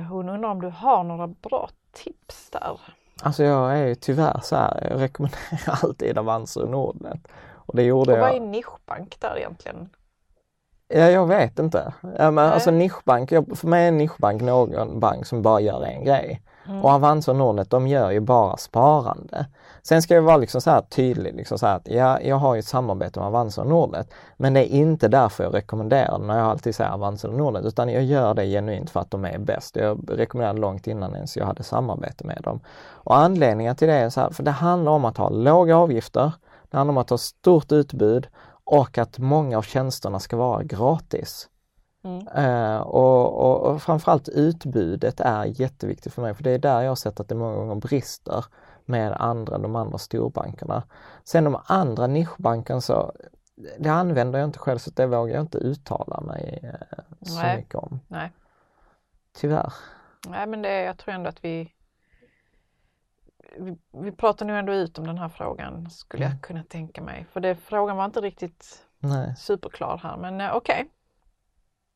hon 0.09 0.29
undrar 0.29 0.49
om 0.49 0.61
du 0.61 0.67
har 0.67 1.03
några 1.03 1.27
bra 1.27 1.69
tips 1.91 2.49
där? 2.49 2.79
Alltså 3.23 3.43
jag 3.43 3.77
är 3.77 3.87
ju 3.87 3.95
tyvärr 3.95 4.39
så 4.43 4.55
här, 4.55 4.87
jag 4.91 5.01
rekommenderar 5.01 5.79
alltid 5.83 6.17
Avanza 6.17 6.61
och 6.61 6.69
Nordnet. 6.69 7.27
Och 7.69 7.75
det 7.75 7.83
gjorde 7.83 8.13
Och 8.13 8.19
vad 8.19 8.29
är 8.29 8.33
jag. 8.33 8.41
nischbank 8.41 9.19
där 9.19 9.37
egentligen? 9.37 9.89
Ja, 10.93 11.09
jag 11.09 11.27
vet 11.27 11.59
inte. 11.59 11.93
Ja, 12.17 12.31
men 12.31 12.45
alltså 12.45 12.71
nischbank, 12.71 13.29
för 13.29 13.67
mig 13.67 13.87
är 13.87 13.91
nischbank 13.91 14.41
någon 14.41 14.99
bank 14.99 15.25
som 15.25 15.41
bara 15.41 15.59
gör 15.59 15.83
en 15.83 16.03
grej. 16.03 16.41
Mm. 16.67 16.81
Och 16.81 16.89
Avanza 16.89 17.31
och 17.31 17.37
Nordnet, 17.37 17.69
de 17.69 17.87
gör 17.87 18.11
ju 18.11 18.19
bara 18.19 18.57
sparande. 18.57 19.45
Sen 19.81 20.01
ska 20.01 20.13
jag 20.15 20.21
vara 20.21 20.37
liksom 20.37 20.61
så 20.61 20.69
här 20.69 20.81
tydlig, 20.81 21.35
liksom 21.35 21.57
så 21.59 21.65
här 21.65 21.75
att 21.75 21.87
ja, 21.87 22.21
jag 22.21 22.35
har 22.35 22.55
ju 22.55 22.59
ett 22.59 22.65
samarbete 22.65 23.19
med 23.19 23.27
Avanza 23.27 23.61
och 23.61 23.67
Nordnet. 23.67 24.13
Men 24.37 24.53
det 24.53 24.73
är 24.73 24.77
inte 24.77 25.07
därför 25.07 25.43
jag 25.43 25.53
rekommenderar 25.53 26.11
dem 26.11 26.27
när 26.27 26.37
jag 26.37 26.47
alltid 26.47 26.75
säger 26.75 26.91
Avanza 26.91 27.27
och 27.27 27.33
Nordnet, 27.33 27.65
utan 27.65 27.89
jag 27.89 28.03
gör 28.03 28.33
det 28.33 28.45
genuint 28.45 28.89
för 28.89 28.99
att 28.99 29.11
de 29.11 29.25
är 29.25 29.37
bäst. 29.37 29.75
Jag 29.75 29.99
rekommenderade 30.07 30.59
långt 30.59 30.87
innan 30.87 31.15
ens 31.15 31.37
jag 31.37 31.45
hade 31.45 31.63
samarbete 31.63 32.27
med 32.27 32.41
dem. 32.43 32.59
Och 32.91 33.17
anledningen 33.17 33.75
till 33.75 33.87
det 33.87 33.93
är 33.93 34.09
så 34.09 34.21
här, 34.21 34.29
för 34.29 34.43
det 34.43 34.51
handlar 34.51 34.91
om 34.91 35.05
att 35.05 35.17
ha 35.17 35.29
låga 35.29 35.77
avgifter, 35.77 36.31
det 36.69 36.77
handlar 36.77 36.93
om 36.93 36.97
att 36.97 37.09
ha 37.09 37.17
stort 37.17 37.71
utbud 37.71 38.27
och 38.71 38.97
att 38.97 39.19
många 39.19 39.57
av 39.57 39.61
tjänsterna 39.61 40.19
ska 40.19 40.37
vara 40.37 40.63
gratis. 40.63 41.49
Mm. 42.03 42.27
Eh, 42.27 42.79
och, 42.79 43.41
och, 43.41 43.71
och 43.71 43.81
framförallt 43.81 44.29
utbudet 44.29 45.19
är 45.19 45.61
jätteviktigt 45.61 46.13
för 46.13 46.21
mig 46.21 46.33
för 46.33 46.43
det 46.43 46.51
är 46.51 46.59
där 46.59 46.81
jag 46.81 46.89
har 46.89 46.95
sett 46.95 47.19
att 47.19 47.27
det 47.27 47.35
många 47.35 47.55
gånger 47.55 47.75
brister 47.75 48.45
med 48.85 49.13
andra, 49.13 49.57
de 49.57 49.75
andra 49.75 49.97
storbankerna. 49.97 50.83
Sen 51.23 51.43
de 51.43 51.61
andra 51.65 52.07
nischbankerna 52.07 52.81
så 52.81 53.11
det 53.79 53.89
använder 53.89 54.39
jag 54.39 54.47
inte 54.47 54.59
själv 54.59 54.77
så 54.77 54.91
det 54.91 55.05
vågar 55.05 55.33
jag 55.33 55.43
inte 55.43 55.57
uttala 55.57 56.21
mig 56.21 56.59
eh, 56.63 56.99
så 57.21 57.35
Nej. 57.35 57.57
mycket 57.57 57.75
om. 57.75 57.99
Nej. 58.07 58.31
Tyvärr. 59.33 59.73
Nej 60.27 60.47
men 60.47 60.61
det, 60.61 60.81
jag 60.81 60.97
tror 60.97 61.13
ändå 61.13 61.29
att 61.29 61.43
vi, 61.45 61.73
vi 63.57 63.77
Vi 63.91 64.11
pratar 64.11 64.45
nu 64.45 64.59
ändå 64.59 64.73
ut 64.73 64.97
om 64.99 65.07
den 65.07 65.17
här 65.17 65.29
frågan 65.29 65.89
skulle 65.89 66.25
Mm. 66.25 66.35
jag 66.37 66.43
kunna 66.43 66.63
tänka 66.63 67.01
mig. 67.01 67.25
För 67.31 67.39
det, 67.39 67.55
frågan 67.55 67.97
var 67.97 68.05
inte 68.05 68.21
riktigt 68.21 68.85
Nej. 68.99 69.35
superklar 69.35 69.97
här 69.97 70.17
men 70.17 70.41
eh, 70.41 70.55
okej. 70.55 70.89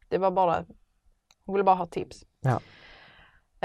Det 0.10 0.18
var 0.18 0.32
bara, 0.32 0.66
hon 1.46 1.54
ville 1.56 1.64
bara 1.64 1.76
ha 1.76 1.86
tips. 1.86 2.26
Ja. 2.42 2.60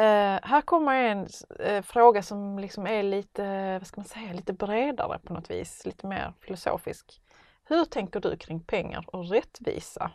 Eh, 0.03 0.41
här 0.43 0.61
kommer 0.61 0.95
en 0.95 1.27
eh, 1.61 1.83
fråga 1.83 2.23
som 2.23 2.59
liksom 2.59 2.87
är 2.87 3.03
lite, 3.03 3.73
vad 3.79 3.87
ska 3.87 4.01
man 4.01 4.09
säga, 4.09 4.33
lite 4.33 4.53
bredare 4.53 5.19
på 5.19 5.33
något 5.33 5.51
vis, 5.51 5.87
lite 5.87 6.07
mer 6.07 6.33
filosofisk. 6.41 7.23
Hur 7.65 7.85
tänker 7.85 8.21
du 8.21 8.37
kring 8.37 8.61
pengar 8.61 9.05
och 9.07 9.29
rättvisa? 9.29 10.11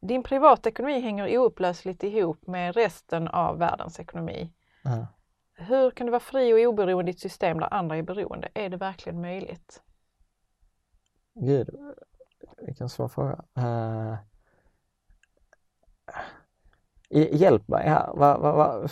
Din 0.00 0.22
privatekonomi 0.22 1.00
hänger 1.00 1.38
oupplösligt 1.38 2.02
ihop 2.02 2.46
med 2.46 2.74
resten 2.74 3.28
av 3.28 3.58
världens 3.58 4.00
ekonomi. 4.00 4.52
Ja. 4.82 5.06
Hur 5.54 5.90
kan 5.90 6.06
du 6.06 6.10
vara 6.10 6.20
fri 6.20 6.52
och 6.52 6.68
oberoende 6.72 7.10
i 7.10 7.14
ett 7.14 7.20
system 7.20 7.60
där 7.60 7.74
andra 7.74 7.96
är 7.96 8.02
beroende? 8.02 8.48
Är 8.54 8.68
det 8.68 8.76
verkligen 8.76 9.20
möjligt? 9.20 9.82
Gud, 11.34 11.68
vilken 12.66 12.88
svår 12.88 13.08
fråga. 13.08 13.44
Uh, 13.58 14.16
hjälp 17.10 17.68
mig 17.68 17.88
här. 17.88 18.06
Va, 18.14 18.38
va, 18.38 18.52
va, 18.52 18.88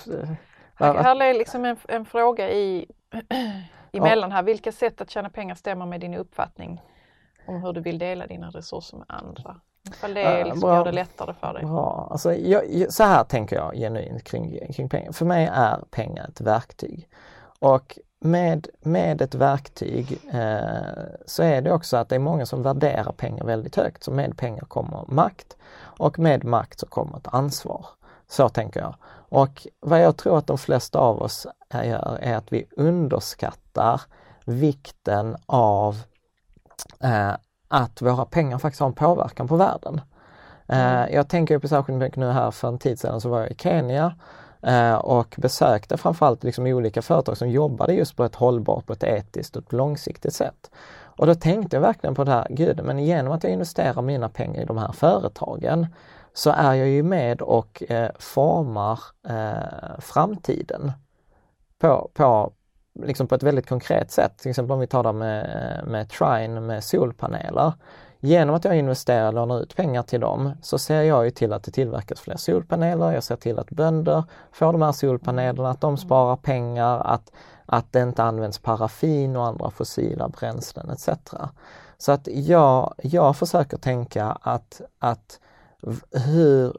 Här, 0.74 0.94
va, 0.94 1.02
här 1.02 1.22
är 1.22 1.34
liksom 1.34 1.64
en, 1.64 1.76
en 1.88 2.04
fråga 2.04 2.50
i, 2.50 2.86
emellan 3.92 4.32
här. 4.32 4.42
Vilka 4.42 4.72
sätt 4.72 5.00
att 5.00 5.10
tjäna 5.10 5.30
pengar 5.30 5.54
stämmer 5.54 5.86
med 5.86 6.00
din 6.00 6.14
uppfattning 6.14 6.80
om 7.46 7.62
hur 7.62 7.72
du 7.72 7.80
vill 7.80 7.98
dela 7.98 8.26
dina 8.26 8.50
resurser 8.50 8.96
med 8.96 9.06
andra? 9.08 9.60
Ifall 9.88 10.14
det 10.14 10.44
liksom 10.44 10.60
bra. 10.60 10.74
gör 10.74 10.84
det 10.84 10.92
lättare 10.92 11.34
för 11.40 11.54
dig. 11.54 11.64
Bra. 11.64 12.08
Alltså, 12.10 12.34
jag, 12.34 12.92
så 12.92 13.04
här 13.04 13.24
tänker 13.24 13.56
jag 13.56 13.74
genuint 13.74 14.24
kring, 14.24 14.72
kring 14.72 14.88
pengar. 14.88 15.12
För 15.12 15.24
mig 15.24 15.50
är 15.52 15.84
pengar 15.90 16.28
ett 16.28 16.40
verktyg. 16.40 17.08
Och 17.58 17.98
med, 18.20 18.68
med 18.80 19.22
ett 19.22 19.34
verktyg 19.34 20.18
eh, 20.32 21.04
så 21.26 21.42
är 21.42 21.62
det 21.62 21.72
också 21.72 21.96
att 21.96 22.08
det 22.08 22.14
är 22.14 22.18
många 22.18 22.46
som 22.46 22.62
värderar 22.62 23.12
pengar 23.12 23.44
väldigt 23.44 23.76
högt. 23.76 24.04
Så 24.04 24.10
med 24.10 24.36
pengar 24.36 24.64
kommer 24.64 25.04
makt 25.08 25.56
och 25.82 26.18
med 26.18 26.44
makt 26.44 26.80
så 26.80 26.86
kommer 26.86 27.16
ett 27.16 27.34
ansvar. 27.34 27.86
Så 28.28 28.48
tänker 28.48 28.80
jag. 28.80 28.94
Och 29.12 29.66
vad 29.80 30.02
jag 30.02 30.16
tror 30.16 30.38
att 30.38 30.46
de 30.46 30.58
flesta 30.58 30.98
av 30.98 31.22
oss 31.22 31.46
gör 31.84 32.18
är 32.22 32.36
att 32.36 32.52
vi 32.52 32.66
underskattar 32.76 34.00
vikten 34.44 35.36
av 35.46 36.02
eh, 37.00 37.32
att 37.70 38.02
våra 38.02 38.24
pengar 38.24 38.58
faktiskt 38.58 38.80
har 38.80 38.86
en 38.86 38.94
påverkan 38.94 39.48
på 39.48 39.56
världen. 39.56 40.00
Eh, 40.68 41.14
jag 41.14 41.28
tänker 41.28 41.58
på 41.58 41.68
särskilt 41.68 41.98
mycket 41.98 42.18
nu 42.18 42.30
här 42.30 42.50
för 42.50 42.68
en 42.68 42.78
tid 42.78 43.00
sedan 43.00 43.20
så 43.20 43.28
var 43.28 43.40
jag 43.40 43.50
i 43.50 43.54
Kenya 43.54 44.14
eh, 44.62 44.94
och 44.94 45.34
besökte 45.38 45.96
framförallt 45.96 46.44
liksom 46.44 46.66
olika 46.66 47.02
företag 47.02 47.36
som 47.36 47.50
jobbade 47.50 47.92
just 47.92 48.16
på 48.16 48.24
ett 48.24 48.34
hållbart, 48.34 48.86
på 48.86 48.92
ett 48.92 49.04
etiskt 49.04 49.56
och 49.56 49.62
ett 49.62 49.72
långsiktigt 49.72 50.34
sätt. 50.34 50.70
Och 51.20 51.26
då 51.26 51.34
tänkte 51.34 51.76
jag 51.76 51.80
verkligen 51.80 52.14
på 52.14 52.24
det 52.24 52.30
här, 52.30 52.46
gud, 52.50 52.80
men 52.84 52.98
genom 52.98 53.32
att 53.32 53.44
jag 53.44 53.52
investerar 53.52 54.02
mina 54.02 54.28
pengar 54.28 54.62
i 54.62 54.64
de 54.64 54.78
här 54.78 54.92
företagen 54.92 55.86
så 56.32 56.50
är 56.50 56.74
jag 56.74 56.88
ju 56.88 57.02
med 57.02 57.42
och 57.42 57.82
eh, 57.90 58.10
formar 58.18 59.00
eh, 59.28 59.98
framtiden 59.98 60.92
på, 61.78 62.10
på, 62.14 62.52
liksom 63.06 63.26
på 63.26 63.34
ett 63.34 63.42
väldigt 63.42 63.68
konkret 63.68 64.10
sätt. 64.10 64.38
Till 64.38 64.50
exempel 64.50 64.72
om 64.72 64.80
vi 64.80 64.86
tar 64.86 65.02
det 65.02 65.12
med, 65.12 65.82
med 65.86 66.08
Trine 66.08 66.60
med 66.60 66.84
solpaneler. 66.84 67.72
genom 68.20 68.54
att 68.54 68.64
jag 68.64 68.78
investerar 68.78 69.28
och 69.28 69.34
lånar 69.34 69.62
ut 69.62 69.76
pengar 69.76 70.02
till 70.02 70.20
dem 70.20 70.52
så 70.62 70.78
ser 70.78 71.02
jag 71.02 71.24
ju 71.24 71.30
till 71.30 71.52
att 71.52 71.64
det 71.64 71.70
tillverkas 71.70 72.20
fler 72.20 72.36
solpaneler, 72.36 73.12
jag 73.12 73.22
ser 73.22 73.36
till 73.36 73.58
att 73.58 73.70
bönder 73.70 74.24
får 74.52 74.72
de 74.72 74.82
här 74.82 74.92
solpanelerna, 74.92 75.70
att 75.70 75.80
de 75.80 75.96
sparar 75.96 76.36
pengar, 76.36 77.00
att, 77.00 77.32
att 77.66 77.92
det 77.92 78.00
inte 78.00 78.22
används 78.22 78.58
paraffin 78.58 79.36
och 79.36 79.46
andra 79.46 79.70
fossila 79.70 80.28
bränslen 80.28 80.90
etc. 80.90 81.08
Så 81.98 82.12
att 82.12 82.28
jag, 82.32 82.94
jag 83.02 83.36
försöker 83.36 83.76
tänka 83.76 84.38
att, 84.42 84.80
att 84.98 85.40
hur, 86.26 86.76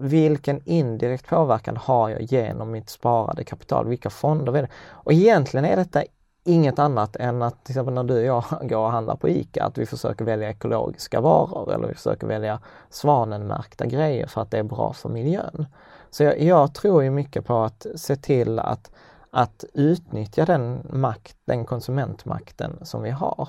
vilken 0.00 0.60
indirekt 0.64 1.26
påverkan 1.26 1.76
har 1.76 2.08
jag 2.08 2.22
genom 2.22 2.70
mitt 2.70 2.90
sparade 2.90 3.44
kapital? 3.44 3.88
Vilka 3.88 4.10
fonder 4.10 4.56
är 4.56 4.62
det? 4.62 4.68
Och 4.88 5.12
egentligen 5.12 5.64
är 5.64 5.76
detta 5.76 6.02
inget 6.44 6.78
annat 6.78 7.16
än 7.16 7.42
att 7.42 7.64
till 7.64 7.72
exempel 7.72 7.94
när 7.94 8.04
du 8.04 8.14
och 8.14 8.24
jag 8.24 8.44
går 8.68 8.78
och 8.78 8.90
handlar 8.90 9.16
på 9.16 9.28
ICA, 9.28 9.64
att 9.64 9.78
vi 9.78 9.86
försöker 9.86 10.24
välja 10.24 10.50
ekologiska 10.50 11.20
varor 11.20 11.74
eller 11.74 11.88
vi 11.88 11.94
försöker 11.94 12.26
välja 12.26 12.60
svanenmärkta 12.90 13.86
grejer 13.86 14.26
för 14.26 14.40
att 14.40 14.50
det 14.50 14.58
är 14.58 14.62
bra 14.62 14.92
för 14.92 15.08
miljön. 15.08 15.66
Så 16.10 16.24
jag, 16.24 16.40
jag 16.40 16.74
tror 16.74 17.02
ju 17.02 17.10
mycket 17.10 17.46
på 17.46 17.58
att 17.58 17.86
se 17.96 18.16
till 18.16 18.58
att, 18.58 18.90
att 19.30 19.64
utnyttja 19.74 20.44
den 20.44 20.86
makt, 20.92 21.36
den 21.44 21.64
konsumentmakten 21.64 22.78
som 22.82 23.02
vi 23.02 23.10
har. 23.10 23.48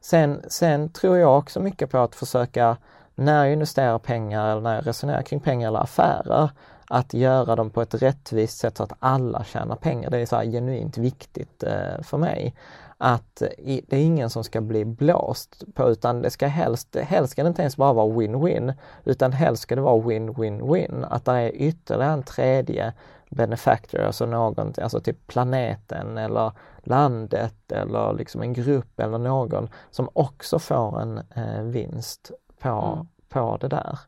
Sen, 0.00 0.42
sen 0.48 0.92
tror 0.92 1.18
jag 1.18 1.38
också 1.38 1.60
mycket 1.60 1.90
på 1.90 1.98
att 1.98 2.14
försöka, 2.14 2.76
när 3.14 3.44
jag 3.44 3.52
investerar 3.52 3.98
pengar 3.98 4.50
eller 4.50 4.60
när 4.60 4.74
jag 4.74 4.86
resonerar 4.86 5.22
kring 5.22 5.40
pengar 5.40 5.68
eller 5.68 5.80
affärer, 5.80 6.50
att 6.88 7.14
göra 7.14 7.56
dem 7.56 7.70
på 7.70 7.82
ett 7.82 7.94
rättvist 7.94 8.58
sätt 8.58 8.76
så 8.76 8.82
att 8.82 8.92
alla 8.98 9.44
tjänar 9.44 9.76
pengar. 9.76 10.10
Det 10.10 10.18
är 10.18 10.26
så 10.26 10.36
här 10.36 10.44
genuint 10.44 10.98
viktigt 10.98 11.62
eh, 11.62 12.02
för 12.02 12.18
mig. 12.18 12.54
Att 12.98 13.42
det 13.58 13.92
är 13.96 14.04
ingen 14.04 14.30
som 14.30 14.44
ska 14.44 14.60
bli 14.60 14.84
blåst 14.84 15.64
på 15.74 15.90
utan 15.90 16.22
det 16.22 16.30
ska 16.30 16.46
helst, 16.46 16.96
helst 16.96 17.32
ska 17.32 17.42
det 17.42 17.48
inte 17.48 17.62
ens 17.62 17.76
bara 17.76 17.92
vara 17.92 18.06
win-win 18.06 18.74
utan 19.04 19.32
helst 19.32 19.62
ska 19.62 19.74
det 19.74 19.80
vara 19.80 20.00
win-win-win. 20.00 21.06
Att 21.10 21.24
det 21.24 21.32
är 21.32 21.54
ytterligare 21.54 22.12
en 22.12 22.22
tredje 22.22 22.92
benefactor, 23.30 24.00
alltså 24.00 24.26
någon, 24.26 24.72
alltså 24.82 25.00
typ 25.00 25.26
planeten 25.26 26.18
eller 26.18 26.52
landet 26.82 27.72
eller 27.72 28.12
liksom 28.12 28.42
en 28.42 28.52
grupp 28.52 29.00
eller 29.00 29.18
någon 29.18 29.68
som 29.90 30.08
också 30.12 30.58
får 30.58 31.00
en 31.00 31.18
eh, 31.18 31.62
vinst 31.62 32.30
på, 32.60 32.68
mm. 32.68 33.06
på 33.28 33.58
det 33.60 33.68
där. 33.68 33.98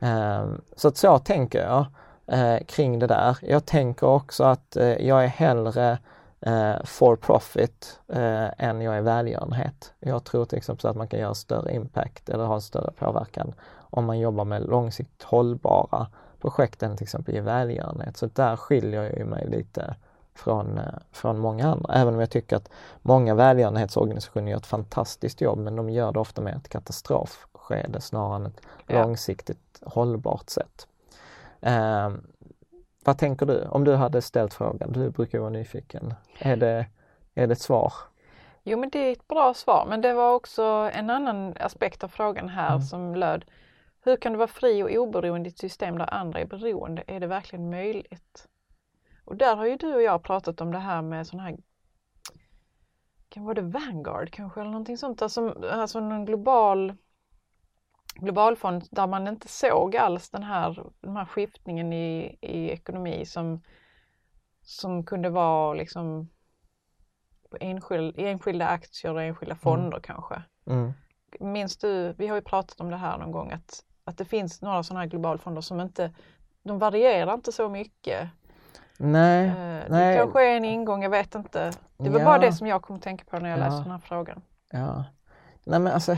Um, 0.00 0.60
så 0.76 0.88
att 0.88 0.96
så 0.96 1.18
tänker 1.18 1.64
jag 1.64 1.86
eh, 2.26 2.64
kring 2.66 2.98
det 2.98 3.06
där. 3.06 3.38
Jag 3.42 3.66
tänker 3.66 4.06
också 4.06 4.44
att 4.44 4.76
eh, 4.76 5.06
jag 5.06 5.24
är 5.24 5.28
hellre 5.28 5.98
eh, 6.40 6.84
for 6.84 7.16
profit 7.16 8.00
eh, 8.08 8.48
än 8.58 8.80
jag 8.80 8.96
är 8.96 9.00
välgörenhet. 9.00 9.92
Jag 9.98 10.24
tror 10.24 10.44
till 10.44 10.58
exempel 10.58 10.90
att 10.90 10.96
man 10.96 11.08
kan 11.08 11.20
göra 11.20 11.34
större 11.34 11.74
impact 11.74 12.28
eller 12.28 12.44
ha 12.44 12.54
en 12.54 12.60
större 12.60 12.92
påverkan 12.98 13.54
om 13.90 14.04
man 14.04 14.18
jobbar 14.18 14.44
med 14.44 14.62
långsiktigt 14.62 15.22
hållbara 15.22 16.06
projekt 16.40 16.82
än 16.82 16.96
till 16.96 17.04
exempel 17.04 17.36
i 17.36 17.40
välgörenhet. 17.40 18.16
Så 18.16 18.26
där 18.26 18.56
skiljer 18.56 19.18
jag 19.18 19.26
mig 19.26 19.46
lite 19.48 19.94
från, 20.34 20.78
eh, 20.78 20.84
från 21.12 21.38
många 21.38 21.68
andra. 21.72 21.94
Även 21.94 22.14
om 22.14 22.20
jag 22.20 22.30
tycker 22.30 22.56
att 22.56 22.70
många 23.02 23.34
välgörenhetsorganisationer 23.34 24.50
gör 24.50 24.58
ett 24.58 24.66
fantastiskt 24.66 25.40
jobb 25.40 25.58
men 25.58 25.76
de 25.76 25.90
gör 25.90 26.12
det 26.12 26.20
ofta 26.20 26.42
med 26.42 26.56
ett 26.56 26.68
katastrofskede 27.68 28.00
snarare 28.00 28.36
än 28.36 28.46
ett 28.46 28.60
ja. 28.86 29.02
långsiktigt 29.02 29.82
hållbart 29.82 30.50
sätt. 30.50 30.88
Eh, 31.60 32.10
vad 33.04 33.18
tänker 33.18 33.46
du? 33.46 33.64
Om 33.64 33.84
du 33.84 33.94
hade 33.94 34.22
ställt 34.22 34.54
frågan, 34.54 34.92
du 34.92 35.10
brukar 35.10 35.38
vara 35.38 35.50
nyfiken. 35.50 36.14
Är 36.38 36.56
det, 36.56 36.86
är 37.34 37.46
det 37.46 37.52
ett 37.52 37.60
svar? 37.60 37.92
Jo 38.64 38.78
men 38.78 38.90
det 38.90 38.98
är 38.98 39.12
ett 39.12 39.28
bra 39.28 39.54
svar 39.54 39.86
men 39.88 40.00
det 40.00 40.14
var 40.14 40.34
också 40.34 40.62
en 40.92 41.10
annan 41.10 41.54
aspekt 41.60 42.04
av 42.04 42.08
frågan 42.08 42.48
här 42.48 42.74
mm. 42.74 42.82
som 42.82 43.14
löd 43.14 43.44
Hur 44.04 44.16
kan 44.16 44.32
du 44.32 44.38
vara 44.38 44.48
fri 44.48 44.82
och 44.82 44.90
oberoende 44.90 45.48
i 45.48 45.52
ett 45.52 45.58
system 45.58 45.98
där 45.98 46.14
andra 46.14 46.40
är 46.40 46.46
beroende? 46.46 47.02
Är 47.06 47.20
det 47.20 47.26
verkligen 47.26 47.70
möjligt? 47.70 48.48
Och 49.24 49.36
där 49.36 49.56
har 49.56 49.66
ju 49.66 49.76
du 49.76 49.94
och 49.94 50.02
jag 50.02 50.22
pratat 50.22 50.60
om 50.60 50.72
det 50.72 50.78
här 50.78 51.02
med 51.02 51.26
sån 51.26 51.40
här 51.40 51.56
kan 53.28 53.44
vara 53.44 53.54
det 53.54 53.62
Vanguard 53.62 54.30
kanske 54.30 54.60
eller 54.60 54.70
någonting 54.70 54.98
sånt, 54.98 55.22
alltså, 55.22 55.68
alltså 55.70 55.98
en 55.98 56.24
global 56.24 56.94
globalfond 58.20 58.84
där 58.90 59.06
man 59.06 59.28
inte 59.28 59.48
såg 59.48 59.96
alls 59.96 60.30
den 60.30 60.42
här, 60.42 60.84
den 61.00 61.16
här 61.16 61.24
skiftningen 61.24 61.92
i, 61.92 62.38
i 62.40 62.70
ekonomi 62.70 63.24
som, 63.24 63.62
som 64.62 65.04
kunde 65.04 65.30
vara 65.30 65.74
liksom 65.74 66.28
enskild, 67.60 68.14
enskilda 68.18 68.66
aktier 68.66 69.14
och 69.14 69.22
enskilda 69.22 69.52
mm. 69.52 69.58
fonder 69.58 69.88
mm. 69.88 70.02
kanske. 70.02 70.42
Mm. 70.66 70.92
Minns 71.40 71.76
du, 71.76 72.12
vi 72.12 72.26
har 72.26 72.36
ju 72.36 72.42
pratat 72.42 72.80
om 72.80 72.90
det 72.90 72.96
här 72.96 73.18
någon 73.18 73.32
gång, 73.32 73.52
att, 73.52 73.84
att 74.04 74.18
det 74.18 74.24
finns 74.24 74.62
några 74.62 74.82
sådana 74.82 75.00
här 75.00 75.08
globalfonder 75.08 75.60
som 75.60 75.80
inte, 75.80 76.14
de 76.62 76.78
varierar 76.78 77.34
inte 77.34 77.52
så 77.52 77.68
mycket. 77.68 78.28
Nej, 78.98 79.46
eh, 79.46 79.54
det 79.54 79.86
nej. 79.88 80.18
kanske 80.18 80.48
är 80.48 80.56
en 80.56 80.64
ingång, 80.64 81.02
jag 81.02 81.10
vet 81.10 81.34
inte. 81.34 81.72
Det 81.96 82.10
var 82.10 82.18
ja. 82.18 82.24
bara 82.24 82.38
det 82.38 82.52
som 82.52 82.66
jag 82.66 82.82
kom 82.82 82.96
att 82.96 83.02
tänka 83.02 83.24
på 83.24 83.38
när 83.38 83.50
jag 83.50 83.58
ja. 83.58 83.64
läste 83.64 83.82
den 83.82 83.90
här 83.90 83.98
frågan. 83.98 84.42
Ja. 84.70 85.04
Nej 85.64 85.80
men 85.80 85.92
alltså, 85.92 86.16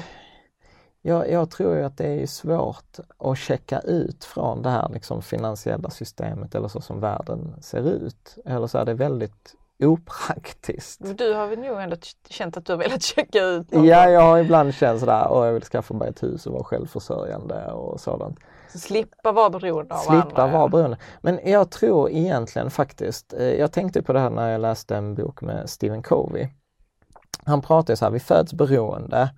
jag, 1.02 1.30
jag 1.30 1.50
tror 1.50 1.82
att 1.82 1.96
det 1.96 2.22
är 2.22 2.26
svårt 2.26 2.98
att 3.18 3.38
checka 3.38 3.80
ut 3.80 4.24
från 4.24 4.62
det 4.62 4.70
här 4.70 4.88
liksom 4.88 5.22
finansiella 5.22 5.90
systemet 5.90 6.54
eller 6.54 6.68
så 6.68 6.80
som 6.80 7.00
världen 7.00 7.54
ser 7.60 7.88
ut. 7.88 8.38
Eller 8.44 8.66
så 8.66 8.78
är 8.78 8.84
det 8.84 8.94
väldigt 8.94 9.54
opraktiskt. 9.82 11.18
Du 11.18 11.34
har 11.34 11.46
väl 11.46 11.58
nog 11.58 11.80
ändå 11.80 11.96
känt 12.28 12.56
att 12.56 12.66
du 12.66 12.72
har 12.72 12.78
velat 12.78 13.02
checka 13.16 13.44
ut? 13.44 13.72
Något. 13.72 13.86
Ja, 13.86 14.10
jag 14.10 14.20
har 14.20 14.38
ibland 14.38 14.74
känt 14.74 15.00
sådär, 15.00 15.26
åh 15.30 15.46
jag 15.46 15.52
vill 15.52 15.62
skaffa 15.62 15.94
mig 15.94 16.08
ett 16.08 16.22
hus 16.22 16.46
och 16.46 16.52
vara 16.52 16.64
självförsörjande 16.64 17.72
och 17.72 18.00
sådant. 18.00 18.38
Så 18.72 18.78
slippa 18.78 19.32
vara 19.32 19.50
beroende 19.50 19.94
av 19.94 19.98
slippa 19.98 20.42
andra? 20.42 20.58
vara 20.58 20.68
beroende. 20.68 20.98
Men 21.20 21.40
jag 21.44 21.70
tror 21.70 22.10
egentligen 22.10 22.70
faktiskt, 22.70 23.34
eh, 23.34 23.54
jag 23.54 23.72
tänkte 23.72 24.02
på 24.02 24.12
det 24.12 24.20
här 24.20 24.30
när 24.30 24.50
jag 24.50 24.60
läste 24.60 24.96
en 24.96 25.14
bok 25.14 25.42
med 25.42 25.70
Stephen 25.70 26.02
Covey. 26.02 26.48
Han 27.44 27.62
pratar 27.62 27.94
så 27.94 28.04
här, 28.04 28.12
vi 28.12 28.20
föds 28.20 28.54
beroende 28.54 29.30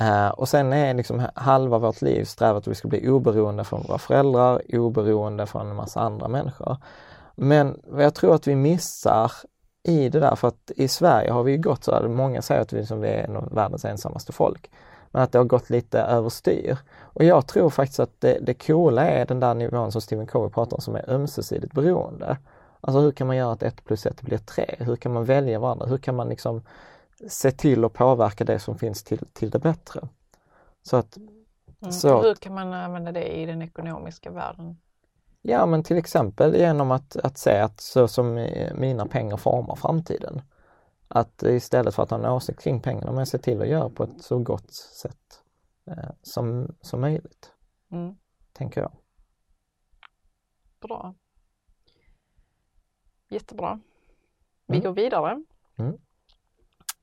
Uh, 0.00 0.28
och 0.28 0.48
sen 0.48 0.72
är 0.72 0.94
liksom 0.94 1.26
halva 1.34 1.78
vårt 1.78 2.02
liv 2.02 2.24
strävat 2.24 2.56
att 2.56 2.66
vi 2.66 2.74
ska 2.74 2.88
bli 2.88 3.08
oberoende 3.08 3.64
från 3.64 3.82
våra 3.82 3.98
föräldrar, 3.98 4.62
oberoende 4.72 5.46
från 5.46 5.70
en 5.70 5.76
massa 5.76 6.00
andra 6.00 6.28
människor. 6.28 6.76
Men 7.34 7.80
vad 7.86 8.04
jag 8.04 8.14
tror 8.14 8.34
att 8.34 8.46
vi 8.46 8.54
missar 8.54 9.32
i 9.82 10.08
det 10.08 10.20
där, 10.20 10.34
för 10.34 10.48
att 10.48 10.70
i 10.76 10.88
Sverige 10.88 11.30
har 11.30 11.42
vi 11.42 11.56
gått 11.56 11.84
så 11.84 11.92
här, 11.92 12.08
många 12.08 12.42
säger 12.42 12.60
att 12.60 12.72
vi, 12.72 12.78
liksom, 12.78 13.00
vi 13.00 13.08
är 13.08 13.54
världens 13.54 13.84
ensammaste 13.84 14.32
folk, 14.32 14.70
men 15.10 15.22
att 15.22 15.32
det 15.32 15.38
har 15.38 15.44
gått 15.44 15.70
lite 15.70 16.00
överstyr. 16.00 16.78
Och 17.00 17.24
jag 17.24 17.46
tror 17.46 17.70
faktiskt 17.70 18.00
att 18.00 18.20
det, 18.20 18.38
det 18.42 18.54
coola 18.54 19.06
är 19.06 19.26
den 19.26 19.40
där 19.40 19.54
nivån 19.54 19.92
som 19.92 20.00
Stephen 20.00 20.26
Covey 20.26 20.50
pratar 20.50 20.76
om 20.76 20.80
som 20.80 20.96
är 20.96 21.10
ömsesidigt 21.10 21.72
beroende. 21.72 22.38
Alltså 22.80 23.00
hur 23.00 23.10
kan 23.10 23.26
man 23.26 23.36
göra 23.36 23.52
att 23.52 23.62
ett 23.62 23.84
plus 23.84 24.06
ett 24.06 24.22
blir 24.22 24.38
tre? 24.38 24.74
Hur 24.78 24.96
kan 24.96 25.12
man 25.12 25.24
välja 25.24 25.58
varandra? 25.58 25.86
Hur 25.86 25.98
kan 25.98 26.16
man 26.16 26.28
liksom 26.28 26.62
se 27.28 27.50
till 27.50 27.84
att 27.84 27.92
påverka 27.92 28.44
det 28.44 28.58
som 28.58 28.78
finns 28.78 29.04
till, 29.04 29.26
till 29.32 29.50
det 29.50 29.58
bättre. 29.58 30.08
Så 30.82 30.96
att, 30.96 31.16
mm. 31.16 31.92
så, 31.92 32.22
hur 32.22 32.34
kan 32.34 32.54
man 32.54 32.72
använda 32.72 33.12
det 33.12 33.26
i 33.26 33.46
den 33.46 33.62
ekonomiska 33.62 34.30
världen? 34.30 34.76
Ja 35.42 35.66
men 35.66 35.82
till 35.82 35.96
exempel 35.96 36.56
genom 36.56 36.90
att, 36.90 37.16
att 37.16 37.38
se 37.38 37.58
att 37.58 37.80
så 37.80 38.08
som 38.08 38.34
mina 38.74 39.06
pengar 39.06 39.36
formar 39.36 39.76
framtiden. 39.76 40.42
Att 41.08 41.42
istället 41.42 41.94
för 41.94 42.02
att 42.02 42.10
ha 42.10 42.18
en 42.18 42.24
åsikt 42.24 42.60
kring 42.60 42.80
pengarna, 42.80 43.12
men 43.12 43.26
se 43.26 43.38
till 43.38 43.62
att 43.62 43.68
göra 43.68 43.90
på 43.90 44.04
ett 44.04 44.22
så 44.22 44.38
gott 44.38 44.72
sätt 44.72 45.42
eh, 45.86 46.10
som, 46.22 46.74
som 46.80 47.00
möjligt. 47.00 47.52
Mm. 47.90 48.16
Tänker 48.52 48.80
jag. 48.80 48.92
Bra. 50.80 51.14
Jättebra. 53.28 53.80
Vi 54.66 54.76
mm. 54.76 54.84
går 54.84 54.92
vidare. 54.92 55.44
Mm. 55.76 55.98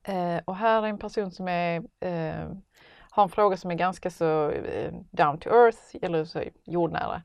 Eh, 0.06 0.40
och 0.44 0.56
här 0.56 0.82
är 0.82 0.86
en 0.86 0.98
person 0.98 1.30
som 1.30 1.48
är, 1.48 1.82
eh, 2.00 2.48
har 3.10 3.22
en 3.22 3.28
fråga 3.28 3.56
som 3.56 3.70
är 3.70 3.74
ganska 3.74 4.10
så 4.10 4.50
eh, 4.50 4.92
down 5.10 5.38
to 5.38 5.48
earth, 5.48 5.96
eller 6.02 6.24
så 6.24 6.42
jordnära. 6.64 7.22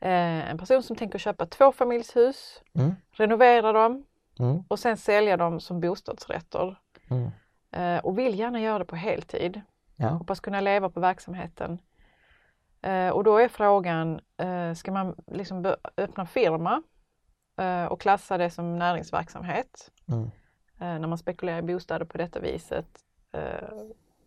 Eh, 0.00 0.50
en 0.50 0.58
person 0.58 0.82
som 0.82 0.96
tänker 0.96 1.18
köpa 1.18 1.46
tvåfamiljshus, 1.46 2.62
mm. 2.74 2.94
renovera 3.10 3.72
dem 3.72 4.04
mm. 4.38 4.64
och 4.68 4.78
sen 4.78 4.96
sälja 4.96 5.36
dem 5.36 5.60
som 5.60 5.80
bostadsrätter. 5.80 6.76
Mm. 7.10 7.30
Eh, 7.72 8.04
och 8.04 8.18
vill 8.18 8.38
gärna 8.38 8.60
göra 8.60 8.78
det 8.78 8.84
på 8.84 8.96
heltid. 8.96 9.60
Ja. 9.96 10.08
Hoppas 10.08 10.40
kunna 10.40 10.60
leva 10.60 10.90
på 10.90 11.00
verksamheten. 11.00 11.78
Eh, 12.82 13.08
och 13.08 13.24
då 13.24 13.38
är 13.38 13.48
frågan, 13.48 14.20
ska 14.76 14.92
man 14.92 15.16
liksom 15.26 15.74
öppna 15.96 16.26
firma 16.26 16.82
och 17.88 18.00
klassa 18.00 18.38
det 18.38 18.50
som 18.50 18.78
näringsverksamhet? 18.78 19.90
Mm. 20.08 20.30
Eh, 20.80 20.98
när 20.98 21.06
man 21.06 21.18
spekulerar 21.18 21.58
i 21.58 21.62
bostäder 21.62 22.04
på 22.04 22.18
detta 22.18 22.40
viset. 22.40 22.86
Eh, 23.32 23.42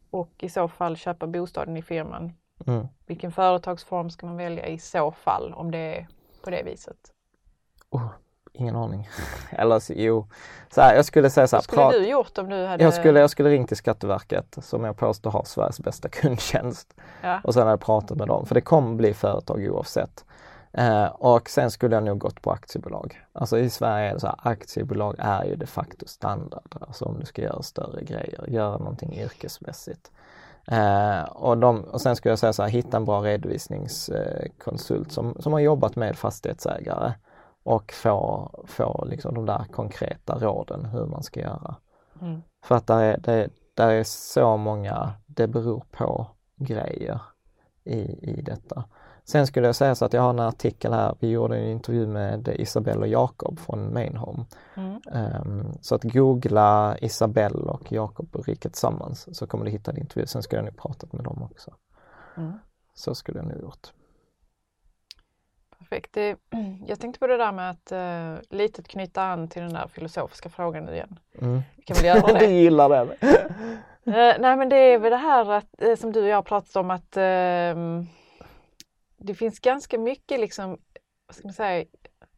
och 0.10 0.32
i 0.38 0.50
så 0.50 0.68
fall 0.68 0.98
köpa 0.98 1.28
bostaden 1.28 1.78
i 1.78 1.82
firman. 1.82 2.34
Mm. 2.68 2.88
Vilken 3.06 3.32
företagsform 3.32 4.10
ska 4.10 4.26
man 4.26 4.38
välja 4.38 4.68
i 4.68 4.80
så 4.80 5.12
fall 5.12 5.54
om 5.54 5.72
det 5.72 5.78
är 5.78 6.08
på 6.44 6.50
det 6.50 6.64
viset? 6.64 6.98
Oh, 7.90 8.08
ingen 8.54 8.76
aning. 8.76 9.10
Eller 9.52 9.82
jo, 9.88 10.28
så 10.70 10.82
här, 10.82 10.96
jag 10.96 11.06
skulle 11.06 11.30
säga 11.30 11.48
så 11.48 11.56
här. 11.56 11.64
Vad 11.68 11.90
skulle 11.90 12.04
du 12.04 12.10
gjort 12.10 12.38
om 12.38 12.50
du 12.50 12.66
hade... 12.66 12.84
Jag 12.84 12.94
skulle, 12.94 13.20
jag 13.20 13.30
skulle 13.30 13.50
ringt 13.50 13.68
till 13.68 13.78
Skatteverket 13.78 14.58
som 14.62 14.84
jag 14.84 14.98
påstår 14.98 15.32
har 15.32 15.44
Sveriges 15.44 15.80
bästa 15.80 16.10
kundtjänst. 16.22 16.94
Ja. 17.22 17.40
Och 17.44 17.54
sen 17.54 17.62
hade 17.62 17.72
jag 17.72 17.82
pratat 17.82 18.18
med 18.18 18.28
dem, 18.28 18.46
för 18.46 18.56
det 18.56 18.62
kommer 18.62 18.96
bli 18.96 19.14
företag 19.14 19.68
oavsett. 19.72 20.26
Eh, 20.78 21.06
och 21.06 21.50
sen 21.50 21.72
skulle 21.72 21.96
jag 21.96 22.04
nog 22.04 22.18
gått 22.18 22.42
på 22.42 22.52
aktiebolag. 22.52 23.22
Alltså 23.34 23.58
i 23.60 23.70
Sverige 23.70 24.10
är 24.10 24.14
det 24.14 24.20
så 24.20 24.28
här, 24.28 24.40
aktiebolag 24.40 25.16
är 25.20 25.44
ju 25.44 25.56
de 25.56 25.66
facto 25.66 26.08
standard. 26.08 26.76
Alltså 26.82 27.06
om 27.06 27.20
du 27.20 27.26
ska 27.26 27.42
göra 27.42 27.62
större 27.62 28.04
grejer, 28.04 28.46
göra 28.48 28.78
någonting 28.78 29.16
yrkesmässigt. 29.16 30.12
Eh, 30.68 31.24
och, 31.24 31.58
de, 31.58 31.84
och 31.84 32.02
sen 32.02 32.16
skulle 32.16 32.32
jag 32.32 32.40
säga 32.40 32.54
så 32.54 32.64
här, 32.64 32.70
hitta 32.70 32.98
en 32.98 33.06
bra 33.06 33.22
redovisningskonsult 33.22 35.12
som, 35.12 35.36
som 35.40 35.54
har 35.54 35.60
jobbat 35.60 35.96
med 35.96 36.18
fastighetsägare 36.18 37.14
och 37.64 37.92
få, 37.94 38.50
få 38.68 39.06
liksom 39.10 39.36
de 39.36 39.46
där 39.46 39.66
konkreta 39.72 40.40
råden 40.40 40.86
hur 40.86 41.06
man 41.06 41.24
ska 41.24 41.40
göra. 41.40 41.76
Mm. 42.22 42.42
För 42.64 42.76
att 42.76 42.88
där 42.88 43.04
är, 43.04 43.18
det, 43.18 43.50
där 43.74 43.90
är 43.90 44.04
så 44.04 44.58
många, 44.58 45.14
det 45.26 45.48
beror 45.48 45.84
på 45.92 46.28
grejer 46.56 47.22
i, 47.84 48.00
i 48.32 48.42
detta. 48.42 48.84
Sen 49.26 49.48
skulle 49.48 49.66
jag 49.66 49.76
säga 49.76 49.96
så 49.96 50.06
att 50.06 50.14
jag 50.14 50.22
har 50.22 50.30
en 50.30 50.40
artikel 50.40 50.94
här, 50.94 51.16
vi 51.20 51.30
gjorde 51.30 51.58
en 51.58 51.72
intervju 51.72 52.08
med 52.08 52.48
Isabelle 52.48 53.00
och 53.00 53.08
Jakob 53.08 53.60
från 53.60 53.94
Mainhome. 53.94 54.46
Mm. 54.76 55.02
Um, 55.46 55.74
så 55.82 55.96
att 55.96 56.04
googla 56.04 56.98
Isabelle 57.02 57.72
och 57.72 57.92
Jakob 57.92 58.36
och 58.36 58.48
Rika 58.48 58.70
tillsammans 58.70 59.38
så 59.38 59.48
kommer 59.48 59.66
du 59.66 59.72
hitta 59.72 59.92
en 59.92 59.98
intervju. 59.98 60.28
Sen 60.28 60.44
skulle 60.44 60.60
jag 60.60 60.66
nog 60.66 60.78
pratat 60.78 61.14
med 61.14 61.24
dem 61.24 61.44
också. 61.52 61.74
Mm. 62.38 62.54
Så 62.94 63.16
skulle 63.16 63.40
jag 63.40 63.48
nu 63.48 63.60
gjort. 63.62 63.88
Perfekt. 65.78 66.14
Det, 66.14 66.38
jag 66.88 67.00
tänkte 67.00 67.20
på 67.20 67.28
det 67.28 67.38
där 67.38 67.52
med 67.52 67.70
att 67.70 67.92
uh, 67.92 68.58
lite 68.58 68.84
knyta 68.84 69.24
an 69.24 69.48
till 69.48 69.62
den 69.62 69.74
där 69.74 69.88
filosofiska 69.88 70.50
frågan 70.50 70.90
igen. 70.90 71.20
Mm. 71.42 71.62
Vi 71.76 71.84
kan 71.84 71.96
väl 71.96 72.06
göra 72.06 72.28
du 72.28 72.34
det. 72.34 72.46
gillar 72.62 72.90
den? 72.90 73.10
Eh, 74.06 74.36
nej 74.40 74.56
men 74.58 74.70
det 74.70 74.76
är 74.76 75.00
väl 75.00 75.12
det 75.12 75.18
här 75.18 75.52
att, 75.52 75.82
eh, 75.82 75.96
som 75.96 76.12
du 76.12 76.22
och 76.22 76.28
jag 76.28 76.46
pratat 76.46 76.76
om 76.76 76.92
att 76.92 77.18
ehm, 77.18 78.08
det 79.24 79.34
finns 79.34 79.60
ganska 79.60 79.98
mycket 79.98 80.40
liksom, 80.40 80.78
säga, 81.56 81.86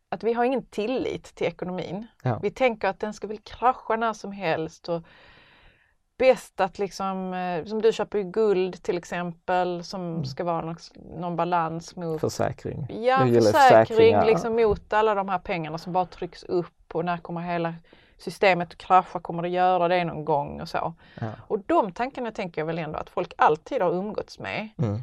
att 0.10 0.24
vi 0.24 0.34
har 0.34 0.44
ingen 0.44 0.66
tillit 0.66 1.24
till 1.24 1.48
ekonomin. 1.48 2.08
Ja. 2.24 2.40
Vi 2.42 2.52
tänker 2.52 2.88
att 2.88 3.00
den 3.00 3.14
ska 3.14 3.28
väl 3.28 3.38
krascha 3.38 3.96
när 3.96 4.14
som 4.14 4.32
helst 4.32 4.90
och 4.90 5.04
bäst 6.18 6.60
att 6.62 6.80
liksom, 6.80 7.34
eh, 7.34 7.66
som 7.66 7.82
du 7.82 7.94
köper 7.94 8.18
ju 8.18 8.24
guld 8.24 8.84
till 8.84 8.98
exempel 8.98 9.84
som 9.84 10.02
Mm. 10.12 10.26
ska 10.26 10.44
vara 10.44 10.62
någon, 10.62 10.76
någon 11.20 11.36
balans 11.36 11.96
mot 11.96 12.22
Försäkring. 12.22 12.88
Ja, 13.04 13.28
försäkring 13.28 14.18
liksom 14.26 14.56
mot 14.56 14.94
alla 14.94 15.16
de 15.16 15.30
här 15.30 15.40
pengarna 15.40 15.78
som 15.78 15.94
bara 15.94 16.06
trycks 16.06 16.44
upp 16.44 16.96
och 16.96 17.06
när 17.06 17.18
kommer 17.18 17.42
hela 17.42 17.74
systemet 18.18 18.72
att 18.72 18.78
krascha, 18.78 19.20
kommer 19.20 19.44
det 19.44 19.50
göra 19.50 19.88
det 19.88 20.04
någon 20.06 20.26
gång 20.26 20.62
och 20.62 20.70
så. 20.70 20.94
Ja. 21.20 21.32
Och 21.48 21.60
de 21.60 21.92
tankarna 21.92 22.32
tänker 22.32 22.62
jag 22.62 22.66
väl 22.66 22.80
ändå 22.80 23.00
att 23.00 23.10
folk 23.10 23.34
alltid 23.38 23.82
har 23.82 23.94
umgåtts 23.94 24.40
med. 24.40 24.70
Mm. 24.78 25.02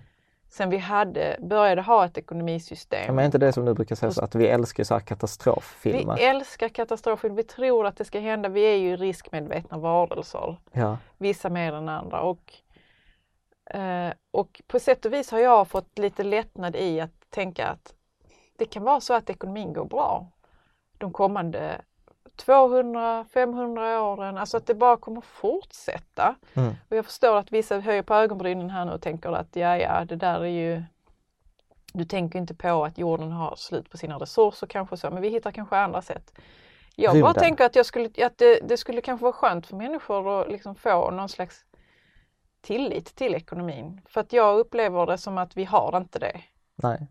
Sen 0.52 0.70
vi 0.70 0.76
hade, 0.78 1.36
började 1.40 1.82
ha 1.82 2.04
ett 2.04 2.18
ekonomisystem. 2.18 3.14
Men 3.14 3.18
är 3.18 3.26
inte 3.26 3.38
det 3.38 3.52
som 3.52 3.64
du 3.64 3.74
brukar 3.74 3.96
säga 3.96 4.12
så 4.12 4.24
att 4.24 4.34
vi 4.34 4.48
älskar 4.48 4.84
så 4.84 4.94
här 4.94 5.00
katastroffilmer? 5.00 6.16
vi 6.16 6.24
älskar 6.24 6.68
katastrofer, 6.68 7.28
vi 7.30 7.42
tror 7.42 7.86
att 7.86 7.96
det 7.96 8.04
ska 8.04 8.18
hända. 8.20 8.48
Vi 8.48 8.60
är 8.62 8.76
ju 8.76 8.96
riskmedvetna 8.96 9.78
varelser, 9.78 10.56
Ja. 10.72 10.98
vissa 11.18 11.48
mer 11.50 11.72
än 11.72 11.88
andra. 11.88 12.20
Och, 12.20 12.52
eh, 13.76 14.12
och 14.30 14.62
på 14.66 14.78
sätt 14.78 15.04
och 15.04 15.12
vis 15.12 15.30
har 15.30 15.38
jag 15.38 15.68
fått 15.68 15.98
lite 15.98 16.24
lättnad 16.24 16.76
i 16.76 17.00
att 17.00 17.30
tänka 17.30 17.66
att 17.68 17.94
det 18.58 18.64
kan 18.64 18.82
vara 18.82 19.00
så 19.00 19.14
att 19.14 19.30
ekonomin 19.30 19.72
går 19.72 19.84
bra 19.84 20.26
de 20.98 21.12
kommande 21.12 21.80
200-500 22.36 23.98
åren, 23.98 24.38
alltså 24.38 24.56
att 24.56 24.66
det 24.66 24.74
bara 24.74 24.96
kommer 24.96 25.20
fortsätta. 25.20 26.34
Mm. 26.54 26.74
Och 26.90 26.96
jag 26.96 27.04
förstår 27.04 27.36
att 27.36 27.52
vissa 27.52 27.80
höjer 27.80 28.02
på 28.02 28.14
ögonbrynen 28.14 28.70
här 28.70 28.84
nu 28.84 28.92
och 28.92 29.02
tänker 29.02 29.32
att 29.32 29.56
ja, 29.56 29.76
ja, 29.76 30.04
det 30.04 30.16
där 30.16 30.40
är 30.40 30.46
ju 30.46 30.82
du 31.92 32.04
tänker 32.04 32.38
inte 32.38 32.54
på 32.54 32.84
att 32.84 32.98
jorden 32.98 33.32
har 33.32 33.56
slut 33.56 33.90
på 33.90 33.96
sina 33.96 34.18
resurser 34.18 34.66
kanske 34.66 34.96
så, 34.96 35.10
men 35.10 35.22
vi 35.22 35.28
hittar 35.28 35.50
kanske 35.50 35.76
andra 35.76 36.02
sätt. 36.02 36.32
Jag 36.96 37.12
bara 37.12 37.16
Rymden. 37.16 37.42
tänker 37.42 37.64
att, 37.64 37.76
jag 37.76 37.86
skulle, 37.86 38.10
att 38.26 38.38
det, 38.38 38.68
det 38.68 38.76
skulle 38.76 39.00
kanske 39.00 39.22
vara 39.22 39.32
skönt 39.32 39.66
för 39.66 39.76
människor 39.76 40.40
att 40.40 40.48
liksom 40.48 40.74
få 40.74 41.10
någon 41.10 41.28
slags 41.28 41.64
tillit 42.60 43.14
till 43.14 43.34
ekonomin. 43.34 44.00
För 44.06 44.20
att 44.20 44.32
jag 44.32 44.58
upplever 44.58 45.06
det 45.06 45.18
som 45.18 45.38
att 45.38 45.56
vi 45.56 45.64
har 45.64 45.96
inte 45.96 46.18
det. 46.18 46.40
Nej. 46.74 47.06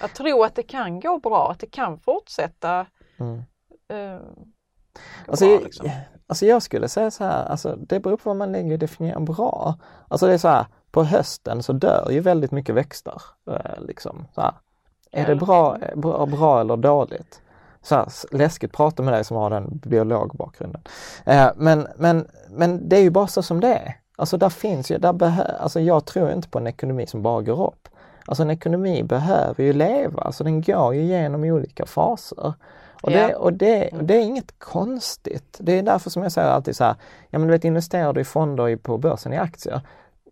Att 0.00 0.14
tro 0.14 0.42
att 0.42 0.54
det 0.54 0.62
kan 0.62 1.00
gå 1.00 1.18
bra, 1.18 1.50
att 1.50 1.58
det 1.58 1.66
kan 1.66 1.98
fortsätta. 1.98 2.86
Mm. 3.16 3.42
Eh, 3.92 4.20
Alltså, 5.26 5.44
bra, 5.44 5.54
jag, 5.54 5.62
liksom. 5.62 5.90
alltså 6.26 6.46
jag 6.46 6.62
skulle 6.62 6.88
säga 6.88 7.10
så 7.10 7.24
här, 7.24 7.44
alltså 7.44 7.76
det 7.76 8.00
beror 8.00 8.16
på 8.16 8.30
vad 8.30 8.36
man 8.36 8.52
lägger 8.52 8.78
definierar 8.78 9.20
bra. 9.20 9.74
Alltså 10.08 10.26
det 10.26 10.32
är 10.32 10.38
så 10.38 10.48
här, 10.48 10.66
på 10.90 11.04
hösten 11.04 11.62
så 11.62 11.72
dör 11.72 12.08
ju 12.10 12.20
väldigt 12.20 12.50
mycket 12.50 12.74
växter. 12.74 13.22
Eh, 13.50 13.82
liksom, 13.86 14.26
så 14.34 14.40
här. 14.40 14.54
Är 15.12 15.26
det 15.26 15.36
bra, 15.36 15.78
eh, 15.78 15.96
bra, 15.96 16.26
bra 16.26 16.60
eller 16.60 16.76
dåligt? 16.76 17.40
Så 17.82 17.94
här, 17.94 18.08
läskigt 18.30 18.72
prata 18.72 19.02
med 19.02 19.14
dig 19.14 19.24
som 19.24 19.36
har 19.36 19.50
den 19.50 19.80
biologbakgrunden. 19.84 20.82
Eh, 21.26 21.50
men, 21.56 21.86
men, 21.96 22.28
men 22.50 22.88
det 22.88 22.96
är 22.96 23.00
ju 23.02 23.10
bara 23.10 23.26
så 23.26 23.42
som 23.42 23.60
det 23.60 23.74
är. 23.74 23.96
Alltså 24.16 24.36
där 24.36 24.48
finns 24.48 24.90
ju, 24.90 24.98
där 24.98 25.12
behö, 25.12 25.56
alltså 25.60 25.80
jag 25.80 26.04
tror 26.04 26.32
inte 26.32 26.48
på 26.48 26.58
en 26.58 26.66
ekonomi 26.66 27.06
som 27.06 27.22
bara 27.22 27.42
går 27.42 27.66
upp. 27.66 27.88
Alltså 28.26 28.42
en 28.42 28.50
ekonomi 28.50 29.02
behöver 29.02 29.64
ju 29.64 29.72
leva, 29.72 30.22
alltså 30.22 30.44
den 30.44 30.62
går 30.62 30.94
ju 30.94 31.00
igenom 31.00 31.44
olika 31.44 31.86
faser. 31.86 32.54
Och, 33.02 33.10
det, 33.28 33.34
och, 33.34 33.52
det, 33.52 33.88
och 33.88 34.04
det 34.04 34.14
är 34.14 34.20
inget 34.20 34.58
konstigt. 34.58 35.56
Det 35.60 35.78
är 35.78 35.82
därför 35.82 36.10
som 36.10 36.22
jag 36.22 36.32
säger 36.32 36.48
alltid 36.48 36.76
så 36.76 36.84
här, 36.84 36.94
ja 37.30 37.38
men 37.38 37.48
du 37.48 37.52
vet 37.54 37.64
investerar 37.64 38.12
du 38.12 38.20
i 38.20 38.24
fonder 38.24 38.68
i- 38.68 38.76
på 38.76 38.98
börsen 38.98 39.32
i 39.32 39.36
aktier, 39.38 39.80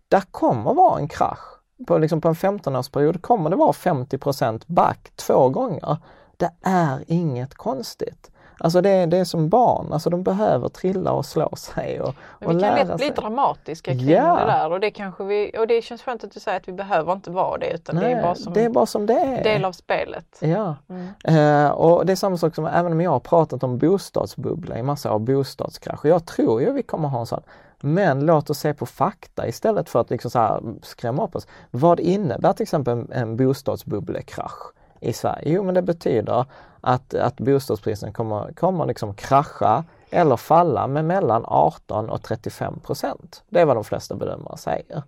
där 0.07 0.21
kommer 0.31 0.73
vara 0.73 0.99
en 0.99 1.07
krasch. 1.07 1.39
På, 1.87 1.97
liksom 1.97 2.21
på 2.21 2.27
en 2.27 2.33
15-årsperiod 2.35 3.21
kommer 3.21 3.49
det 3.49 3.55
vara 3.55 3.71
50% 3.71 4.63
back 4.67 5.11
två 5.15 5.49
gånger. 5.49 5.97
Det 6.37 6.51
är 6.61 7.03
inget 7.07 7.53
konstigt. 7.53 8.30
Alltså 8.63 8.81
det, 8.81 8.89
är- 8.89 9.07
det 9.07 9.17
är 9.17 9.25
som 9.25 9.49
barn, 9.49 9.93
alltså 9.93 10.09
de 10.09 10.23
behöver 10.23 10.69
trilla 10.69 11.11
och 11.11 11.25
slå 11.25 11.55
sig 11.55 12.01
och, 12.01 12.15
Men 12.39 12.49
och 12.49 12.55
vi 12.55 12.61
kan 12.61 12.87
lätt 12.87 12.97
bli 12.97 13.09
dramatiska 13.09 13.91
kring 13.91 14.09
Ja. 14.09 14.35
det 14.35 14.45
där 14.51 14.71
och 14.71 14.79
det 14.79 14.91
kanske 14.91 15.23
vi, 15.23 15.51
och 15.59 15.67
det 15.67 15.81
känns 15.81 16.01
skönt 16.01 16.23
att 16.23 16.31
du 16.31 16.39
säger 16.39 16.57
att 16.59 16.67
vi 16.67 16.73
behöver 16.73 17.13
inte 17.13 17.31
vara 17.31 17.57
det 17.57 17.71
utan 17.73 17.95
det 17.95 18.05
är 18.11 18.13
Nej, 18.15 18.23
bara 18.23 18.35
som 18.35 18.53
det 18.53 18.63
är 18.65 18.69
bara 18.69 18.85
som 18.85 19.05
det 19.05 19.13
är. 19.19 19.43
del 19.43 19.65
av 19.65 19.71
spelet. 19.71 20.37
Ja, 20.39 20.75
Mm. 20.89 21.65
eh, 21.65 21.71
och 21.71 22.05
det 22.05 22.11
är 22.11 22.15
samma 22.15 22.37
sak 22.37 22.55
som 22.55 22.65
även 22.65 22.91
om 22.91 23.01
jag 23.01 23.11
har 23.11 23.19
pratat 23.19 23.63
om 23.63 23.77
bostadsbubbla 23.77 24.77
i 24.77 24.83
massa 24.83 25.09
av 25.09 25.19
bostadskrasch. 25.19 26.05
Jag 26.05 26.25
tror 26.25 26.61
ju 26.61 26.71
vi 26.71 26.83
kommer 26.83 27.07
ha 27.09 27.19
en 27.19 27.25
sån. 27.25 27.41
Men 27.83 28.25
låt 28.25 28.49
oss 28.49 28.59
se 28.59 28.73
på 28.73 28.85
fakta 28.85 29.47
istället 29.47 29.89
för 29.89 29.99
att 30.01 30.09
liksom 30.09 30.31
så 30.31 30.61
skrämma 30.81 31.23
upp 31.25 31.35
oss. 31.35 31.47
Vad 31.71 31.99
innebär 31.99 32.53
till 32.53 32.63
exempel 32.63 32.93
en, 32.97 33.11
en 33.11 33.37
bostadsbubblekrasch 33.37 34.73
i 35.01 35.13
Sverige? 35.13 35.53
Jo, 35.53 35.63
men 35.63 35.73
det 35.73 35.81
betyder 35.81 36.45
att, 36.81 37.13
att 37.13 37.37
bostadspriserna 37.37 38.11
kommer, 38.11 38.53
kommer 38.53 38.85
liksom 38.85 39.13
krascha 39.13 39.83
eller 40.09 40.37
falla 40.37 40.87
med 40.87 41.05
mellan 41.05 41.43
18 41.45 42.09
och 42.09 42.23
35 42.23 42.79
procent. 42.79 43.43
Det 43.49 43.61
är 43.61 43.65
vad 43.65 43.75
de 43.75 43.83
flesta 43.83 44.15
bedömare 44.15 44.57
säger. 44.57 45.03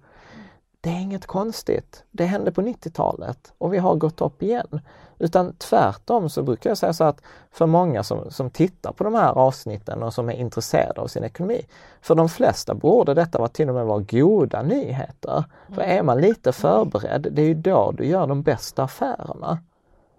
Det 0.82 0.90
är 0.90 1.00
inget 1.00 1.26
konstigt. 1.26 2.04
Det 2.12 2.26
hände 2.26 2.52
på 2.52 2.62
90-talet 2.62 3.54
och 3.58 3.74
vi 3.74 3.78
har 3.78 3.96
gått 3.96 4.22
upp 4.22 4.44
igen. 4.44 4.82
Utan 5.20 5.56
tvärtom 5.56 6.30
så 6.30 6.44
brukar 6.44 6.70
jag 6.70 6.78
säga 6.78 6.94
så 6.94 7.04
att 7.04 7.22
för 7.52 7.66
många 7.66 8.04
som, 8.04 8.32
som 8.32 8.50
tittar 8.50 8.92
på 8.92 9.04
de 9.04 9.16
här 9.16 9.32
avsnitten 9.32 10.04
och 10.04 10.14
som 10.14 10.30
är 10.30 10.34
intresserade 10.34 11.02
av 11.02 11.08
sin 11.08 11.24
ekonomi, 11.24 11.66
för 12.02 12.16
de 12.16 12.30
flesta 12.30 12.74
borde 12.74 13.14
detta 13.14 13.40
var 13.40 13.48
till 13.48 13.70
och 13.70 13.76
med 13.76 13.86
vara 13.86 14.00
goda 14.00 14.62
nyheter. 14.62 15.44
För 15.76 15.82
är 15.82 16.04
man 16.04 16.22
lite 16.22 16.52
förberedd, 16.52 17.28
det 17.32 17.42
är 17.42 17.46
ju 17.46 17.54
då 17.54 17.92
du 17.92 18.06
gör 18.06 18.28
de 18.28 18.42
bästa 18.42 18.84
affärerna. 18.84 19.60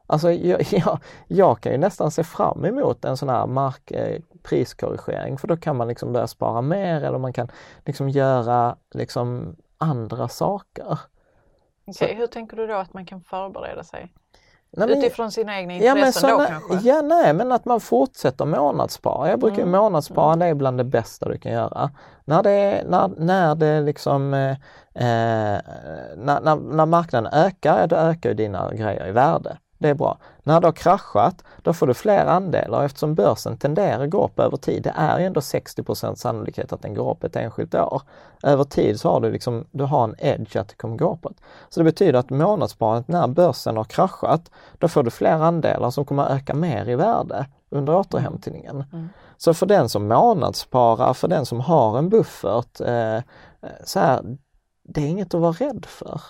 Alltså 0.07 0.33
jag, 0.33 0.63
jag, 0.73 0.99
jag 1.27 1.61
kan 1.61 1.73
ju 1.73 1.79
nästan 1.79 2.11
se 2.11 2.25
fram 2.25 2.65
emot 2.65 3.05
en 3.05 3.17
sån 3.17 3.29
här 3.29 3.47
mark, 3.47 3.91
eh, 3.91 4.21
priskorrigering 4.43 5.39
för 5.39 5.49
då 5.49 5.57
kan 5.57 5.77
man 5.77 5.89
liksom 5.89 6.13
börja 6.13 6.27
spara 6.27 6.63
mer 6.63 7.05
eller 7.05 7.19
man 7.19 7.33
kan 7.33 7.49
liksom 7.85 8.09
göra 8.09 8.77
liksom 8.95 9.57
andra 9.79 10.29
saker. 10.29 10.99
Okej, 11.87 12.15
hur 12.15 12.27
tänker 12.27 12.57
du 12.57 12.67
då 12.67 12.75
att 12.75 12.95
man 12.95 13.07
kan 13.07 13.21
förbereda 13.21 13.83
sig? 13.85 14.13
Nej, 14.77 14.89
men- 14.89 14.99
Utifrån 14.99 15.31
sina 15.31 15.59
egna 15.59 15.75
Ja, 15.75 15.97
intressen 15.97 16.31
då 16.31 16.37
såna, 16.37 16.47
kanske? 16.47 16.89
ja, 16.89 17.03
nej, 17.03 17.33
men 17.35 17.53
att 17.53 17.65
man 17.65 17.81
fortsätter 17.81 18.45
månadsspara. 18.45 19.31
Jag 19.31 19.41
brukar 19.41 19.63
Mm. 19.63 19.71
månadsspara, 19.71 20.37
det 20.37 20.47
är 20.47 20.55
bland 20.55 20.79
det 20.79 20.85
bästa 20.85 21.29
du 21.29 21.39
kan 21.39 21.53
göra. 21.53 21.91
När 22.25 22.43
det, 22.43 22.51
är- 22.51 22.85
när, 22.85 23.09
när 23.17 23.55
det 23.55 23.81
liksom, 23.81 24.35
eh, 24.35 24.51
eh, 24.95 25.61
när, 26.17 26.41
när, 26.41 26.57
när 26.57 26.87
marknaden 26.87 27.33
ökar, 27.33 27.81
ja, 27.81 27.87
då 27.87 27.97
ökar 27.97 28.31
ju 28.31 28.35
dina 28.35 28.75
grejer 28.75 29.07
i 29.09 29.13
värde. 29.13 29.59
Det 29.79 29.89
är 29.89 29.95
bra. 29.95 30.19
När 30.43 30.61
det 30.61 30.67
har 30.67 30.73
kraschat, 30.73 31.45
då 31.63 31.73
får 31.73 31.87
du 31.87 31.95
fler 31.95 32.27
andelar 32.27 32.85
eftersom 32.85 33.15
börsen 33.15 33.57
tenderar 33.57 34.05
att 34.05 34.11
gå 34.11 34.25
upp 34.25 34.39
över 34.39 34.57
tid. 34.57 34.83
Det 34.83 34.93
är 34.97 35.19
ändå 35.19 35.41
60% 35.41 36.15
sannolikhet 36.15 36.73
att 36.73 36.83
den 36.83 36.95
går 36.95 37.11
upp 37.11 37.25
ett 37.25 37.37
enskilt 37.37 37.75
år. 37.75 38.03
Över 38.43 38.65
tid 38.65 39.01
så 39.01 39.11
har 39.11 39.21
du 39.21 39.31
liksom, 39.31 39.67
du 39.71 39.85
har 39.85 40.05
en 40.05 40.15
edge 40.19 40.57
att 40.57 40.69
det 40.69 40.75
kommer 40.75 40.97
gå 40.97 41.13
uppåt. 41.13 41.37
Så 41.69 41.81
det 41.81 41.85
betyder 41.85 42.19
att 42.19 42.31
månadssparandet 42.31 43.09
när 43.09 43.27
börsen 43.27 43.77
har 43.77 43.85
kraschat, 43.85 44.51
då 44.79 44.89
får 44.89 45.03
du 45.03 45.11
fler 45.11 45.39
andelar 45.39 45.91
som 45.91 46.05
kommer 46.05 46.37
öka 46.37 46.55
mer 46.55 46.89
i 46.89 46.95
värde 46.95 47.47
under 47.71 47.97
återhämtningen. 47.97 48.85
Mm. 48.93 49.09
Så 49.37 49.55
för 49.55 49.67
den 49.67 49.89
som 49.89 50.09
månadssparar, 50.09 51.15
för 51.15 51.29
den 51.29 51.47
som 51.47 51.61
har 51.61 51.99
en 51.99 52.09
buffert, 52.09 52.81
eh, 52.81 53.23
så 53.85 54.01
här, 54.01 54.37
det 54.83 55.01
är 55.01 55.07
inget 55.07 55.35
att 55.35 55.41
vara 55.41 55.53
rädd 55.53 55.87
för. 55.87 56.21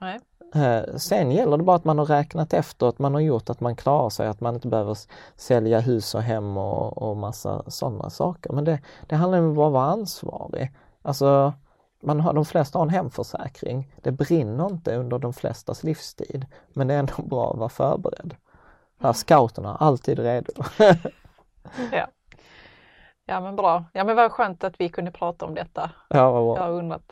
Nej. 0.00 0.20
Eh, 0.54 0.96
sen 0.96 1.30
gäller 1.30 1.56
det 1.56 1.64
bara 1.64 1.76
att 1.76 1.84
man 1.84 1.98
har 1.98 2.06
räknat 2.06 2.52
efter, 2.52 2.88
att 2.88 2.98
man 2.98 3.14
har 3.14 3.20
gjort 3.20 3.50
att 3.50 3.60
man 3.60 3.76
klarar 3.76 4.10
sig, 4.10 4.28
att 4.28 4.40
man 4.40 4.54
inte 4.54 4.68
behöver 4.68 4.98
sälja 5.36 5.80
hus 5.80 6.14
och 6.14 6.22
hem 6.22 6.56
och, 6.56 7.02
och 7.02 7.16
massa 7.16 7.70
sådana 7.70 8.10
saker. 8.10 8.52
Men 8.52 8.64
det, 8.64 8.80
det 9.06 9.16
handlar 9.16 9.38
om 9.38 9.50
att 9.50 9.72
vara 9.72 9.84
ansvarig. 9.84 10.72
Alltså, 11.02 11.52
man 12.02 12.20
har, 12.20 12.32
de 12.32 12.44
flesta 12.44 12.78
har 12.78 12.86
en 12.86 12.90
hemförsäkring. 12.90 13.94
Det 14.02 14.12
brinner 14.12 14.66
inte 14.66 14.96
under 14.96 15.18
de 15.18 15.32
flestas 15.32 15.84
livstid, 15.84 16.46
men 16.72 16.88
det 16.88 16.94
är 16.94 16.98
ändå 16.98 17.22
bra 17.22 17.50
att 17.50 17.58
vara 17.58 17.68
förberedd. 17.68 18.34
Här, 19.00 19.12
scouterna, 19.12 19.76
alltid 19.76 20.18
redo. 20.18 20.52
Ja. 21.92 22.06
ja 23.26 23.40
men 23.40 23.56
bra. 23.56 23.84
Ja 23.92 24.04
men 24.04 24.16
vad 24.16 24.32
skönt 24.32 24.64
att 24.64 24.80
vi 24.80 24.88
kunde 24.88 25.10
prata 25.10 25.46
om 25.46 25.54
detta. 25.54 25.90
ja, 26.08 26.30
vad 26.30 26.44
bra. 26.44 26.56
Jag 26.56 26.72
har 26.72 26.78
undrat. 26.78 27.02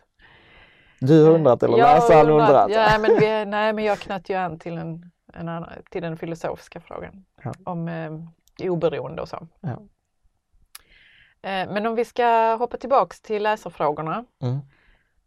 Du 1.01 1.25
har 1.25 1.31
undrat 1.33 1.63
eller 1.63 1.79
Jag 1.79 1.95
läsaren 1.95 2.31
undrat? 2.31 2.71
Ja, 2.71 2.99
men 2.99 3.19
vi, 3.21 3.45
nej 3.47 3.73
men 3.73 3.85
jag 3.85 3.99
knöt 3.99 4.29
ju 4.31 4.35
an 4.35 4.59
till, 4.59 4.79
en, 4.79 5.11
en 5.33 5.49
annan, 5.49 5.69
till 5.91 6.03
den 6.03 6.17
filosofiska 6.17 6.81
frågan 6.81 7.25
Ja. 7.45 7.53
om 7.65 7.89
eh, 7.89 8.71
oberoende 8.71 9.23
och 9.23 9.29
så. 9.29 9.47
Ja. 9.61 9.69
Eh, 11.43 11.73
men 11.73 11.87
om 11.87 11.95
vi 11.95 12.05
ska 12.05 12.55
hoppa 12.55 12.77
tillbaks 12.77 13.21
till 13.21 13.43
läsarfrågorna. 13.43 14.25
Mm. 14.43 14.59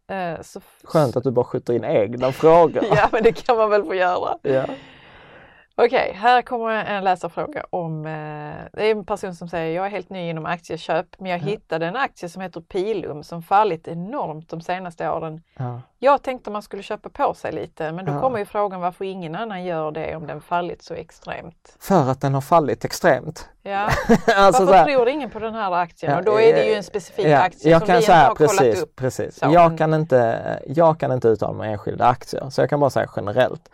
Eh, 0.06 0.42
så, 0.42 0.60
Skönt 0.84 1.16
att 1.16 1.24
du 1.24 1.30
bara 1.30 1.44
skjuter 1.44 1.74
in 1.74 1.84
egna 1.84 2.32
frågor. 2.32 2.82
Ja 2.96 3.08
men 3.12 3.22
det 3.22 3.32
kan 3.32 3.56
man 3.56 3.70
väl 3.70 3.84
få 3.84 3.94
göra. 3.94 4.38
Ja. 4.42 4.64
Okej, 5.76 6.12
här 6.20 6.42
kommer 6.42 6.70
en 6.70 7.04
läsarfråga 7.04 7.64
om, 7.70 8.06
eh, 8.06 8.12
det 8.72 8.86
är 8.86 8.90
en 8.90 9.04
person 9.04 9.34
som 9.34 9.48
säger 9.48 9.76
jag 9.76 9.86
är 9.86 9.90
helt 9.90 10.10
ny 10.10 10.30
inom 10.30 10.46
aktieköp 10.46 11.06
men 11.18 11.30
jag 11.30 11.38
hittade 11.38 11.86
en 11.86 11.96
aktie 11.96 12.28
som 12.28 12.42
heter 12.42 12.60
Pilum 12.60 13.22
som 13.22 13.42
fallit 13.42 13.88
enormt 13.88 14.48
de 14.48 14.60
senaste 14.60 15.08
åren. 15.10 15.42
Ja. 15.56 15.80
Jag 15.98 16.22
tänkte 16.22 16.50
man 16.50 16.62
skulle 16.62 16.82
köpa 16.82 17.08
på 17.08 17.34
sig 17.34 17.52
lite 17.52 17.92
men 17.92 18.04
då 18.04 18.12
Ja. 18.12 18.20
kommer 18.20 18.38
ju 18.38 18.44
frågan 18.44 18.80
varför 18.80 19.04
ingen 19.04 19.34
annan 19.34 19.64
gör 19.64 19.90
det 19.90 20.16
om 20.16 20.26
den 20.26 20.40
fallit 20.40 20.82
så 20.82 20.94
extremt. 20.94 21.76
För 21.80 22.10
att 22.10 22.20
den 22.20 22.34
har 22.34 22.40
fallit 22.40 22.84
extremt. 22.84 23.48
Ja. 23.62 23.88
alltså, 24.36 24.64
Varför 24.64 24.84
tror 24.84 25.08
ingen 25.08 25.30
på 25.30 25.38
den 25.38 25.54
här 25.54 25.72
aktien? 25.72 26.12
Ja, 26.12 26.18
och 26.18 26.24
då 26.24 26.40
är 26.40 26.54
det 26.54 26.64
ju 26.64 26.72
eh, 26.72 26.76
en 26.76 26.84
specifik 26.84 27.26
ja, 27.26 27.38
aktie 27.38 27.70
jag 27.70 27.80
som 27.80 27.86
kan 27.86 27.94
vi 27.94 27.98
inte 27.98 28.06
säga, 28.06 28.28
har 28.28 28.34
kollat 28.34 28.58
precis, 28.58 28.82
upp. 28.82 28.96
Precis. 28.96 29.38
Så, 29.38 29.46
jag, 29.52 29.78
kan 29.78 29.94
inte, 29.94 30.40
jag 30.66 31.00
kan 31.00 31.12
inte 31.12 31.28
uttala 31.28 31.52
mig 31.52 31.66
om 31.68 31.72
enskilda 31.72 32.06
aktier, 32.06 32.50
så 32.50 32.60
jag 32.60 32.70
kan 32.70 32.80
bara 32.80 32.90
säga 32.90 33.08
generellt. 33.16 33.70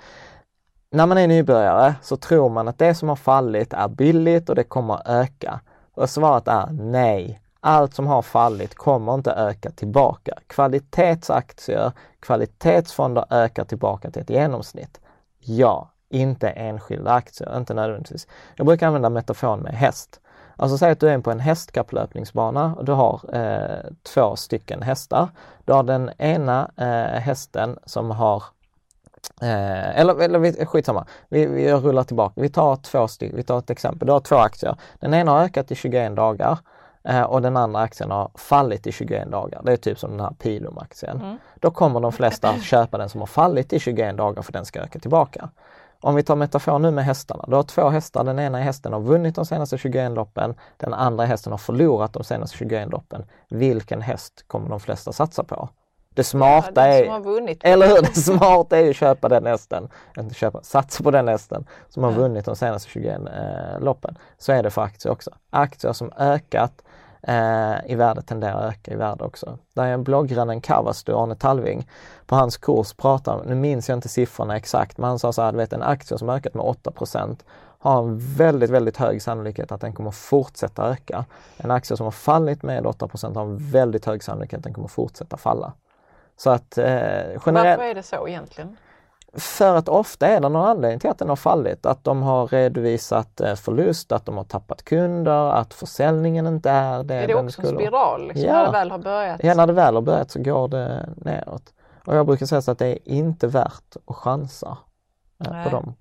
När 0.93 1.07
man 1.07 1.19
är 1.19 1.29
nybörjare 1.29 1.95
så 2.03 2.17
tror 2.17 2.49
man 2.49 2.69
att 2.69 2.79
det 2.79 2.95
som 2.95 3.09
har 3.09 3.17
fallit 3.17 3.73
är 3.73 3.89
billigt 3.89 4.49
och 4.49 4.55
det 4.55 4.65
kommer 4.65 5.03
öka. 5.05 5.61
Och 5.95 6.11
svaret 6.11 6.49
är 6.49 6.67
nej. 6.71 7.41
Allt 7.61 7.95
som 7.95 8.07
har 8.07 8.23
fallit 8.23 8.75
kommer 8.75 9.15
inte 9.15 9.33
öka 9.33 9.71
tillbaka. 9.71 10.39
Kvalitetsaktier, 10.47 11.93
kvalitetsfonder 12.21 13.25
ökar 13.31 13.65
tillbaka 13.65 14.11
till 14.11 14.23
ett 14.23 14.31
genomsnitt. 14.31 15.01
Ja, 15.39 15.91
inte 16.09 16.49
enskilda 16.49 17.13
aktier, 17.13 17.57
inte 17.57 17.75
nödvändigtvis. 17.75 18.27
Jag 18.57 18.67
brukar 18.67 18.87
använda 18.87 19.11
metaforen 19.11 19.61
med 19.61 19.75
häst. 19.75 20.21
Alltså 20.57 20.79
säg 20.79 20.91
att 20.91 21.01
du 21.01 21.09
är 21.09 21.19
på 21.19 21.31
en 21.31 21.41
hästkapplöpningsbana 21.41 22.75
och 22.75 22.85
du 22.85 22.93
har 22.93 23.21
eh, 23.33 23.91
två 24.15 24.37
stycken 24.37 24.83
hästar. 24.83 25.29
Du 25.65 25.73
har 25.73 25.83
den 25.83 26.11
ena 26.19 26.71
eh, 26.77 27.21
hästen 27.21 27.79
som 27.85 28.11
har 28.11 28.43
Eh, 29.43 30.01
eller, 30.01 30.21
eller 30.21 30.65
skitsamma, 30.65 31.07
vi, 31.29 31.47
vi 31.47 31.73
rullar 31.73 32.05
tillbaka. 32.05 32.41
Vi 32.41 32.49
tar 32.49 32.77
två 32.77 33.09
stycken, 33.09 33.37
vi 33.37 33.43
tar 33.43 33.59
ett 33.59 33.71
exempel. 33.71 34.07
Du 34.07 34.13
har 34.13 34.21
två 34.21 34.37
aktier. 34.37 34.77
Den 35.01 35.15
ena 35.15 35.31
har 35.31 35.45
ökat 35.45 35.71
i 35.71 35.75
21 35.75 36.17
dagar 36.17 36.59
eh, 37.05 37.23
och 37.23 37.43
den 37.43 37.57
andra 37.57 37.81
aktien 37.81 38.11
har 38.11 38.31
fallit 38.35 38.87
i 38.87 38.93
21 38.93 39.31
dagar. 39.31 39.61
Det 39.65 39.73
är 39.73 39.77
typ 39.77 39.99
som 39.99 40.11
den 40.11 40.21
här 40.21 40.31
Pilum-aktien. 40.31 41.39
Då 41.61 41.71
kommer 41.71 42.01
de 42.01 42.13
flesta 42.13 42.59
köpa 42.63 42.99
den 42.99 43.09
som 43.09 43.21
har 43.21 43.27
fallit 43.27 43.73
i 43.73 43.79
21 43.79 44.17
dagar 44.17 44.43
för 44.43 44.53
den 44.53 44.65
ska 44.65 44.81
öka 44.81 44.99
tillbaka. 44.99 45.51
Om 46.03 46.15
vi 46.15 46.23
tar 46.23 46.37
metafor 46.37 46.79
nu 46.79 46.91
med 46.91 47.05
hästarna. 47.05 47.45
Du 47.49 47.57
har 47.57 47.63
två 47.63 47.89
hästar. 47.89 48.25
Den 48.25 48.39
ena 48.39 48.59
hästen 48.59 48.93
har 48.93 49.01
vunnit 49.01 49.35
de 49.35 49.47
senaste 49.47 49.79
21 49.79 50.13
loppen. 50.13 50.55
Den 50.77 50.95
andra 50.95 51.25
hästen 51.25 51.53
har 51.53 51.59
förlorat 51.59 52.13
de 52.13 52.25
senaste 52.25 52.57
21 52.57 52.91
loppen. 52.91 53.25
Vilken 53.49 54.03
häst 54.03 54.45
kommer 54.47 54.69
de 54.69 54.81
flesta 54.81 55.13
satsa 55.13 55.45
på? 55.45 55.69
Det 56.15 56.25
smarta 56.25 56.71
den 56.71 57.11
är... 57.11 57.21
vunnit. 57.21 57.61
Eller 57.65 57.87
hur? 57.87 58.03
Det 58.03 58.15
smarta 58.15 58.79
är 58.79 58.83
ju 58.83 58.91
att 58.91 58.97
köpa 58.97 59.29
den 59.29 59.47
hästen, 59.47 59.89
inte 60.19 60.35
köpa, 60.35 60.63
satsa 60.63 61.03
på 61.03 61.11
den 61.11 61.29
hästen 61.29 61.67
som 61.89 62.03
har 62.03 62.13
vunnit 62.13 62.45
de 62.45 62.57
senaste 62.57 62.91
21 62.91 63.21
eh, 63.21 63.81
loppen. 63.81 64.19
Så 64.39 64.53
är 64.53 64.63
det 64.63 64.71
för 64.71 64.83
aktier 64.83 65.13
också. 65.13 65.31
Aktier 65.51 65.93
som 65.93 66.13
ökat 66.17 66.83
eh, 67.23 67.75
i 67.87 67.95
värde 67.95 68.23
tenderar 68.23 68.55
att 68.55 68.75
öka 68.75 68.93
i 68.93 68.97
värde 68.97 69.25
också. 69.25 69.59
Där 69.75 69.85
är 69.85 69.99
bloggrannen 69.99 70.61
Kavastu, 70.61 71.13
Arne 71.15 71.35
Talving, 71.35 71.89
på 72.27 72.35
hans 72.37 72.57
kurs 72.57 72.93
pratar 72.93 73.43
nu 73.47 73.55
minns 73.55 73.89
jag 73.89 73.97
inte 73.97 74.09
siffrorna 74.09 74.57
exakt, 74.57 74.99
men 74.99 75.09
han 75.09 75.19
sa 75.19 75.33
så 75.33 75.43
här, 75.43 75.53
du 75.53 75.59
vet 75.59 75.73
en 75.73 75.83
aktie 75.83 76.19
som 76.19 76.29
ökat 76.29 76.55
med 76.55 76.65
8% 76.65 77.37
har 77.79 78.03
en 78.03 78.19
väldigt, 78.19 78.71
väldigt 78.71 78.97
hög 78.97 79.23
sannolikhet 79.23 79.73
att 79.73 79.81
den 79.81 79.93
kommer 79.93 80.11
fortsätta 80.11 80.91
öka. 80.91 81.25
En 81.57 81.71
aktie 81.71 81.97
som 81.97 82.05
har 82.05 82.11
fallit 82.11 82.63
med 82.63 82.85
8% 82.85 83.35
har 83.35 83.43
en 83.43 83.57
väldigt 83.57 84.05
hög 84.05 84.23
sannolikhet 84.23 84.59
att 84.59 84.65
den 84.65 84.75
kommer 84.75 84.89
fortsätta 84.89 85.37
falla. 85.37 85.73
Så 86.41 86.51
att 86.51 86.79
eh, 86.79 86.85
generellt... 86.87 87.47
Varför 87.47 87.83
är 87.83 87.95
det 87.95 88.03
så 88.03 88.29
egentligen? 88.29 88.77
För 89.35 89.77
att 89.77 89.89
ofta 89.89 90.27
är 90.27 90.41
det 90.41 90.49
någon 90.49 90.69
anledning 90.69 91.01
till 91.01 91.11
att 91.11 91.19
den 91.19 91.29
har 91.29 91.37
fallit. 91.37 91.87
Att 91.87 92.05
de 92.05 92.23
har 92.23 92.47
redovisat 92.47 93.41
eh, 93.41 93.55
förlust, 93.55 94.13
att 94.13 94.27
de 94.27 94.37
har 94.37 94.45
tappat 94.45 94.85
kunder, 94.85 95.51
att 95.53 95.75
försäljningen 95.75 96.47
inte 96.47 96.71
är 96.71 97.03
det 97.03 97.15
Är 97.15 97.27
det 97.27 97.35
också 97.35 97.45
en 97.45 97.51
skulle 97.51 97.81
spiral 97.81 98.29
liksom, 98.29 98.47
Ja. 98.47 98.53
när 98.53 98.67
det 98.67 98.73
väl 98.73 98.91
har 98.91 98.99
börjat? 98.99 99.41
Ja, 99.45 99.55
när 99.55 99.67
det 99.67 99.73
väl 99.73 99.95
har 99.95 100.03
börjat 100.03 100.31
så 100.31 100.43
går 100.43 100.69
det 100.69 101.09
neråt. 101.17 101.73
Och 102.07 102.17
jag 102.17 102.27
brukar 102.27 102.47
säga 102.47 102.63
så 102.63 102.71
att 102.71 102.79
det 102.79 102.87
är 102.87 102.99
inte 103.05 103.47
värt 103.47 103.97
att 104.07 104.17
chansa 104.17 104.79
eh, 105.45 105.53
Nej. 105.53 105.65
på 105.65 105.71
dem. 105.71 105.95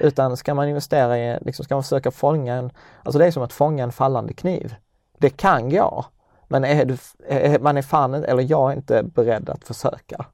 Utan 0.00 0.36
ska 0.36 0.54
man 0.54 0.68
investera 0.68 1.18
i, 1.18 1.38
liksom 1.40 1.64
ska 1.64 1.74
man 1.74 1.82
försöka 1.82 2.10
fånga 2.10 2.54
en, 2.54 2.70
alltså 3.02 3.18
det 3.18 3.26
är 3.26 3.30
som 3.30 3.42
att 3.42 3.52
fånga 3.52 3.84
en 3.84 3.92
fallande 3.92 4.32
kniv. 4.32 4.74
Det 5.18 5.30
kan 5.30 5.70
gå, 5.70 6.04
men 6.48 6.64
är 6.64 6.84
du, 6.84 6.96
är, 7.28 7.58
man 7.58 7.76
är 7.76 7.82
fan 7.82 8.14
eller 8.14 8.50
jag 8.50 8.72
är 8.72 8.76
inte 8.76 9.02
beredd 9.02 9.50
att 9.50 9.64
försöka. 9.64 10.26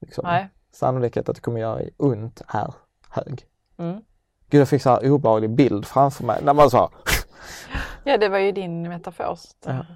Liksom. 0.00 0.24
Nej. 0.26 0.48
Sannolikheten 0.72 1.30
att 1.32 1.36
det 1.36 1.42
kommer 1.42 1.60
göra 1.60 1.82
ont 1.96 2.42
är 2.48 2.74
hög. 3.10 3.44
Mm. 3.78 4.00
Gud, 4.50 4.60
jag 4.60 4.68
fick 4.68 4.82
så 4.82 4.90
här 4.90 5.10
obehaglig 5.10 5.50
bild 5.50 5.86
framför 5.86 6.24
mig. 6.24 6.40
När 6.44 6.54
man 6.54 6.70
sa 6.70 6.90
Ja, 8.04 8.18
det 8.18 8.28
var 8.28 8.38
ju 8.38 8.52
din 8.52 8.88
metafor. 8.88 9.38
Ja. 9.64 9.86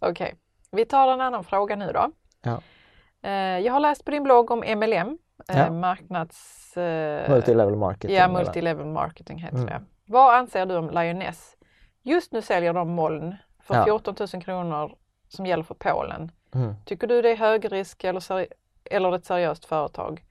Okej, 0.00 0.34
vi 0.70 0.84
tar 0.84 1.12
en 1.12 1.20
annan 1.20 1.44
fråga 1.44 1.76
nu 1.76 1.90
då. 1.94 2.10
Ja. 2.42 2.60
Eh, 3.22 3.32
Jag 3.58 3.72
har 3.72 3.80
läst 3.80 4.04
på 4.04 4.10
din 4.10 4.22
blogg 4.22 4.50
om 4.50 4.58
MLM, 4.58 5.18
eh, 5.48 5.58
Ja. 5.58 5.70
marknads... 5.70 6.76
eh, 6.76 7.30
multilevel 7.30 7.76
marketing. 7.76 8.16
Ja, 8.16 8.28
multilevel 8.28 8.86
marketing 8.86 9.38
heter 9.38 9.56
Mm. 9.56 9.66
det. 9.66 9.80
Vad 10.06 10.34
anser 10.34 10.66
du 10.66 10.76
om 10.76 10.90
Lioness? 10.90 11.56
Just 12.08 12.32
nu 12.32 12.42
säljer 12.42 12.72
de 12.72 12.88
moln 12.90 13.34
för 13.62 13.74
Ja. 13.74 13.84
14 13.84 14.14
000 14.34 14.42
kronor 14.42 14.92
som 15.28 15.46
gäller 15.46 15.62
för 15.64 15.74
Polen. 15.74 16.30
Mm. 16.54 16.74
Tycker 16.84 17.06
du 17.06 17.22
det 17.22 17.30
är 17.30 17.36
hög 17.36 17.72
risk 17.72 18.04
eller, 18.04 18.20
seri- 18.20 18.52
eller 18.84 19.14
ett 19.14 19.24
seriöst 19.26 19.64
företag? 19.64 20.24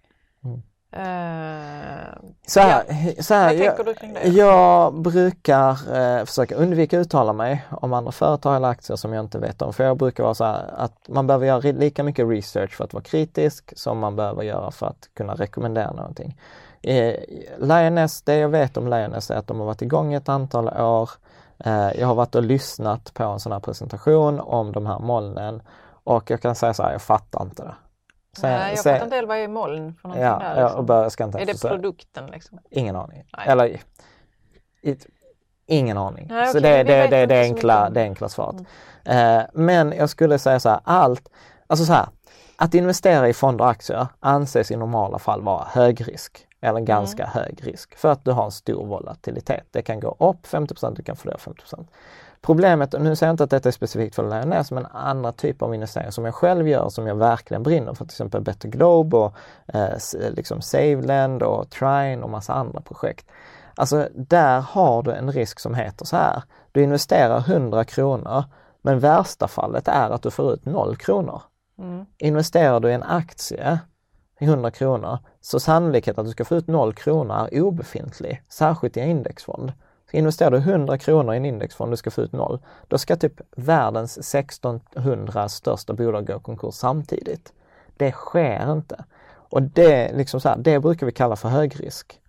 Mm. 0.44 0.62
Eh, 0.92 2.18
Så 2.48 2.60
här, 2.60 2.84
så 3.22 3.34
här, 3.34 3.46
Vad 3.46 3.56
jag, 3.56 3.76
tänker 3.78 3.84
du 3.84 3.94
kring 3.94 4.14
det? 4.14 4.28
jag 4.28 4.94
brukar 5.02 5.70
eh, 5.98 6.26
försöka 6.26 6.56
undvika 6.56 7.00
att 7.00 7.06
uttala 7.06 7.34
mig 7.34 7.66
om 7.72 7.94
andra 7.94 8.12
företag 8.12 8.56
eller 8.56 8.68
aktier 8.68 8.96
som 8.98 9.14
jag 9.14 9.26
inte 9.26 9.40
vet 9.40 9.62
om. 9.62 9.74
För 9.74 9.84
jag 9.84 9.98
brukar 9.98 10.24
vara 10.24 10.34
så 10.34 10.44
här 10.46 10.74
att 10.78 11.08
man 11.10 11.28
behöver 11.28 11.46
göra 11.46 11.60
lika 11.60 12.04
mycket 12.04 12.28
research 12.30 12.72
för 12.76 12.84
att 12.84 12.94
vara 12.94 13.04
kritisk 13.04 13.74
som 13.78 14.00
man 14.00 14.16
behöver 14.16 14.44
göra 14.44 14.72
för 14.72 14.88
att 14.88 15.10
kunna 15.14 15.36
rekommendera 15.36 15.92
någonting. 15.92 16.38
Eh, 16.82 17.16
Lioness, 17.58 18.22
det 18.22 18.36
jag 18.38 18.50
vet 18.50 18.78
om 18.78 18.88
Lioness 18.88 19.32
är 19.32 19.36
att 19.36 19.48
de 19.48 19.60
har 19.60 19.66
varit 19.66 19.82
igång 19.82 20.14
ett 20.14 20.30
antal 20.30 20.68
år. 20.70 21.10
Eh, 21.66 22.00
jag 22.00 22.08
har 22.08 22.16
varit 22.16 22.36
och 22.36 22.44
lyssnat 22.44 23.14
på 23.14 23.24
en 23.24 23.40
sån 23.40 23.52
här 23.52 23.60
presentation 23.60 24.40
om 24.40 24.72
de 24.72 24.86
här 24.86 25.00
molnen 25.00 25.62
och 26.04 26.32
jag 26.32 26.42
kan 26.42 26.56
säga 26.56 26.74
så 26.74 26.84
här, 26.84 26.92
jag 26.92 27.02
fattar 27.02 27.42
inte 27.44 27.64
det. 27.64 27.76
Sen- 28.38 28.50
nej, 28.52 28.70
jag 28.70 28.80
sen- 28.80 28.94
fattar 28.94 29.06
inte 29.06 29.16
heller 29.16 29.28
vad 29.28 29.38
är 29.38 29.48
moln 29.48 29.96
för 30.02 30.10
Ja, 30.10 30.40
där. 30.40 30.64
liksom. 30.64 30.86
jag 30.88 31.12
ska 31.12 31.24
inte 31.24 31.40
Är 31.40 31.46
det 31.46 31.62
produkten 31.62 32.26
liksom? 32.26 32.60
Ingen 32.72 32.96
aning. 32.96 33.24
Nej. 33.38 33.48
Eller 33.48 33.66
i, 33.68 33.82
i, 34.82 34.98
ingen 35.66 35.98
aning. 35.98 36.28
Nej, 36.30 36.48
så 36.52 36.58
okej, 36.58 36.84
det, 36.84 36.94
det, 36.94 37.08
det, 37.08 37.26
det, 37.26 37.44
så 37.46 37.54
enkla, 37.54 37.90
det 37.90 38.02
enkla 38.02 38.30
svaret. 38.30 38.56
Eh, 39.06 39.42
men 39.54 39.92
jag 39.98 40.10
skulle 40.10 40.40
säga 40.40 40.60
så 40.60 40.70
här, 40.70 40.80
allt, 40.84 41.30
alltså 41.68 41.86
så 41.86 41.94
här, 41.94 42.08
att 42.58 42.74
investera 42.74 43.30
i 43.30 43.34
fonder 43.34 43.64
och 43.66 43.72
aktier 43.72 44.08
anses 44.20 44.72
i 44.72 44.76
normala 44.76 45.20
fall 45.20 45.42
vara 45.42 45.66
hög 45.72 46.02
eller 46.62 46.80
ganska 46.80 47.26
hög 47.26 47.60
risk 47.68 47.96
för 47.96 48.12
att 48.12 48.26
du 48.26 48.32
har 48.32 48.46
en 48.46 48.52
stor 48.52 48.86
volatilitet. 48.86 49.66
Det 49.72 49.82
kan 49.82 50.00
gå 50.00 50.16
upp 50.20 50.46
50% 50.46 50.96
du 50.96 51.04
kan 51.04 51.16
förlora 51.16 51.38
50% 51.38 51.88
Problemet, 52.42 52.94
och 52.94 53.02
nu 53.02 53.16
säger 53.16 53.30
jag 53.30 53.34
inte 53.34 53.44
att 53.44 53.50
detta 53.50 53.70
är 53.70 53.74
specifikt 53.74 54.16
för 54.16 54.30
Lioness, 54.30 54.72
men 54.72 54.86
andra 54.86 55.32
typer 55.32 55.66
av 55.66 55.74
investeringar 55.74 56.12
som 56.12 56.26
jag 56.26 56.36
själv 56.36 56.68
gör 56.68 56.90
som 56.90 57.08
jag 57.08 57.16
verkligen 57.16 57.64
brinner 57.64 57.94
för, 57.94 58.06
till 58.06 58.14
exempel 58.14 58.42
Better 58.42 58.70
Globe 58.70 59.18
och 59.18 59.34
eh, 59.68 59.98
liksom 60.36 60.62
Saveland 60.62 61.44
och 61.44 61.70
Trine 61.70 62.24
och 62.24 62.30
massa 62.30 62.54
andra 62.54 62.82
projekt. 62.82 63.28
Alltså 63.76 64.10
där 64.16 64.62
har 64.62 65.04
du 65.04 65.12
en 65.12 65.32
risk 65.32 65.60
som 65.60 65.76
heter 65.76 66.06
så 66.06 66.16
här. 66.16 66.44
Du 66.72 66.84
investerar 66.84 67.40
100 67.40 67.84
kronor 67.84 68.44
men 68.82 69.00
värsta 69.00 69.48
fallet 69.48 69.88
är 69.88 70.10
att 70.10 70.22
du 70.22 70.32
får 70.32 70.54
ut 70.54 70.66
0 70.66 70.96
kronor. 70.96 71.42
Mm. 71.80 72.06
Investerar 72.18 72.80
du 72.80 72.90
i 72.90 72.94
en 72.94 73.04
aktie 73.04 73.80
100 74.40 74.72
kronor 74.72 75.18
så 75.42 75.60
sannolikheten 75.60 76.22
att 76.22 76.28
du 76.28 76.32
ska 76.32 76.46
få 76.46 76.56
ut 76.56 76.68
0 76.68 76.94
kronor 76.94 77.50
är 77.52 77.62
obefintlig, 77.62 78.44
särskilt 78.50 78.98
i 78.98 79.00
en 79.00 79.10
indexfond. 79.10 79.74
Så 80.12 80.18
investerar 80.18 80.52
du 80.52 80.58
100 80.58 80.98
kronor 80.98 81.34
i 81.34 81.38
en 81.38 81.46
indexfond 81.46 81.88
och 81.88 81.92
du 81.92 81.98
ska 81.98 82.12
få 82.12 82.22
ut 82.22 82.32
0, 82.32 82.60
då 82.88 82.98
ska 82.98 83.16
typ 83.16 83.42
världens 83.56 84.18
1600 84.36 85.50
största 85.50 85.94
bolag 85.94 86.28
gå 86.28 86.38
i 86.38 86.40
konkurs 86.40 86.76
samtidigt. 86.76 87.54
Det 87.98 88.12
sker 88.12 88.72
inte. 88.72 89.04
Och 89.50 89.62
det, 89.62 90.12
liksom 90.14 90.42
så 90.42 90.50
här, 90.50 90.58
det 90.58 90.80
brukar 90.80 91.06
vi 91.06 91.12
kalla 91.12 91.36
för 91.36 91.50
högrisk. 91.50 92.22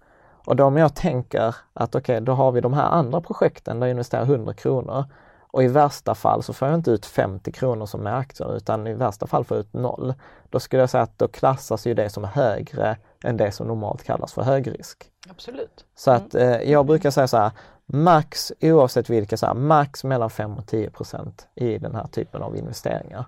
Och 0.44 0.56
då 0.56 0.64
om 0.64 0.76
jag 0.76 0.94
tänker 0.94 1.56
att 1.74 1.94
okej, 1.94 2.14
okay, 2.14 2.24
då 2.24 2.32
har 2.32 2.52
vi 2.52 2.60
de 2.60 2.72
här 2.72 2.88
andra 2.88 3.20
projekten 3.20 3.80
där 3.80 3.86
jag 3.86 3.90
investerar 3.90 4.22
100 4.22 4.54
kronor 4.54 5.04
och 5.50 5.62
i 5.62 5.68
värsta 5.68 6.14
fall 6.14 6.42
så 6.42 6.52
får 6.52 6.68
jag 6.68 6.74
inte 6.74 6.90
ut 6.90 7.06
50 7.06 7.52
kronor 7.52 7.86
som 7.86 8.06
är 8.06 8.12
aktier 8.12 8.56
utan 8.56 8.86
i 8.86 8.94
värsta 8.94 9.26
fall 9.26 9.44
får 9.44 9.56
jag 9.56 9.62
ut 9.64 9.72
noll. 9.72 10.14
Då 10.50 10.60
skulle 10.60 10.82
jag 10.82 10.90
säga 10.90 11.02
att 11.02 11.18
då 11.18 11.28
klassas 11.28 11.86
ju 11.86 11.94
det 11.94 12.10
som 12.10 12.24
högre 12.24 12.96
än 13.24 13.36
det 13.36 13.52
som 13.52 13.66
normalt 13.66 14.02
kallas 14.04 14.32
för 14.32 14.42
högrisk. 14.42 15.10
Absolut. 15.30 15.84
Så 15.96 16.10
att 16.10 16.34
eh, 16.34 16.56
jag 16.70 16.86
brukar 16.86 17.10
säga 17.10 17.28
så 17.28 17.36
här, 17.36 17.50
max 17.86 18.52
oavsett 18.60 19.10
vilka, 19.10 19.36
så 19.36 19.46
här, 19.46 19.54
max 19.54 20.04
mellan 20.04 20.30
5 20.30 20.54
och 20.58 20.66
10 20.66 20.90
procent 20.90 21.48
i 21.54 21.78
den 21.78 21.94
här 21.94 22.06
typen 22.06 22.42
av 22.42 22.56
investeringar. 22.56 23.24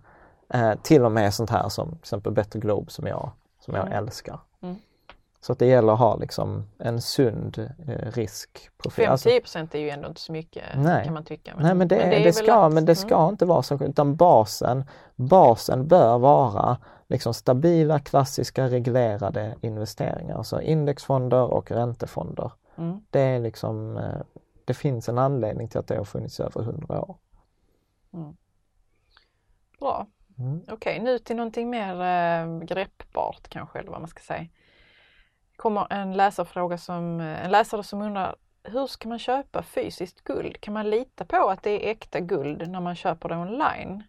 Eh, 0.54 0.72
till 0.82 1.04
och 1.04 1.12
med 1.12 1.34
sånt 1.34 1.50
här 1.50 1.68
som 1.68 1.88
till 1.90 1.98
exempel 1.98 2.32
Better 2.32 2.58
Globe 2.58 2.90
som 2.90 3.06
jag, 3.06 3.30
som 3.64 3.74
jag 3.74 3.86
Mm. 3.86 3.98
älskar. 3.98 4.38
Mm. 5.40 5.44
Så 5.46 5.52
att 5.52 5.58
det 5.58 5.66
gäller 5.66 5.92
att 5.92 5.98
ha 5.98 6.16
liksom 6.16 6.64
en 6.78 7.00
sund 7.00 7.58
eh, 7.88 8.12
riskprofil. 8.12 9.06
Alltså- 9.08 9.28
5-10 9.28 9.40
procent 9.40 9.74
är 9.74 9.78
ju 9.78 9.90
ändå 9.90 10.08
inte 10.08 10.20
så 10.20 10.32
mycket 10.32 10.64
Nej. 10.76 11.04
kan 11.04 11.14
man 11.14 11.24
tycka. 11.24 11.54
Nej 11.58 11.74
men 11.74 11.88
det, 11.88 11.96
är 11.96 12.10
det, 12.10 12.24
väl 12.24 12.32
ska, 12.34 12.54
att- 12.54 12.72
men 12.72 12.84
det 12.84 12.94
ska 12.94 13.16
Mm. 13.18 13.28
inte 13.30 13.44
vara 13.46 13.62
så, 13.62 13.84
utan 13.84 14.16
basen, 14.16 14.84
basen 15.16 15.88
bör 15.88 16.18
vara 16.18 16.78
liksom 17.06 17.34
stabila 17.34 17.98
klassiska 18.00 18.68
reglerade 18.68 19.56
investeringar, 19.60 20.36
alltså 20.36 20.62
indexfonder 20.62 21.42
och 21.42 21.70
räntefonder. 21.70 22.52
Mm. 22.76 23.00
Det 23.10 23.20
är 23.20 23.40
liksom, 23.40 23.96
eh, 23.96 24.20
det 24.64 24.74
finns 24.74 25.08
en 25.08 25.18
anledning 25.18 25.68
till 25.68 25.78
att 25.78 25.86
det 25.86 25.96
har 25.96 26.04
funnits 26.04 26.40
över 26.40 26.62
hundra 26.62 27.00
år. 27.00 27.16
Bra. 29.80 30.06
Mm. 30.38 30.60
Okej, 30.70 31.00
nu 31.00 31.18
till 31.18 31.36
någonting 31.36 31.70
mer 31.70 31.94
eh, 32.02 32.58
greppbart 32.58 33.48
kanske, 33.48 33.78
eller 33.78 33.90
vad 33.90 34.00
man 34.00 34.08
ska 34.08 34.20
säga. 34.20 34.46
Kommer 35.60 35.92
en 35.92 36.12
läsarfråga 36.12 36.78
som, 36.78 37.20
eh, 37.20 37.44
en 37.44 37.50
läsare 37.50 37.82
som 37.82 38.02
undrar 38.02 38.36
hur 38.64 38.86
ska 38.86 39.08
man 39.08 39.18
köpa 39.18 39.62
fysiskt 39.62 40.24
guld? 40.24 40.60
Kan 40.60 40.74
man 40.74 40.90
lita 40.90 41.24
på 41.24 41.48
att 41.50 41.62
det 41.62 41.70
är 41.70 41.90
äkta 41.90 42.20
guld 42.20 42.68
när 42.70 42.80
man 42.80 42.94
köper 42.96 43.28
det 43.28 43.36
online? 43.36 44.02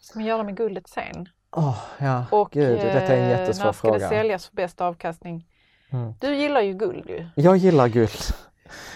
Ska 0.00 0.18
man 0.18 0.26
göra 0.26 0.42
med 0.42 0.56
guldet 0.56 0.88
sen? 0.88 1.28
Åh, 1.56 1.78
ja, 1.98 2.26
Och 2.30 2.50
gud, 2.50 2.78
detta 2.78 3.14
är 3.14 3.16
en 3.16 3.22
eh, 3.22 3.30
jättesvår 3.30 3.64
när 3.64 3.72
ska 3.72 3.88
fråga. 3.88 3.98
det 3.98 4.08
säljas 4.08 4.46
för 4.46 4.56
bästa 4.56 4.86
avkastning? 4.86 5.46
Mm. 5.90 6.14
Du 6.20 6.34
gillar 6.36 6.60
ju 6.60 6.72
guld 6.72 7.10
ju. 7.10 7.28
Jag 7.34 7.56
gillar 7.56 7.88
guld. 7.88 8.20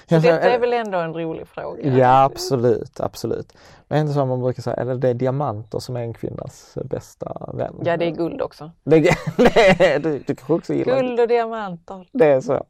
Så 0.08 0.14
detta 0.14 0.50
är 0.50 0.58
väl 0.58 0.72
ändå 0.72 0.98
en 0.98 1.14
rolig 1.14 1.48
fråga? 1.48 1.96
Ja, 1.96 2.22
absolut, 2.22 3.00
absolut. 3.00 3.52
Men 3.88 4.00
inte 4.00 4.12
som 4.12 4.28
man 4.28 4.40
brukar 4.40 4.62
säga, 4.62 4.76
eller 4.76 4.94
det 4.94 5.08
är 5.08 5.14
diamanter 5.14 5.78
som 5.78 5.96
är 5.96 6.00
en 6.00 6.14
kvinnas 6.14 6.78
bästa 6.84 7.50
vän. 7.54 7.74
Ja, 7.84 7.96
det 7.96 8.04
är 8.04 8.10
guld 8.10 8.42
också. 8.42 8.70
Det, 8.84 9.00
det, 9.36 9.98
du, 9.98 10.18
du 10.18 10.34
kanske 10.34 10.52
också 10.52 10.74
gillar 10.74 11.00
Guld 11.00 11.20
och 11.20 11.28
diamanter. 11.28 12.08
Det 12.12 12.26
är 12.26 12.40
så. 12.40 12.64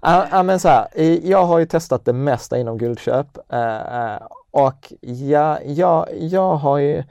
Ja, 0.00 0.42
men 0.42 0.60
så 0.60 0.68
här, 0.68 0.88
jag 1.26 1.44
har 1.44 1.58
ju 1.58 1.66
testat 1.66 2.04
det 2.04 2.12
mesta 2.12 2.58
inom 2.58 2.78
guldköp 2.78 3.38
eh, 3.48 4.12
eh, 4.12 4.20
och 4.50 4.92
ja, 5.00 5.58
jag, 5.64 6.08
jag 6.18 6.56
har 6.56 6.78
ju 6.78 7.02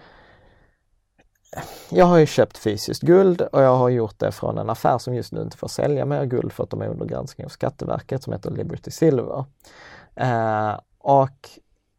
jag 1.90 2.06
har 2.06 2.18
ju 2.18 2.26
köpt 2.26 2.58
fysiskt 2.58 3.02
guld 3.02 3.42
och 3.42 3.62
jag 3.62 3.76
har 3.76 3.90
gjort 3.90 4.20
det 4.20 4.32
från 4.32 4.58
en 4.58 4.70
affär 4.70 4.98
som 4.98 5.16
just 5.16 5.32
nu 5.32 5.42
inte 5.42 5.58
får 5.58 5.68
sälja 5.68 6.06
mer 6.06 6.26
guld 6.26 6.52
för 6.52 6.64
att 6.64 6.70
de 6.70 6.82
är 6.82 6.88
under 6.88 7.06
granskning 7.06 7.46
av 7.46 7.50
Skatteverket 7.50 8.24
som 8.24 8.34
heter 8.34 8.52
Liberty 8.52 8.92
Silver. 8.92 9.46
Eh, 10.16 10.80
och 11.00 11.50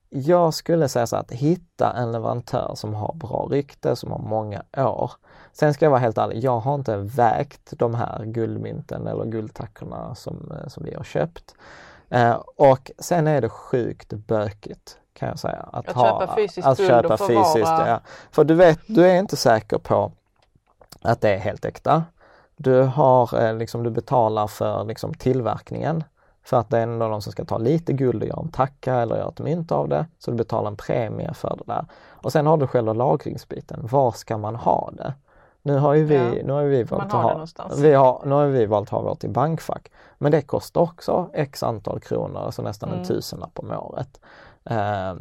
jag 0.09 0.55
skulle 0.55 0.88
säga 0.88 1.07
så 1.07 1.16
att 1.16 1.32
hitta 1.32 1.92
en 1.92 2.12
leverantör 2.12 2.72
som 2.74 2.94
har 2.94 3.14
bra 3.14 3.48
rykte, 3.50 3.96
som 3.96 4.11
har 4.12 4.18
många 4.18 4.62
år. 4.76 5.12
Sen 5.52 5.74
ska 5.74 5.84
jag 5.84 5.90
vara 5.90 6.00
helt 6.00 6.18
ärlig, 6.18 6.44
jag 6.44 6.61
har 6.61 6.74
inte 6.74 6.96
vägt 6.96 7.72
de 7.78 7.94
här 7.94 8.24
guldmynten 8.24 9.07
eller 9.07 9.24
guldtackorna 9.24 10.14
som, 10.14 10.52
eh, 10.52 10.68
som 10.68 10.84
vi 10.84 10.94
har 10.94 11.05
köpt. 11.05 11.55
Eh, 12.09 12.42
och 12.57 12.90
sen 12.98 13.26
är 13.26 13.40
det 13.40 13.48
sjukt 13.48 14.12
bökigt 14.12 14.98
kan 15.14 15.28
jag 15.28 15.38
säga. 15.38 15.68
Att, 15.72 15.88
Att 15.88 15.96
ha, 15.96 16.20
köpa 16.20 16.34
fysiskt 16.34 16.66
att 16.66 16.78
köpa 16.78 17.16
fysiskt, 17.16 17.56
ja. 17.86 18.00
För 18.30 18.44
du 18.44 18.54
vet, 18.54 18.80
du 18.86 19.06
är 19.06 19.18
inte 19.18 19.36
säker 19.36 19.78
på 19.78 20.12
att 21.02 21.20
det 21.20 21.34
är 21.34 21.38
helt 21.38 21.64
äkta. 21.64 22.04
Du 22.56 22.82
har 22.82 23.42
eh, 23.42 23.54
liksom, 23.56 23.82
du 23.82 23.90
betalar 23.90 24.46
för 24.46 24.84
liksom, 24.84 25.14
tillverkningen 25.14 26.04
för 26.42 26.56
att 26.56 26.70
det 26.70 26.78
är 26.78 26.86
någon 26.86 27.22
som 27.22 27.32
ska 27.32 27.44
ta 27.44 27.58
lite 27.58 27.92
guld 27.92 28.22
och 28.22 28.28
göra 28.28 28.40
en 28.40 28.48
tacka 28.48 28.94
eller 28.94 29.16
göra 29.16 29.28
ett 29.28 29.40
mynt 29.40 29.72
av 29.72 29.88
det. 29.88 30.06
Så 30.18 30.30
du 30.30 30.36
betalar 30.36 30.70
en 30.70 30.76
premie 30.76 31.34
för 31.34 31.56
det 31.58 31.72
där. 31.72 31.86
Och 32.10 32.32
sen 32.32 32.46
har 32.46 32.56
du 32.56 32.66
själva 32.66 32.92
lagringsbiten. 32.92 33.88
Var 33.90 34.12
ska 34.12 34.38
man 34.38 34.56
ha 34.56 34.90
det? 34.92 35.14
Nu 35.62 35.76
har 35.78 35.94
ju 35.94 36.04
vi, 36.04 36.14
Ja, 36.14 36.42
nu 36.44 36.52
har 36.52 36.62
vi 36.62 36.82
valt 36.82 37.12
ha 37.12 37.30
att 37.30 37.58
ha, 37.58 37.68
vi 37.76 37.92
har, 37.92 38.22
nu 38.24 38.34
har 38.34 38.46
vi 38.46 38.66
valt 38.66 38.88
att 38.88 38.90
ha 38.90 39.00
vårt 39.00 39.24
i 39.24 39.28
bankfack. 39.28 39.90
Men 40.18 40.32
det 40.32 40.42
kostar 40.42 40.80
också 40.80 41.30
x 41.34 41.62
antal 41.62 42.00
kronor, 42.00 42.40
alltså 42.40 42.62
nästan 42.62 42.88
en 42.88 42.94
Mm. 42.94 43.06
tusenlapp 43.06 43.58
om 43.58 43.70
året. 43.70 44.20
Eh, 44.70 45.14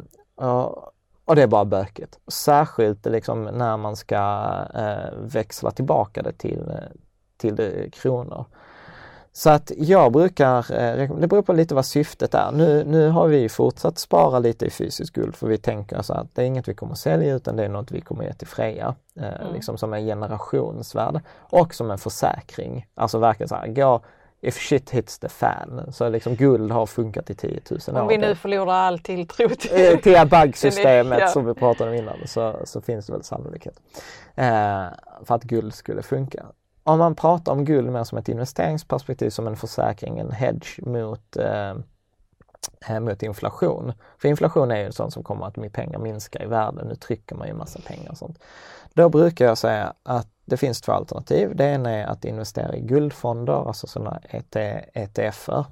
och, 0.46 0.92
och 1.24 1.36
det 1.36 1.42
är 1.42 1.46
bara 1.46 1.64
bökigt. 1.64 2.18
Särskilt 2.28 3.06
liksom 3.06 3.42
när 3.42 3.76
man 3.76 3.96
ska 3.96 4.50
eh, 4.74 5.18
växla 5.18 5.70
tillbaka 5.70 6.22
det 6.22 6.32
till, 6.32 6.70
eh, 6.70 6.96
till 7.36 7.56
det, 7.56 7.94
kronor. 7.94 8.46
Så 9.36 9.50
att 9.50 9.72
jag 9.76 10.12
brukar, 10.12 10.58
eh, 10.72 11.10
det 11.18 11.26
beror 11.26 11.42
på 11.42 11.52
lite 11.52 11.74
vad 11.74 11.86
syftet 11.86 12.34
är. 12.34 12.52
Nu, 12.52 12.84
nu 12.84 13.08
har 13.08 13.28
vi 13.28 13.48
fortsatt 13.48 13.98
spara 13.98 14.38
lite 14.38 14.66
i 14.66 14.70
fysiskt 14.70 15.14
guld 15.14 15.36
för 15.36 15.46
vi 15.46 15.58
tänker 15.58 16.02
så 16.02 16.12
att 16.14 16.34
det 16.34 16.42
är 16.42 16.46
inget 16.46 16.68
vi 16.68 16.74
kommer 16.74 16.94
sälja 16.94 17.34
utan 17.34 17.56
det 17.56 17.64
är 17.64 17.68
något 17.68 17.90
vi 17.90 18.00
kommer 18.00 18.24
ge 18.24 18.32
till 18.32 18.46
Freja. 18.46 18.94
Eh, 19.20 19.52
Liksom 19.52 19.78
som 19.78 19.94
en 19.94 20.06
generationsvärde 20.06 21.22
och 21.38 21.74
som 21.74 21.90
en 21.90 21.98
försäkring. 21.98 22.86
Alltså 22.94 23.18
verkligen 23.18 23.48
så 23.48 23.54
här, 23.54 23.66
gå, 23.66 24.00
if 24.48 24.58
shit 24.58 24.90
hits 24.90 25.18
the 25.18 25.28
fan. 25.28 25.92
Så 25.92 26.08
liksom 26.08 26.34
guld 26.36 26.72
har 26.72 26.86
funkat 26.86 27.30
i 27.30 27.34
10 27.34 27.60
000 27.70 27.96
år. 27.96 28.00
Om 28.02 28.08
vi 28.08 28.18
nu 28.18 28.34
förlorar 28.34 28.72
all 28.74 28.98
tilltro 28.98 29.44
Eh, 29.44 29.50
till... 29.56 30.02
till 30.02 30.16
ABAG-systemet 30.16 31.18
Ja. 31.20 31.28
som 31.28 31.46
vi 31.46 31.54
pratade 31.54 31.90
om 31.90 31.96
innan 31.96 32.16
så, 32.26 32.60
så 32.64 32.80
finns 32.80 33.06
det 33.06 33.12
väl 33.12 33.22
sannolikhet 33.24 33.80
eh, 34.34 34.84
för 35.24 35.34
att 35.34 35.42
guld 35.42 35.74
skulle 35.74 36.02
funka. 36.02 36.46
Om 36.82 36.98
man 36.98 37.14
pratar 37.14 37.52
om 37.52 37.64
guld 37.64 37.92
mer 37.92 38.04
som 38.04 38.18
ett 38.18 38.28
investeringsperspektiv, 38.28 39.30
som 39.30 39.46
en 39.46 39.56
försäkring, 39.56 40.18
en 40.18 40.32
hedge 40.32 40.80
mot, 40.86 41.36
eh, 41.36 41.70
eh, 42.88 43.00
mot 43.00 43.22
inflation. 43.22 43.92
För 44.18 44.28
inflation 44.28 44.70
är 44.70 44.84
ju 44.84 44.92
sånt 44.92 45.12
som 45.12 45.22
kommer 45.22 45.46
att 45.46 45.56
med 45.56 45.72
pengar 45.72 45.98
minska 45.98 46.42
i 46.42 46.46
värde. 46.46 46.84
Nu 46.84 46.94
trycker 46.94 47.34
man 47.36 47.48
ju 47.48 47.54
massa 47.54 47.78
pengar 47.86 48.10
och 48.10 48.18
sånt. 48.18 48.38
Då 48.94 49.08
brukar 49.08 49.44
jag 49.44 49.58
säga 49.58 49.92
att 50.02 50.28
det 50.44 50.56
finns 50.56 50.80
två 50.80 50.92
alternativ. 50.92 51.56
Det 51.56 51.64
ena 51.64 51.90
är 51.90 52.06
att 52.06 52.24
investera 52.24 52.76
i 52.76 52.80
guldfonder, 52.80 53.68
alltså 53.68 53.86
sådana 53.86 54.20
ETFer. 54.92 55.64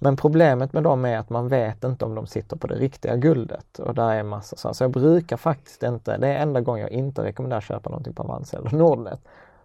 Men 0.00 0.16
problemet 0.16 0.72
med 0.72 0.82
dem 0.82 1.04
är 1.04 1.18
att 1.18 1.30
man 1.30 1.48
vet 1.48 1.84
inte 1.84 2.04
om 2.04 2.14
de 2.14 2.26
sitter 2.26 2.56
på 2.56 2.66
det 2.66 2.74
riktiga 2.74 3.16
guldet 3.16 3.78
och 3.78 3.94
där 3.94 4.14
är 4.14 4.22
massa 4.22 4.56
sådana. 4.56 4.74
Så 4.74 4.84
jag 4.84 4.90
brukar 4.90 5.36
faktiskt 5.36 5.82
inte, 5.82 6.16
det 6.16 6.28
är 6.28 6.42
enda 6.42 6.60
gången 6.60 6.82
jag 6.82 6.90
inte 6.90 7.24
rekommenderar 7.24 7.58
att 7.58 7.64
köpa 7.64 7.90
någonting 7.90 8.14
på 8.14 8.22
Avanza 8.22 8.56
eller 8.56 8.70
Nordnet. 8.70 9.20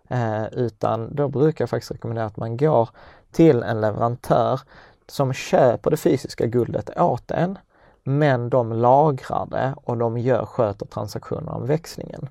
Eh, 0.07 0.45
utan 0.51 1.15
då 1.15 1.27
brukar 1.27 1.63
jag 1.63 1.69
faktiskt 1.69 1.91
rekommendera 1.91 2.25
att 2.25 2.37
man 2.37 2.57
går 2.57 2.89
till 3.31 3.63
en 3.63 3.81
leverantör 3.81 4.61
som 5.07 5.33
köper 5.33 5.91
det 5.91 5.97
fysiska 5.97 6.45
guldet 6.45 6.97
åt 6.97 7.31
en. 7.31 7.57
Men 8.03 8.49
de 8.49 8.73
lagrar 8.73 9.45
det 9.45 9.73
och 9.83 9.97
de 9.97 10.17
gör, 10.17 10.45
sköter 10.45 10.85
transaktionerna 10.85 11.51
om 11.51 11.65
växlingen. 11.65 12.29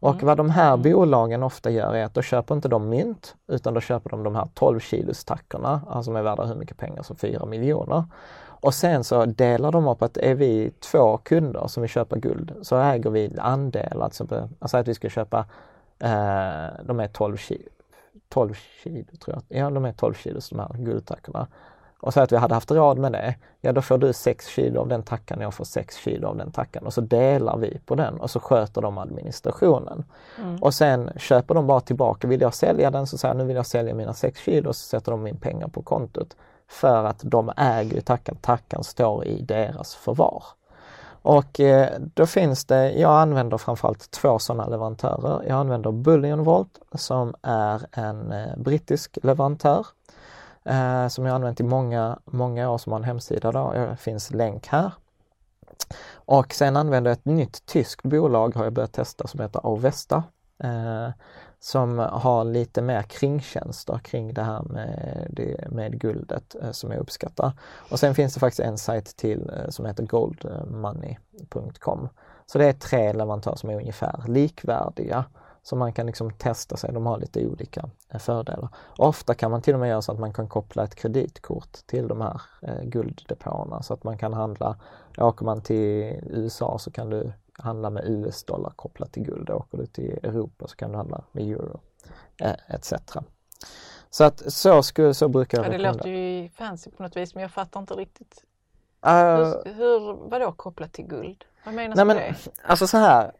Och 0.00 0.22
vad 0.22 0.36
de 0.36 0.50
här 0.50 0.76
bolagen 0.76 1.42
ofta 1.42 1.70
gör 1.70 1.94
är 1.94 2.04
att 2.04 2.14
då 2.14 2.22
köper 2.22 2.54
inte 2.54 2.68
de 2.68 2.88
mynt 2.88 3.34
utan 3.48 3.74
då 3.74 3.80
köper 3.80 4.10
de 4.10 4.22
de 4.22 4.34
här 4.34 4.48
12 4.54 4.80
kilos 4.80 5.24
tackorna, 5.24 5.80
alltså 5.86 6.02
som 6.02 6.16
är 6.16 6.22
värda 6.22 6.44
hur 6.44 6.54
mycket 6.54 6.76
pengar 6.76 7.02
som 7.02 7.16
4 7.16 7.46
miljoner. 7.46 8.04
Och 8.60 8.74
sen 8.74 9.04
så 9.04 9.24
delar 9.24 9.72
de 9.72 9.88
upp 9.88 10.02
att 10.02 10.16
är 10.16 10.34
vi 10.34 10.70
två 10.80 11.16
kunder 11.16 11.66
som 11.66 11.80
vill 11.80 11.90
köpa 11.90 12.16
guld 12.16 12.54
så 12.62 12.78
äger 12.78 13.10
vi 13.10 13.38
andelar, 13.38 14.04
alltså, 14.04 14.48
alltså 14.58 14.76
att 14.76 14.88
vi 14.88 14.94
ska 14.94 15.08
köpa, 15.08 15.38
eh, 15.98 16.84
de 16.84 17.00
är 17.00 17.08
12 17.08 17.36
kilo, 17.36 17.68
12 18.28 18.54
kilo 18.82 19.04
tror 19.24 19.36
jag, 19.36 19.58
ja 19.60 19.70
de 19.70 19.84
är 19.84 19.92
12 19.92 20.14
kilos 20.14 20.48
de 20.48 20.58
här 20.58 20.68
guldtackorna. 20.78 21.46
Och 22.06 22.12
så 22.12 22.20
att 22.20 22.32
vi 22.32 22.36
hade 22.36 22.54
haft 22.54 22.70
råd 22.70 22.98
med 22.98 23.12
det, 23.12 23.34
ja 23.60 23.72
då 23.72 23.82
får 23.82 23.98
du 23.98 24.12
6 24.12 24.46
kilo 24.46 24.80
av 24.80 24.88
den 24.88 25.02
tackan, 25.02 25.40
jag 25.40 25.54
får 25.54 25.64
6 25.64 25.96
kilo 25.96 26.28
av 26.28 26.36
den 26.36 26.52
tackan 26.52 26.86
och 26.86 26.92
så 26.92 27.00
delar 27.00 27.56
vi 27.56 27.80
på 27.86 27.94
den 27.94 28.20
och 28.20 28.30
så 28.30 28.40
sköter 28.40 28.82
de 28.82 28.98
administrationen. 28.98 30.04
Och 30.60 30.74
sen 30.74 31.10
köper 31.16 31.54
de 31.54 31.66
bara 31.66 31.80
tillbaka, 31.80 32.28
vill 32.28 32.40
jag 32.40 32.54
sälja 32.54 32.90
den 32.90 33.06
så 33.06 33.18
säger 33.18 33.34
jag 33.34 33.38
nu 33.38 33.44
vill 33.44 33.56
jag 33.56 33.66
sälja 33.66 33.94
mina 33.94 34.14
6 34.14 34.40
kilo 34.40 34.68
och 34.68 34.76
så 34.76 34.86
sätter 34.86 35.12
de 35.12 35.26
in 35.26 35.36
pengar 35.36 35.68
på 35.68 35.82
kontot. 35.82 36.36
för 36.68 37.04
att 37.04 37.20
de 37.22 37.52
äger 37.56 38.00
tackan, 38.00 38.36
tackan 38.36 38.84
står 38.84 39.24
i 39.24 39.42
deras 39.42 39.94
förvar. 39.94 40.44
Och 41.22 41.60
eh, 41.60 41.88
då 42.14 42.26
finns 42.26 42.64
det, 42.64 42.92
jag 42.92 43.20
använder 43.20 43.58
framförallt 43.58 44.10
två 44.10 44.38
sådana 44.38 44.68
leverantörer. 44.68 45.42
Jag 45.48 45.58
använder 45.58 45.92
Bullion 45.92 46.44
Vault 46.44 46.78
som 46.94 47.34
är 47.42 47.86
en 47.92 48.32
eh, 48.32 48.56
brittisk 48.56 49.18
leverantör 49.22 49.86
eh, 50.66 51.08
som 51.08 51.26
jag 51.26 51.34
använt 51.34 51.60
i 51.60 51.62
många, 51.62 52.18
många 52.24 52.70
år 52.70 52.78
som 52.78 52.92
har 52.92 52.98
en 52.98 53.04
hemsida. 53.04 53.52
Då. 53.52 53.72
Det 53.72 53.96
finns 53.96 54.30
länk 54.30 54.66
här. 54.66 54.92
Och 56.14 56.54
sen 56.54 56.76
använder 56.76 57.10
jag 57.10 57.18
ett 57.18 57.24
nytt 57.24 57.66
tyskt 57.66 58.02
bolag 58.02 58.54
har 58.54 58.64
jag 58.64 58.72
börjat 58.72 58.92
testa 58.92 59.26
som 59.26 59.40
heter 59.40 59.66
Avesta. 59.66 60.24
Eh, 60.62 61.08
som 61.60 61.98
har 61.98 62.44
lite 62.44 62.82
mer 62.82 63.02
kringtjänster 63.02 63.98
kring 63.98 64.34
det 64.34 64.42
här 64.42 64.62
med, 64.62 65.26
det, 65.30 65.70
med 65.70 66.00
guldet 66.00 66.56
eh, 66.62 66.70
som 66.70 66.90
jag 66.90 67.00
uppskattar. 67.00 67.52
Och 67.90 68.00
sen 68.00 68.14
finns 68.14 68.34
det 68.34 68.40
faktiskt 68.40 68.60
en 68.60 68.78
sajt 68.78 69.16
till 69.16 69.50
eh, 69.56 69.68
som 69.68 69.86
heter 69.86 70.02
goldmoney.com. 70.02 72.08
Så 72.46 72.58
det 72.58 72.66
är 72.66 72.72
tre 72.72 73.12
leverantörer 73.12 73.56
som 73.56 73.70
är 73.70 73.74
ungefär 73.74 74.24
likvärdiga. 74.26 75.24
Så 75.66 75.76
man 75.76 75.92
kan 75.92 76.06
liksom 76.06 76.30
testa 76.30 76.76
sig, 76.76 76.92
de 76.92 77.06
har 77.06 77.18
lite 77.18 77.46
olika 77.46 77.90
eh, 78.08 78.18
fördelar. 78.18 78.68
Ofta 78.98 79.34
kan 79.34 79.50
man 79.50 79.62
till 79.62 79.74
och 79.74 79.80
med 79.80 79.88
göra 79.88 80.02
så 80.02 80.12
att 80.12 80.18
man 80.18 80.32
kan 80.32 80.48
koppla 80.48 80.84
ett 80.84 80.94
kreditkort 80.94 81.72
till 81.86 82.08
de 82.08 82.20
här 82.20 82.40
eh, 82.62 82.82
gulddepåerna 82.82 83.82
så 83.82 83.94
att 83.94 84.04
man 84.04 84.18
kan 84.18 84.32
handla, 84.32 84.76
åker 85.18 85.44
man 85.44 85.62
till 85.62 86.20
USA 86.30 86.78
så 86.78 86.90
kan 86.90 87.10
du 87.10 87.32
handla 87.52 87.90
med 87.90 88.04
US-dollar 88.04 88.70
kopplat 88.70 89.12
till 89.12 89.22
guld. 89.22 89.50
Åker 89.50 89.78
du 89.78 89.86
till 89.86 90.18
Europa 90.22 90.66
så 90.68 90.76
kan 90.76 90.90
du 90.90 90.96
handla 90.96 91.24
med 91.32 91.44
euro 91.44 91.80
eh, 92.40 92.54
etc. 92.66 92.92
Så 94.10 94.24
att 94.24 94.52
så, 94.52 94.82
skulle, 94.82 95.14
så 95.14 95.28
brukar 95.28 95.58
jag 95.58 95.66
ja, 95.66 95.70
Det 95.70 95.92
låter 95.92 96.08
ju 96.08 96.48
fancy 96.48 96.90
på 96.90 97.02
något 97.02 97.16
vis 97.16 97.34
men 97.34 97.42
jag 97.42 97.50
fattar 97.50 97.80
inte 97.80 97.94
riktigt. 97.94 98.44
Uh, 99.06 99.12
hur, 99.12 99.74
hur, 99.74 100.28
vadå 100.30 100.52
kopplat 100.52 100.92
till 100.92 101.06
guld? 101.06 101.44
Vad 101.64 101.74
menas 101.74 101.96
nej, 101.96 102.04
med 102.04 102.16
men, 102.16 102.32
det? 102.32 102.50
Alltså 102.62 102.86
så 102.86 102.96
här. 102.96 103.32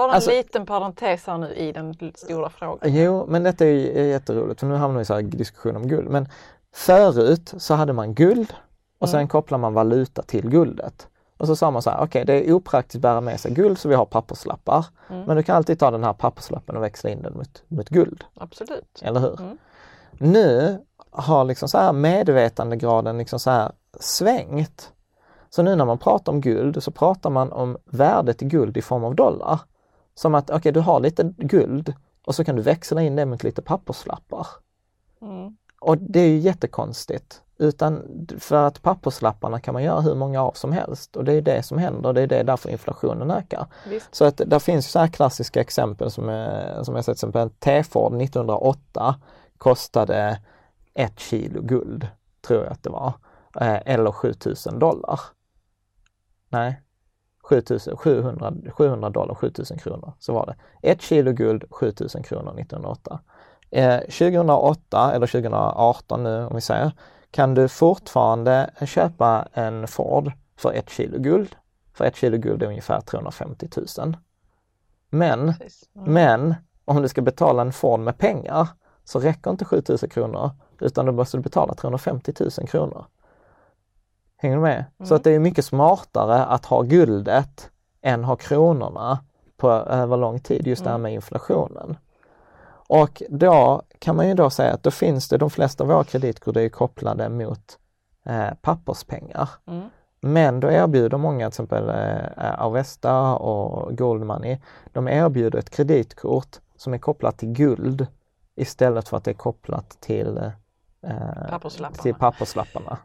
Bara 0.00 0.08
en 0.10 0.14
alltså- 0.14 0.30
liten 0.30 0.66
parentes 0.66 1.26
här 1.26 1.38
nu 1.38 1.54
i 1.54 1.72
den 1.72 1.94
stora 2.14 2.50
frågan. 2.50 2.94
Jo, 2.94 3.26
men 3.28 3.42
detta 3.42 3.64
är 3.66 4.04
jätteroligt 4.06 4.60
för 4.60 4.66
nu 4.66 4.74
hamnar 4.74 4.96
vi 4.98 5.02
i 5.02 5.04
så 5.04 5.14
här 5.14 5.22
diskussion 5.22 5.76
om 5.76 5.88
guld. 5.88 6.08
Men 6.10 6.28
förut 6.74 7.54
så 7.58 7.74
hade 7.74 7.92
man 7.92 8.14
guld 8.14 8.54
och 8.98 9.08
sen 9.08 9.18
Mm. 9.20 9.28
kopplar 9.28 9.58
man 9.58 9.74
valuta 9.74 10.22
till 10.22 10.50
guldet. 10.50 11.06
Och 11.38 11.46
så 11.46 11.56
sa 11.56 11.70
man 11.70 11.82
så 11.82 11.90
här, 11.90 12.00
okej 12.04 12.24
det 12.24 12.48
är 12.48 12.52
opraktiskt 12.52 12.94
att 12.96 13.02
bära 13.02 13.20
med 13.20 13.40
sig 13.40 13.52
guld 13.52 13.78
så 13.78 13.88
vi 13.88 13.94
har 13.94 14.04
papperslappar. 14.04 14.86
Mm. 15.10 15.22
Men 15.24 15.36
du 15.36 15.42
kan 15.42 15.56
alltid 15.56 15.78
ta 15.78 15.90
den 15.90 16.04
här 16.04 16.12
papperslappen 16.12 16.76
och 16.76 16.82
växla 16.82 17.10
in 17.10 17.22
den 17.22 17.32
mot, 17.36 17.62
mot 17.68 17.88
guld. 17.88 18.24
Absolut. 18.34 19.00
Eller 19.02 19.20
hur? 19.20 19.40
Mm. 19.40 19.58
Nu 20.18 20.78
har 21.10 21.44
liksom 21.44 21.68
så 21.68 21.78
här 21.78 21.92
medvetandegraden 21.92 23.18
liksom 23.18 23.40
så 23.40 23.50
här 23.50 23.72
svängt. 24.00 24.92
Så 25.50 25.62
nu 25.62 25.76
när 25.76 25.84
man 25.84 25.98
pratar 25.98 26.32
om 26.32 26.40
guld 26.40 26.82
så 26.82 26.90
pratar 26.90 27.30
man 27.30 27.52
om 27.52 27.76
värdet 27.84 28.42
i 28.42 28.44
guld 28.44 28.76
i 28.76 28.82
form 28.82 29.04
av 29.04 29.14
dollar. 29.14 29.60
Som 30.20 30.34
att, 30.34 30.50
okej 30.50 30.72
du 30.72 30.80
har 30.80 31.00
lite 31.00 31.32
guld 31.36 31.94
och 32.24 32.34
så 32.34 32.44
kan 32.44 32.56
du 32.56 32.62
växla 32.62 33.02
in 33.02 33.16
det 33.16 33.26
mot 33.26 33.42
lite 33.42 33.62
papperslappar. 33.62 34.46
Mm. 35.22 35.56
Och 35.80 35.98
det 35.98 36.20
är 36.20 36.28
ju 36.28 36.38
jättekonstigt. 36.38 37.42
Utan 37.58 38.02
för 38.38 38.66
att 38.66 38.82
papperslapparna 38.82 39.60
kan 39.60 39.74
man 39.74 39.82
göra 39.82 40.00
hur 40.00 40.14
många 40.14 40.42
av 40.42 40.52
som 40.52 40.72
helst 40.72 41.16
och 41.16 41.24
det 41.24 41.32
är 41.32 41.42
det 41.42 41.62
som 41.62 41.78
händer. 41.78 42.12
Det 42.12 42.22
är 42.22 42.26
det 42.26 42.42
därför 42.42 42.70
inflationen 42.70 43.30
ökar. 43.30 43.66
Visst. 43.88 44.14
Så 44.14 44.24
att 44.24 44.40
där 44.46 44.58
finns 44.58 44.90
så 44.90 44.98
här 44.98 45.08
klassiska 45.08 45.60
exempel 45.60 46.10
som, 46.10 46.28
är, 46.28 46.82
som 46.82 46.94
jag 46.94 47.04
sett, 47.04 47.18
till 47.18 47.28
exempel 47.28 47.42
en 47.42 47.50
T-Ford 47.50 48.22
1908 48.22 49.14
kostade 49.58 50.40
ett 50.94 51.20
kilo 51.20 51.62
guld, 51.62 52.08
tror 52.40 52.62
jag 52.64 52.72
att 52.72 52.82
det 52.82 52.90
var, 52.90 53.12
eh, 53.60 53.80
eller 53.84 54.12
7000 54.12 54.78
dollar. 54.78 55.20
Nej, 56.48 56.70
7000, 56.70 56.89
700, 57.96 58.52
700 58.72 59.10
dollar, 59.10 59.34
7000 59.34 59.78
kronor, 59.78 60.12
så 60.18 60.32
var 60.32 60.46
det. 60.46 60.88
Ett 60.90 61.02
kilo 61.02 61.32
guld, 61.32 61.64
7000 61.70 62.22
kronor 62.22 62.60
1908. 62.60 63.20
Eh, 63.70 63.98
2008 63.98 65.12
eller 65.14 65.26
2018 65.26 66.22
nu 66.22 66.44
om 66.44 66.54
vi 66.54 66.60
säger, 66.60 66.92
kan 67.30 67.54
du 67.54 67.68
fortfarande 67.68 68.70
köpa 68.86 69.48
en 69.52 69.88
Ford 69.88 70.32
för 70.56 70.72
ett 70.72 70.90
kilo 70.90 71.18
guld. 71.18 71.56
För 71.94 72.04
ett 72.04 72.16
kilo 72.16 72.38
guld 72.38 72.62
är 72.62 72.66
ungefär 72.66 73.00
350 73.00 73.68
000. 73.98 74.16
Men, 75.10 75.54
Precis. 75.58 75.88
Men 75.92 76.54
om 76.84 77.02
du 77.02 77.08
ska 77.08 77.22
betala 77.22 77.62
en 77.62 77.72
Ford 77.72 78.00
med 78.00 78.18
pengar 78.18 78.68
så 79.04 79.20
räcker 79.20 79.50
inte 79.50 79.64
7000 79.64 80.08
kronor 80.08 80.50
utan 80.80 81.06
då 81.06 81.12
måste 81.12 81.36
du 81.36 81.42
betala 81.42 81.74
350 81.74 82.32
000 82.40 82.50
kronor. 82.68 83.06
Hänger 84.42 84.56
du 84.56 84.62
med? 84.62 84.84
Så 84.98 85.04
Mm. 85.04 85.16
att 85.16 85.24
det 85.24 85.30
är 85.34 85.38
mycket 85.38 85.64
smartare 85.64 86.44
att 86.44 86.64
ha 86.66 86.82
guldet 86.82 87.70
än 88.02 88.24
ha 88.24 88.36
kronorna 88.36 89.18
på 89.56 89.70
över 89.70 90.16
lång 90.16 90.40
tid, 90.40 90.66
just 90.66 90.84
det 90.84 90.90
här 90.90 90.94
Mm. 90.96 91.02
med 91.02 91.14
inflationen. 91.14 91.96
Och 92.88 93.22
då 93.28 93.82
kan 93.98 94.16
man 94.16 94.28
ju 94.28 94.34
då 94.34 94.50
säga 94.50 94.72
att 94.74 94.82
då 94.82 94.90
finns 94.90 95.28
det, 95.28 95.36
de 95.38 95.50
flesta 95.50 95.84
av 95.84 95.88
våra 95.90 96.04
kreditkort 96.04 96.56
är 96.56 96.68
kopplade 96.68 97.28
mot 97.28 97.78
eh, 98.26 98.48
papperspengar. 98.62 99.48
Mm. 99.66 99.88
Men 100.20 100.60
då 100.60 100.70
erbjuder 100.70 101.18
många, 101.18 101.38
till 101.38 101.48
exempel 101.64 101.88
eh, 101.88 102.60
Avesta 102.62 103.34
och 103.34 103.96
Gold 103.98 104.26
Money, 104.26 104.58
de 104.92 105.08
erbjuder 105.08 105.58
ett 105.58 105.70
kreditkort 105.70 106.60
som 106.76 106.94
är 106.94 106.98
kopplat 106.98 107.38
till 107.38 107.48
guld 107.52 108.06
istället 108.56 109.08
för 109.08 109.16
att 109.16 109.24
det 109.24 109.30
är 109.30 109.34
kopplat 109.34 109.96
till, 110.00 110.36
eh, 111.02 111.48
Papperslapparna. 111.50 112.02
till 112.02 112.14
papperslapparna. 112.14 112.98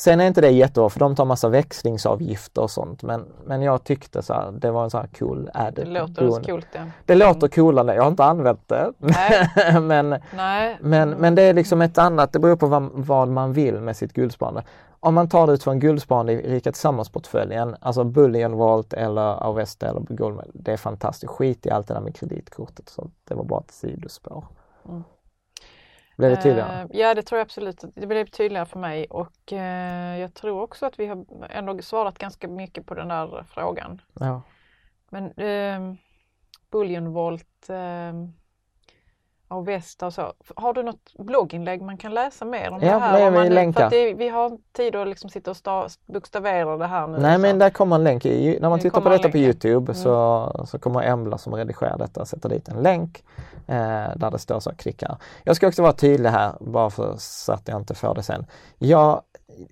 Sen 0.00 0.20
är 0.20 0.26
inte 0.26 0.40
det 0.40 0.50
jättebra 0.50 0.88
för 0.88 1.00
de 1.00 1.16
tar 1.16 1.24
massa 1.24 1.48
växlingsavgifter 1.48 2.62
och 2.62 2.70
sånt 2.70 3.02
men, 3.02 3.24
men 3.44 3.62
jag 3.62 3.84
tyckte 3.84 4.22
så 4.22 4.34
här, 4.34 4.52
det 4.52 4.70
var 4.70 4.84
en 4.84 4.90
sån 4.90 5.00
här 5.00 5.08
cool 5.18 5.50
added 5.54 5.86
Det 5.86 5.90
låter 5.90 6.42
coolt 6.42 6.66
det. 6.72 6.90
Det 7.06 7.14
låter 7.14 7.48
coolare, 7.48 7.94
jag 7.94 8.02
har 8.02 8.10
inte 8.10 8.24
använt 8.24 8.68
det. 8.68 8.92
Nej. 8.98 9.50
men, 9.80 10.20
Nej. 10.36 10.78
men, 10.80 11.10
men 11.10 11.34
det 11.34 11.42
är 11.42 11.54
liksom 11.54 11.82
ett 11.82 11.98
annat, 11.98 12.32
det 12.32 12.38
beror 12.38 12.56
på 12.56 12.66
vad, 12.66 12.90
vad 12.92 13.28
man 13.28 13.52
vill 13.52 13.80
med 13.80 13.96
sitt 13.96 14.12
guldsparande. 14.12 14.62
Om 15.00 15.14
man 15.14 15.28
tar 15.28 15.46
det 15.46 15.52
utifrån 15.52 15.80
guldsparande 15.80 16.32
i 16.32 16.54
Rika 16.54 16.72
Tillsammans-portföljen, 16.72 17.76
alltså 17.80 18.04
Bullion 18.04 18.56
Vault 18.56 18.92
eller 18.92 19.42
Avesta 19.42 19.88
eller 19.88 20.00
Goldman, 20.00 20.50
det 20.54 20.72
är 20.72 20.76
fantastiskt. 20.76 21.32
Skit 21.32 21.66
i 21.66 21.70
allt 21.70 21.88
det 21.88 21.94
där 21.94 22.00
med 22.00 22.16
kreditkortet. 22.16 22.88
Så 22.88 23.10
det 23.24 23.34
var 23.34 23.44
bara 23.44 23.60
ett 23.60 23.70
sidospår. 23.70 24.44
Mm. 24.88 25.04
Blev 26.20 26.30
det 26.30 26.42
tydligare? 26.42 26.80
Eh, 26.80 26.86
ja, 26.90 27.14
det 27.14 27.22
tror 27.22 27.38
jag 27.38 27.44
absolut. 27.44 27.84
Det 27.94 28.06
blev 28.06 28.26
tydligare 28.26 28.66
för 28.66 28.78
mig 28.78 29.06
och 29.06 29.52
eh, 29.52 30.18
jag 30.18 30.34
tror 30.34 30.62
också 30.62 30.86
att 30.86 30.98
vi 30.98 31.06
har 31.06 31.26
ändå 31.50 31.82
svarat 31.82 32.18
ganska 32.18 32.48
mycket 32.48 32.86
på 32.86 32.94
den 32.94 33.08
där 33.08 33.44
frågan. 33.48 34.00
Ja. 34.12 34.42
Men 35.10 35.24
eh, 35.32 35.94
Bullionvolt, 36.70 37.70
eh, 37.70 38.12
Avesta 39.52 40.06
och 40.06 40.14
så. 40.14 40.32
Har 40.56 40.72
du 40.74 40.82
något 40.82 41.12
blogginlägg 41.18 41.82
man 41.82 41.96
kan 41.96 42.14
läsa 42.14 42.44
mer 42.44 42.70
om 42.70 42.78
Ja, 42.82 42.94
det 42.94 42.98
här? 43.00 43.26
Om 43.28 43.42
vi 43.42 43.48
länkar. 43.50 43.90
Det, 43.90 44.14
vi 44.14 44.28
har 44.28 44.46
inte 44.46 44.62
tid 44.72 44.96
att 44.96 45.08
liksom 45.08 45.30
sitta 45.30 45.50
och 45.50 45.56
sta, 45.56 45.88
bokstavera 46.06 46.76
det 46.76 46.86
här 46.86 47.06
nu. 47.06 47.18
Nej 47.18 47.38
men 47.38 47.58
där 47.58 47.70
kommer 47.70 47.96
en 47.96 48.04
länk. 48.04 48.26
I, 48.26 48.58
när 48.60 48.68
man 48.68 48.78
Det 48.78 48.82
tittar 48.82 49.00
på 49.00 49.08
detta 49.08 49.28
på 49.28 49.36
länk, 49.36 49.64
ja. 49.64 49.68
Youtube 49.68 49.92
Mm. 49.92 49.94
så, 50.02 50.66
så 50.66 50.78
kommer 50.78 51.02
Embla 51.02 51.38
som 51.38 51.54
redigerar 51.54 51.98
detta 51.98 52.24
sätta 52.24 52.48
dit 52.48 52.68
en 52.68 52.82
länk 52.82 53.24
eh, 53.66 54.16
där 54.16 54.30
det 54.30 54.38
står 54.38 54.60
så 54.60 54.70
här, 54.70 54.76
klicka. 54.76 55.16
Jag 55.44 55.56
ska 55.56 55.68
också 55.68 55.82
vara 55.82 55.92
tydlig 55.92 56.30
här 56.30 56.52
bara 56.60 56.90
för 56.90 57.14
så 57.18 57.52
att 57.52 57.68
jag 57.68 57.80
inte 57.80 57.94
får 57.94 58.14
det 58.14 58.22
sen. 58.22 58.46
Jag, 58.78 59.22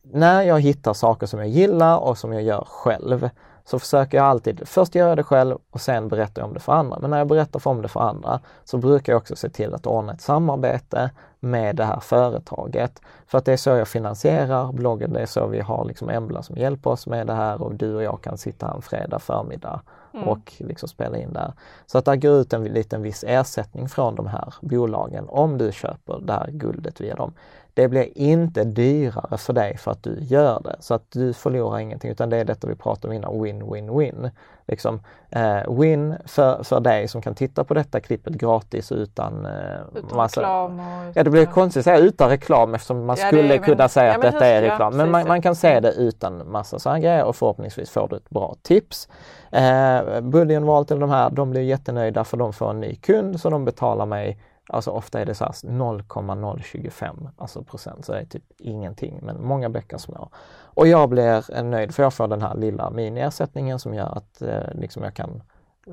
när 0.03 0.43
jag 0.43 0.61
hittar 0.61 0.93
saker 0.95 1.26
som 1.26 1.39
jag 1.39 1.49
gillar 1.49 1.99
och 1.99 2.18
som 2.18 2.33
jag 2.33 2.43
gör 2.43 2.64
själv 2.66 3.31
så 3.70 3.78
försöker 3.78 4.16
jag 4.16 4.26
alltid, 4.26 4.68
först 4.68 4.94
göra 4.94 5.16
det 5.16 5.22
själv 5.22 5.58
och 5.70 5.80
sen 5.80 6.08
berätta 6.08 6.44
om 6.44 6.54
det 6.54 6.60
för 6.60 6.72
andra. 6.72 6.98
Men 6.98 7.10
när 7.10 7.18
jag 7.18 7.26
berättar 7.28 7.68
om 7.68 7.82
det 7.82 7.88
för 7.88 8.00
andra 8.00 8.40
så 8.64 8.78
brukar 8.78 9.12
jag 9.12 9.20
också 9.20 9.36
se 9.36 9.48
till 9.48 9.74
att 9.74 9.86
ordna 9.86 10.12
ett 10.12 10.20
samarbete 10.20 11.10
med 11.40 11.76
det 11.76 11.84
här 11.84 12.00
företaget. 12.00 13.00
För 13.26 13.38
att 13.38 13.44
det 13.44 13.52
är 13.52 13.56
så 13.56 13.70
jag 13.70 13.88
finansierar 13.88 14.72
bloggen, 14.72 15.12
det 15.12 15.20
är 15.20 15.26
så 15.26 15.46
vi 15.46 15.60
har 15.60 15.84
liksom 15.84 16.08
Embla 16.08 16.42
som 16.42 16.56
hjälper 16.56 16.90
oss 16.90 17.06
med 17.06 17.26
det 17.26 17.34
här 17.34 17.62
och 17.62 17.74
du 17.74 17.94
och 17.94 18.02
jag 18.02 18.22
kan 18.22 18.38
sitta 18.38 18.72
en 18.74 18.82
fredag 18.82 19.18
förmiddag 19.18 19.80
Mm. 20.14 20.28
och 20.28 20.52
liksom 20.58 20.88
spela 20.88 21.18
in 21.18 21.32
där. 21.32 21.52
Så 21.86 21.98
att 21.98 22.04
det 22.04 22.16
går 22.16 22.32
ut 22.32 22.52
en 22.52 22.64
liten 22.64 23.02
viss 23.02 23.24
ersättning 23.26 23.88
från 23.88 24.14
de 24.14 24.26
här 24.26 24.54
bolagen 24.60 25.24
om 25.28 25.58
du 25.58 25.72
köper 25.72 26.20
det 26.20 26.32
här 26.32 26.50
guldet 26.50 27.00
via 27.00 27.14
dem. 27.14 27.32
Det 27.79 27.89
blir 27.89 28.18
inte 28.18 28.64
dyrare 28.64 29.37
för 29.39 29.53
dig 29.53 29.76
för 29.76 29.91
att 29.91 30.03
du 30.03 30.16
gör 30.20 30.61
det. 30.64 30.76
Så 30.81 30.95
att 30.95 31.03
du 31.11 31.33
förlorar 31.33 31.79
ingenting 31.79 32.11
utan 32.11 32.31
det 32.31 32.37
är 32.37 32.45
detta 32.45 32.66
vi 32.66 32.74
pratade 32.74 33.09
om 33.09 33.12
innan, 33.12 33.43
win, 33.43 33.72
win, 33.72 33.99
win. 33.99 34.31
Liksom, 34.66 35.01
eh, 35.31 35.72
win 35.81 36.14
för, 36.26 36.62
för 36.62 36.81
dig 36.81 37.09
som 37.09 37.22
kan 37.22 37.35
titta 37.35 37.64
på 37.64 37.74
detta 37.74 38.01
klippet 38.01 38.33
gratis 38.35 38.93
utan, 38.93 39.47
eh, 39.47 39.53
Utan 39.95 40.18
reklam 40.20 40.81
och... 40.81 41.12
Ja 41.14 41.24
det 41.24 41.31
blir 41.31 41.47
konstigt 41.47 41.81
att 41.81 41.85
säga 41.85 41.99
utan 41.99 42.29
reklam 42.29 42.74
eftersom 42.74 43.07
man 43.07 43.16
Ja, 43.18 43.24
det 43.24 43.29
skulle 43.29 43.55
är- 43.55 43.59
kunna 43.59 43.76
men- 43.76 43.89
säga 43.89 44.07
ja, 44.09 44.14
att 44.14 44.22
detta 44.22 44.47
är 44.47 44.62
reklam. 44.62 44.97
Men 44.97 45.11
man, 45.11 45.29
man 45.29 45.43
kan 45.43 45.55
säga 45.55 45.81
det 45.81 45.93
utan 45.93 46.51
massa 46.51 46.79
sådana 46.79 46.99
grejer 47.01 47.24
och 47.24 47.37
förhoppningsvis 47.37 47.91
får 47.91 48.09
du 48.09 48.16
ett 48.16 48.31
bra 48.31 48.55
tips. 48.62 49.09
Eh, 49.53 50.20
Bullion 50.20 50.64
Vault 50.66 50.91
eller 50.91 51.01
de 51.01 51.11
här, 51.11 51.31
de 51.31 51.51
blir 51.51 51.62
jättenöjda 51.62 52.24
för 52.24 52.37
de 52.37 52.53
får 52.53 52.70
en 52.70 52.81
ny 52.81 52.95
kund 52.95 53.41
så 53.41 53.51
de 53.51 53.64
betalar 53.64 54.07
mig 54.07 54.39
Alltså 54.68 54.90
ofta 54.90 55.20
är 55.20 55.26
det 55.26 55.34
så 55.34 55.44
här 55.44 55.70
0,025 55.70 57.28
alltså 57.36 57.62
procent, 57.62 58.04
så 58.04 58.12
det 58.12 58.18
är 58.18 58.24
typ 58.24 58.44
ingenting, 58.58 59.18
men 59.22 59.44
många 59.44 59.68
bäckar 59.68 59.98
små. 59.98 60.30
Och 60.50 60.88
jag 60.88 61.08
blir 61.08 61.62
nöjd 61.62 61.94
för 61.94 62.02
jag 62.02 62.14
får 62.14 62.28
den 62.28 62.42
här 62.42 62.54
lilla 62.54 62.90
miniersättningen 62.90 63.78
som 63.78 63.94
gör 63.94 64.16
att 64.16 64.42
eh, 64.42 64.74
liksom 64.74 65.02
jag 65.02 65.14
kan 65.14 65.42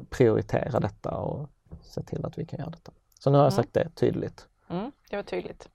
prioritera 0.09 0.79
detta 0.79 1.17
och 1.17 1.49
se 1.81 2.03
till 2.03 2.25
att 2.25 2.37
vi 2.37 2.45
kan 2.45 2.59
göra 2.59 2.69
detta. 2.69 2.91
Så 3.19 3.29
nu 3.29 3.37
har 3.37 3.45
jag 3.45 3.53
mm. 3.53 3.63
sagt 3.63 3.73
det 3.73 3.89
tydligt. 3.89 4.47
Mm, 4.69 4.91
det 5.09 5.15
var 5.15 5.23
tydligt. 5.23 5.69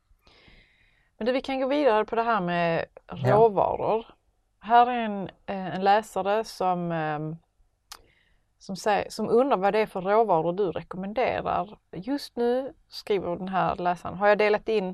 Men 1.19 1.27
du, 1.27 1.33
vi 1.33 1.41
kan 1.41 1.61
gå 1.61 1.67
vidare 1.67 2.05
på 2.05 2.17
det 2.17 2.23
här 2.23 2.41
med 2.41 2.85
råvaror. 3.09 4.07
Ja. 4.09 4.15
Här 4.61 4.87
är 4.87 5.05
en, 5.05 5.23
eh, 5.47 5.75
en 5.75 5.85
läsare 5.85 6.45
som, 6.45 6.93
ehm, 6.93 7.37
som, 8.61 8.77
säger, 8.77 9.11
som 9.11 9.29
undrar 9.29 9.57
vad 9.57 9.73
det 9.73 9.79
är 9.79 9.87
för 9.87 10.01
råvaror 10.01 10.53
du 10.53 10.71
rekommenderar. 10.71 11.79
Just 11.93 12.37
nu, 12.37 12.73
skriver 12.89 13.37
den 13.37 13.49
här 13.49 13.77
läsaren, 13.77 14.17
har 14.17 14.29
jag 14.29 14.39
delat 14.39 14.69
in 14.69 14.89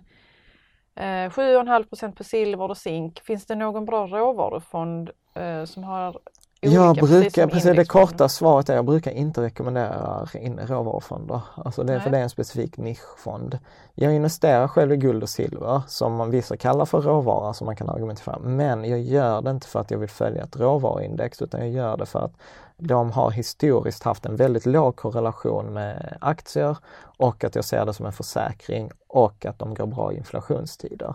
eh, 0.95 1.31
7,5% 1.31 2.15
på 2.17 2.25
silver 2.25 2.71
och 2.71 2.77
zink. 2.77 3.21
Finns 3.21 3.47
det 3.47 3.55
någon 3.55 3.85
bra 3.85 4.07
råvarufond 4.07 5.11
eh, 5.35 5.65
som 5.65 5.85
har 5.85 6.21
jag 6.61 6.97
brukar, 6.97 7.47
precis, 7.47 7.77
det 7.77 7.85
korta 7.85 8.29
svaret 8.29 8.69
är 8.69 8.75
jag 8.75 8.85
brukar 8.85 9.11
inte 9.11 9.43
rekommendera 9.43 10.29
in 10.35 10.59
råvarufonder. 10.59 11.41
Alltså 11.55 11.83
det, 11.83 12.01
för 12.01 12.11
det 12.11 12.19
är 12.19 12.23
en 12.23 12.31
specifik 12.31 12.77
nischfond. 12.77 13.59
Jag 13.95 14.15
investerar 14.15 14.69
själv 14.69 14.93
i 14.93 14.97
guld 14.97 15.23
och 15.23 15.29
silver 15.29 15.83
som 15.89 16.31
vissa 16.31 16.57
kallar 16.57 16.85
för 16.85 17.01
råvara 17.01 17.55
som 17.55 17.65
man 17.65 17.77
kan 17.77 17.89
argumentera 17.89 18.39
Men 18.39 18.85
jag 18.85 19.01
gör 19.01 19.43
det 19.43 19.51
inte 19.51 19.67
för 19.67 19.81
att 19.81 19.91
jag 19.91 19.99
vill 19.99 20.09
följa 20.09 20.43
ett 20.43 20.57
råvaruindex 20.57 21.43
utan 21.43 21.61
jag 21.61 21.71
gör 21.71 21.97
det 21.97 22.07
för 22.07 22.25
att 22.25 22.33
de 22.79 23.11
har 23.11 23.31
historiskt 23.31 24.03
haft 24.03 24.27
en 24.27 24.37
väldigt 24.37 24.67
låg 24.67 24.97
korrelation 24.97 25.67
med 25.73 26.19
aktier 26.21 26.77
och 27.19 27.45
att 27.45 27.55
jag 27.55 27.65
ser 27.65 27.87
det 27.87 27.95
som 27.95 28.07
en 28.07 28.13
försäkring 28.13 28.91
och 29.09 29.47
att 29.47 29.59
de 29.59 29.75
går 29.75 29.87
bra 29.87 30.13
i 30.13 30.17
inflationstider. 30.17 31.15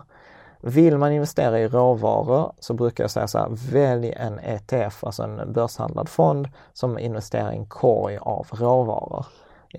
Vill 0.64 0.98
man 0.98 1.12
investera 1.12 1.60
i 1.60 1.68
råvaror 1.68 2.52
så 2.58 2.74
brukar 2.74 3.04
jag 3.04 3.10
säga 3.10 3.28
så 3.28 3.38
här, 3.38 3.48
välj 3.72 4.12
en 4.16 4.38
ETF, 4.38 5.04
alltså 5.04 5.22
en 5.22 5.52
börshandlad 5.52 6.08
fond 6.08 6.48
som 6.72 6.98
investerar 6.98 7.52
i 7.52 7.56
en 7.56 7.66
korg 7.66 8.18
av 8.20 8.46
råvaror. 8.50 9.26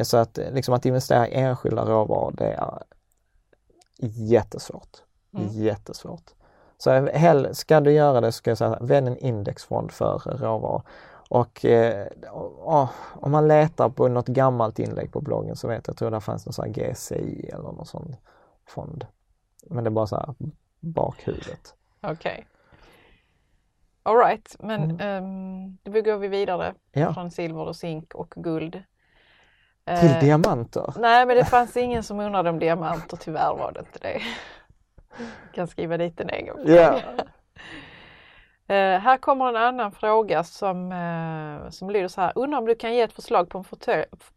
Så 0.02 0.18
att, 0.18 0.40
liksom 0.52 0.74
att 0.74 0.86
investera 0.86 1.28
i 1.28 1.34
enskilda 1.34 1.86
råvaror 1.86 2.32
det 2.38 2.54
är 2.54 2.84
jättesvårt. 4.00 4.98
Mm. 5.34 5.48
Jättesvårt. 5.48 6.32
Så 6.78 6.92
hell, 6.92 7.56
ska 7.56 7.80
du 7.80 7.92
göra 7.92 8.22
det 8.22 8.32
så 8.32 8.38
ska 8.38 8.52
jag 8.52 8.58
säga, 8.58 8.78
välj 8.82 9.08
en 9.08 9.18
indexfond 9.18 9.92
för 9.92 10.20
råvaror. 10.20 10.82
Och 11.30 11.66
eh, 11.66 12.08
oh, 12.34 12.90
om 13.14 13.32
man 13.32 13.48
letar 13.48 13.90
på 13.90 14.08
något 14.08 14.28
gammalt 14.28 14.80
inlägg 14.80 15.12
på 15.12 15.22
bloggen 15.22 15.56
så 15.56 15.68
vet 15.68 15.88
jag, 15.88 15.92
jag 15.92 15.98
tror 15.98 16.12
det 16.12 16.22
fanns 16.22 16.46
någon 16.46 16.54
sån 16.54 16.66
här 16.66 16.72
GCI 16.72 17.50
eller 17.54 17.64
någon 17.64 17.86
sån 17.86 18.16
fond. 18.68 19.06
Men 19.70 19.84
det 19.84 19.88
är 19.88 19.92
bara 19.92 20.08
så 20.08 20.16
här 20.16 20.34
bakhuvudet. 20.84 21.76
Okej. 22.02 22.14
Okay. 22.14 22.44
Alright, 24.06 24.56
men 24.60 24.92
mm. 24.92 25.24
um, 25.24 25.78
då 25.84 26.02
går 26.02 26.18
vi 26.18 26.28
vidare 26.28 26.74
ja. 26.92 27.14
från 27.14 27.32
silver 27.32 27.68
och 27.68 27.76
zink 27.76 28.16
och 28.16 28.34
guld. 28.36 28.84
Till 30.00 30.10
uh, 30.10 30.20
diamanter? 30.20 30.94
Nej, 30.98 31.26
men 31.26 31.38
det 31.38 31.46
fanns 31.46 31.78
ingen 31.78 32.04
som 32.04 32.20
undrade 32.20 32.50
om 32.50 32.60
diamanter, 32.60 33.18
tyvärr 33.18 33.56
var 33.56 33.72
det 33.72 33.80
inte 33.80 34.00
det. 34.00 34.22
Jag 35.18 35.54
kan 35.54 35.68
skriva 35.68 35.98
dit 35.98 36.20
en 36.20 36.30
egen 36.30 36.56
fråga. 36.56 36.74
Yeah. 36.74 36.96
Uh, 38.70 39.00
här 39.00 39.18
kommer 39.18 39.50
en 39.50 39.56
annan 39.56 39.92
fråga 39.92 40.44
som, 40.44 40.92
uh, 40.92 41.70
som 41.70 41.90
lyder 41.90 42.08
så 42.08 42.22
här. 42.22 42.32
Undrar 42.36 42.60
om 42.60 42.66
du 42.66 42.76
kan 42.76 42.94
ge 42.94 43.02
ett 43.02 43.14
förslag 43.14 43.50
på 43.50 43.58
en 43.58 43.64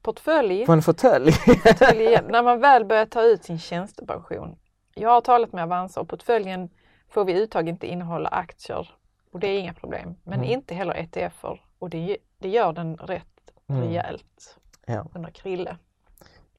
portfölj? 0.03 0.67
På 0.67 0.73
en 0.73 0.83
fåtölj? 0.83 1.31
när 2.29 2.43
man 2.43 2.61
väl 2.61 2.85
börjar 2.85 3.07
ta 3.07 3.23
ut 3.23 3.45
sin 3.45 3.59
tjänstepension. 3.59 4.57
Jag 4.99 5.11
har 5.11 5.21
talat 5.21 5.53
med 5.53 5.65
Avanza 5.65 6.01
och 6.01 6.09
portföljen 6.09 6.69
får 7.09 7.25
vid 7.25 7.37
uttag 7.37 7.69
inte 7.69 7.87
innehålla 7.87 8.29
aktier 8.29 8.91
och 9.33 9.41
det 9.41 9.47
är 9.47 9.59
inga 9.59 9.75
problem. 9.75 10.15
Men 10.23 10.39
mm. 10.39 10.51
inte 10.51 10.75
heller 10.75 10.95
ETFer 10.95 11.63
och 11.79 11.91
det, 11.91 12.17
det 12.39 12.49
gör 12.49 12.73
den 12.73 12.97
rätt 12.97 13.53
mm. 13.69 13.83
rejält 13.83 14.59
ja. 14.87 15.07
under 15.15 15.31
Krille. 15.31 15.77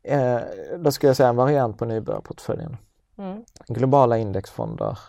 Eh, 0.04 0.40
då 0.78 0.92
skulle 0.92 1.10
jag 1.10 1.18
säga 1.18 1.30
en 1.30 1.36
variant 1.36 1.78
på 1.78 1.86
nybörjarportföljen. 1.86 2.78
Mm. 3.18 3.44
Globala 3.68 4.18
indexfonder. 4.18 5.00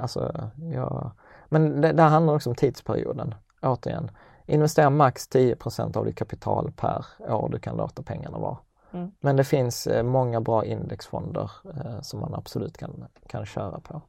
Alltså, 0.00 0.50
ja. 0.74 1.12
Men 1.48 1.80
det, 1.80 1.92
det 1.92 2.02
handlar 2.02 2.34
också 2.34 2.50
om 2.50 2.56
tidsperioden. 2.56 3.34
Återigen, 3.62 4.10
investera 4.46 4.90
max 4.90 5.28
10% 5.28 5.96
av 5.96 6.04
ditt 6.04 6.16
kapital 6.16 6.72
per 6.76 7.06
år 7.28 7.48
du 7.48 7.58
kan 7.58 7.76
låta 7.76 8.02
pengarna 8.02 8.38
vara. 8.38 8.56
Mm. 8.92 9.10
Men 9.20 9.36
det 9.36 9.44
finns 9.44 9.86
eh, 9.86 10.02
många 10.02 10.40
bra 10.40 10.64
indexfonder 10.64 11.50
eh, 11.64 12.00
som 12.00 12.20
man 12.20 12.34
absolut 12.34 12.78
kan, 12.78 13.08
kan 13.26 13.46
köra 13.46 13.80
på. 13.80 14.02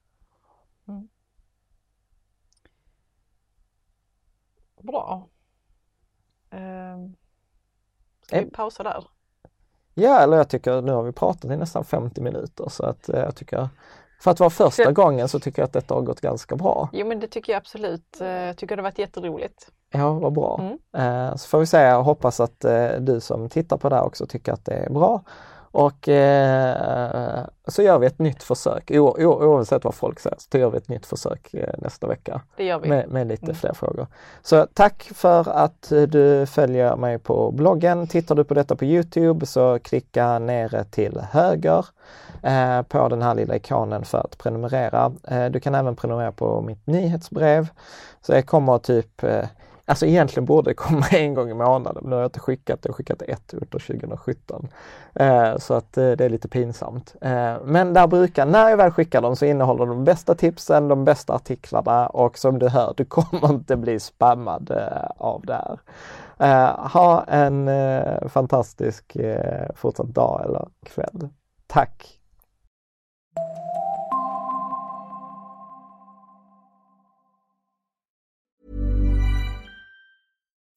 Mm. 0.88 1.10
Bra. 4.82 5.28
Eh, 6.50 6.98
ska 8.22 8.40
vi 8.40 8.52
pausa 8.52 8.84
där? 8.84 9.08
Ja, 9.94 10.20
eller 10.20 10.38
jag 10.38 10.50
tycker 10.50 10.82
nu 10.82 10.92
har 10.92 11.04
vi 11.04 11.12
pratat 11.12 11.52
i 11.52 11.58
nästan 11.58 11.86
50 11.86 12.22
minuter 12.22 12.70
så 12.70 12.86
att 12.86 13.10
eh, 13.10 13.20
jag 13.20 13.36
tycker 13.36 13.70
för 14.20 14.32
att 14.32 14.40
vara 14.40 14.50
första 14.50 14.84
för... 14.84 14.92
gången 15.02 15.30
så 15.30 15.40
tycker 15.40 15.62
jag 15.62 15.68
att 15.68 15.74
detta 15.74 15.94
har 15.94 16.02
gått 16.02 16.22
ganska 16.22 16.56
bra. 16.56 16.90
Jo 16.94 17.08
men 17.08 17.20
det 17.20 17.28
tycker 17.28 17.54
jag 17.54 17.58
absolut. 17.58 18.18
Jag 18.20 18.58
tycker 18.58 18.76
det 18.76 18.82
har 18.82 18.90
varit 18.90 19.00
jätteroligt. 19.00 19.72
Ja, 19.92 20.14
vad 20.14 20.34
bra. 20.34 20.60
Mm. 20.62 21.28
Eh, 21.28 21.36
så 21.36 21.48
får 21.48 21.60
vi 21.60 21.66
säga 21.66 21.98
och 21.98 22.06
hoppas 22.06 22.40
att 22.40 22.66
eh, 22.66 22.88
du 23.00 23.20
som 23.20 23.50
tittar 23.50 23.78
på 23.78 23.90
det 23.90 23.96
här 23.96 24.04
också 24.04 24.26
tycker 24.26 24.54
att 24.54 24.66
det 24.66 24.74
är 24.74 24.90
bra. 24.90 25.22
Och 25.74 26.10
eh, 26.10 27.46
så 27.68 27.82
gör 27.82 28.00
vi 28.00 28.08
ett 28.08 28.20
nytt 28.20 28.44
försök, 28.44 28.92
o, 28.92 29.16
o, 29.20 29.46
oavsett 29.46 29.84
vad 29.84 29.96
folk 29.96 30.20
säger, 30.20 30.38
så 30.52 30.58
gör 30.58 30.70
vi 30.70 30.78
ett 30.78 30.90
nytt 30.90 31.06
försök 31.06 31.54
eh, 31.54 31.74
nästa 31.78 32.08
vecka. 32.08 32.42
Det 32.58 32.66
gör. 32.66 32.80
Med, 32.80 33.10
med 33.10 33.28
lite 33.28 33.46
mm. 33.46 33.56
fler 33.56 33.74
frågor. 33.74 34.08
Så 34.42 34.68
tack 34.74 35.12
för 35.16 35.50
att 35.50 35.90
du 35.90 36.46
följer 36.46 36.96
mig 36.96 37.20
på 37.20 37.52
bloggen. 37.52 38.08
Tittar 38.08 38.36
du 38.36 38.44
på 38.44 38.54
detta 38.54 38.76
på 38.76 38.86
Youtube 38.86 39.46
så 39.46 39.80
klicka 39.80 40.40
nere 40.40 40.84
till 40.84 41.20
höger 41.32 41.86
eh, 42.44 42.82
på 42.82 43.10
den 43.10 43.22
här 43.22 43.36
lilla 43.36 43.56
ikonen 43.56 44.06
för 44.06 44.18
att 44.18 44.38
prenumerera. 44.38 45.12
Eh, 45.28 45.46
du 45.46 45.60
kan 45.60 45.76
även 45.76 45.96
prenumerera 45.96 46.32
på 46.32 46.62
mitt 46.62 46.88
nyhetsbrev. 46.88 47.68
Så 48.22 48.34
jag 48.34 48.46
kommer 48.46 48.78
typ 48.78 49.24
Alltså 49.92 50.06
egentligen 50.06 50.46
borde 50.46 50.70
det 50.70 50.74
komma 50.74 51.06
en 51.12 51.34
gång 51.34 51.50
i 51.50 51.54
månaden, 51.54 52.02
men 52.02 52.10
nu 52.10 52.16
har 52.16 52.22
jag 52.22 52.28
inte 52.28 52.40
skickat 52.40 52.82
det. 52.82 52.88
Jag 52.88 52.94
har 52.94 52.98
skickat 52.98 53.22
ett 53.22 53.54
under 53.54 53.68
2017. 53.68 54.68
Eh, 55.16 55.58
så 55.58 55.74
att 55.74 55.98
eh, 55.98 56.12
det 56.12 56.26
är 56.26 56.30
lite 56.30 56.48
pinsamt. 56.48 57.16
Eh, 57.22 57.56
men 57.64 57.94
där 57.94 58.08
brukar, 58.08 58.46
när 58.46 58.70
jag 58.70 58.78
väl 58.78 58.92
skickar 58.92 59.22
dem 59.22 59.36
så 59.36 59.46
innehåller 59.46 59.86
de 59.86 60.04
bästa 60.04 60.36
tipsen, 60.36 60.88
de 60.88 61.06
bästa 61.06 61.34
artiklarna 61.34 62.08
och 62.08 62.38
som 62.38 62.60
du 62.60 62.70
hör, 62.70 62.94
du 62.98 63.06
kommer 63.16 63.50
inte 63.50 63.76
bli 63.76 64.00
spammad 64.00 64.72
eh, 64.72 65.10
av 65.18 65.46
det 65.46 65.54
här. 65.54 65.80
Eh, 66.40 66.90
ha 66.90 67.24
en 67.24 67.68
eh, 67.68 68.28
fantastisk 68.28 69.16
eh, 69.16 69.70
fortsatt 69.76 70.08
dag 70.08 70.42
eller 70.46 70.68
kväll. 70.86 71.30
Tack! 71.68 72.21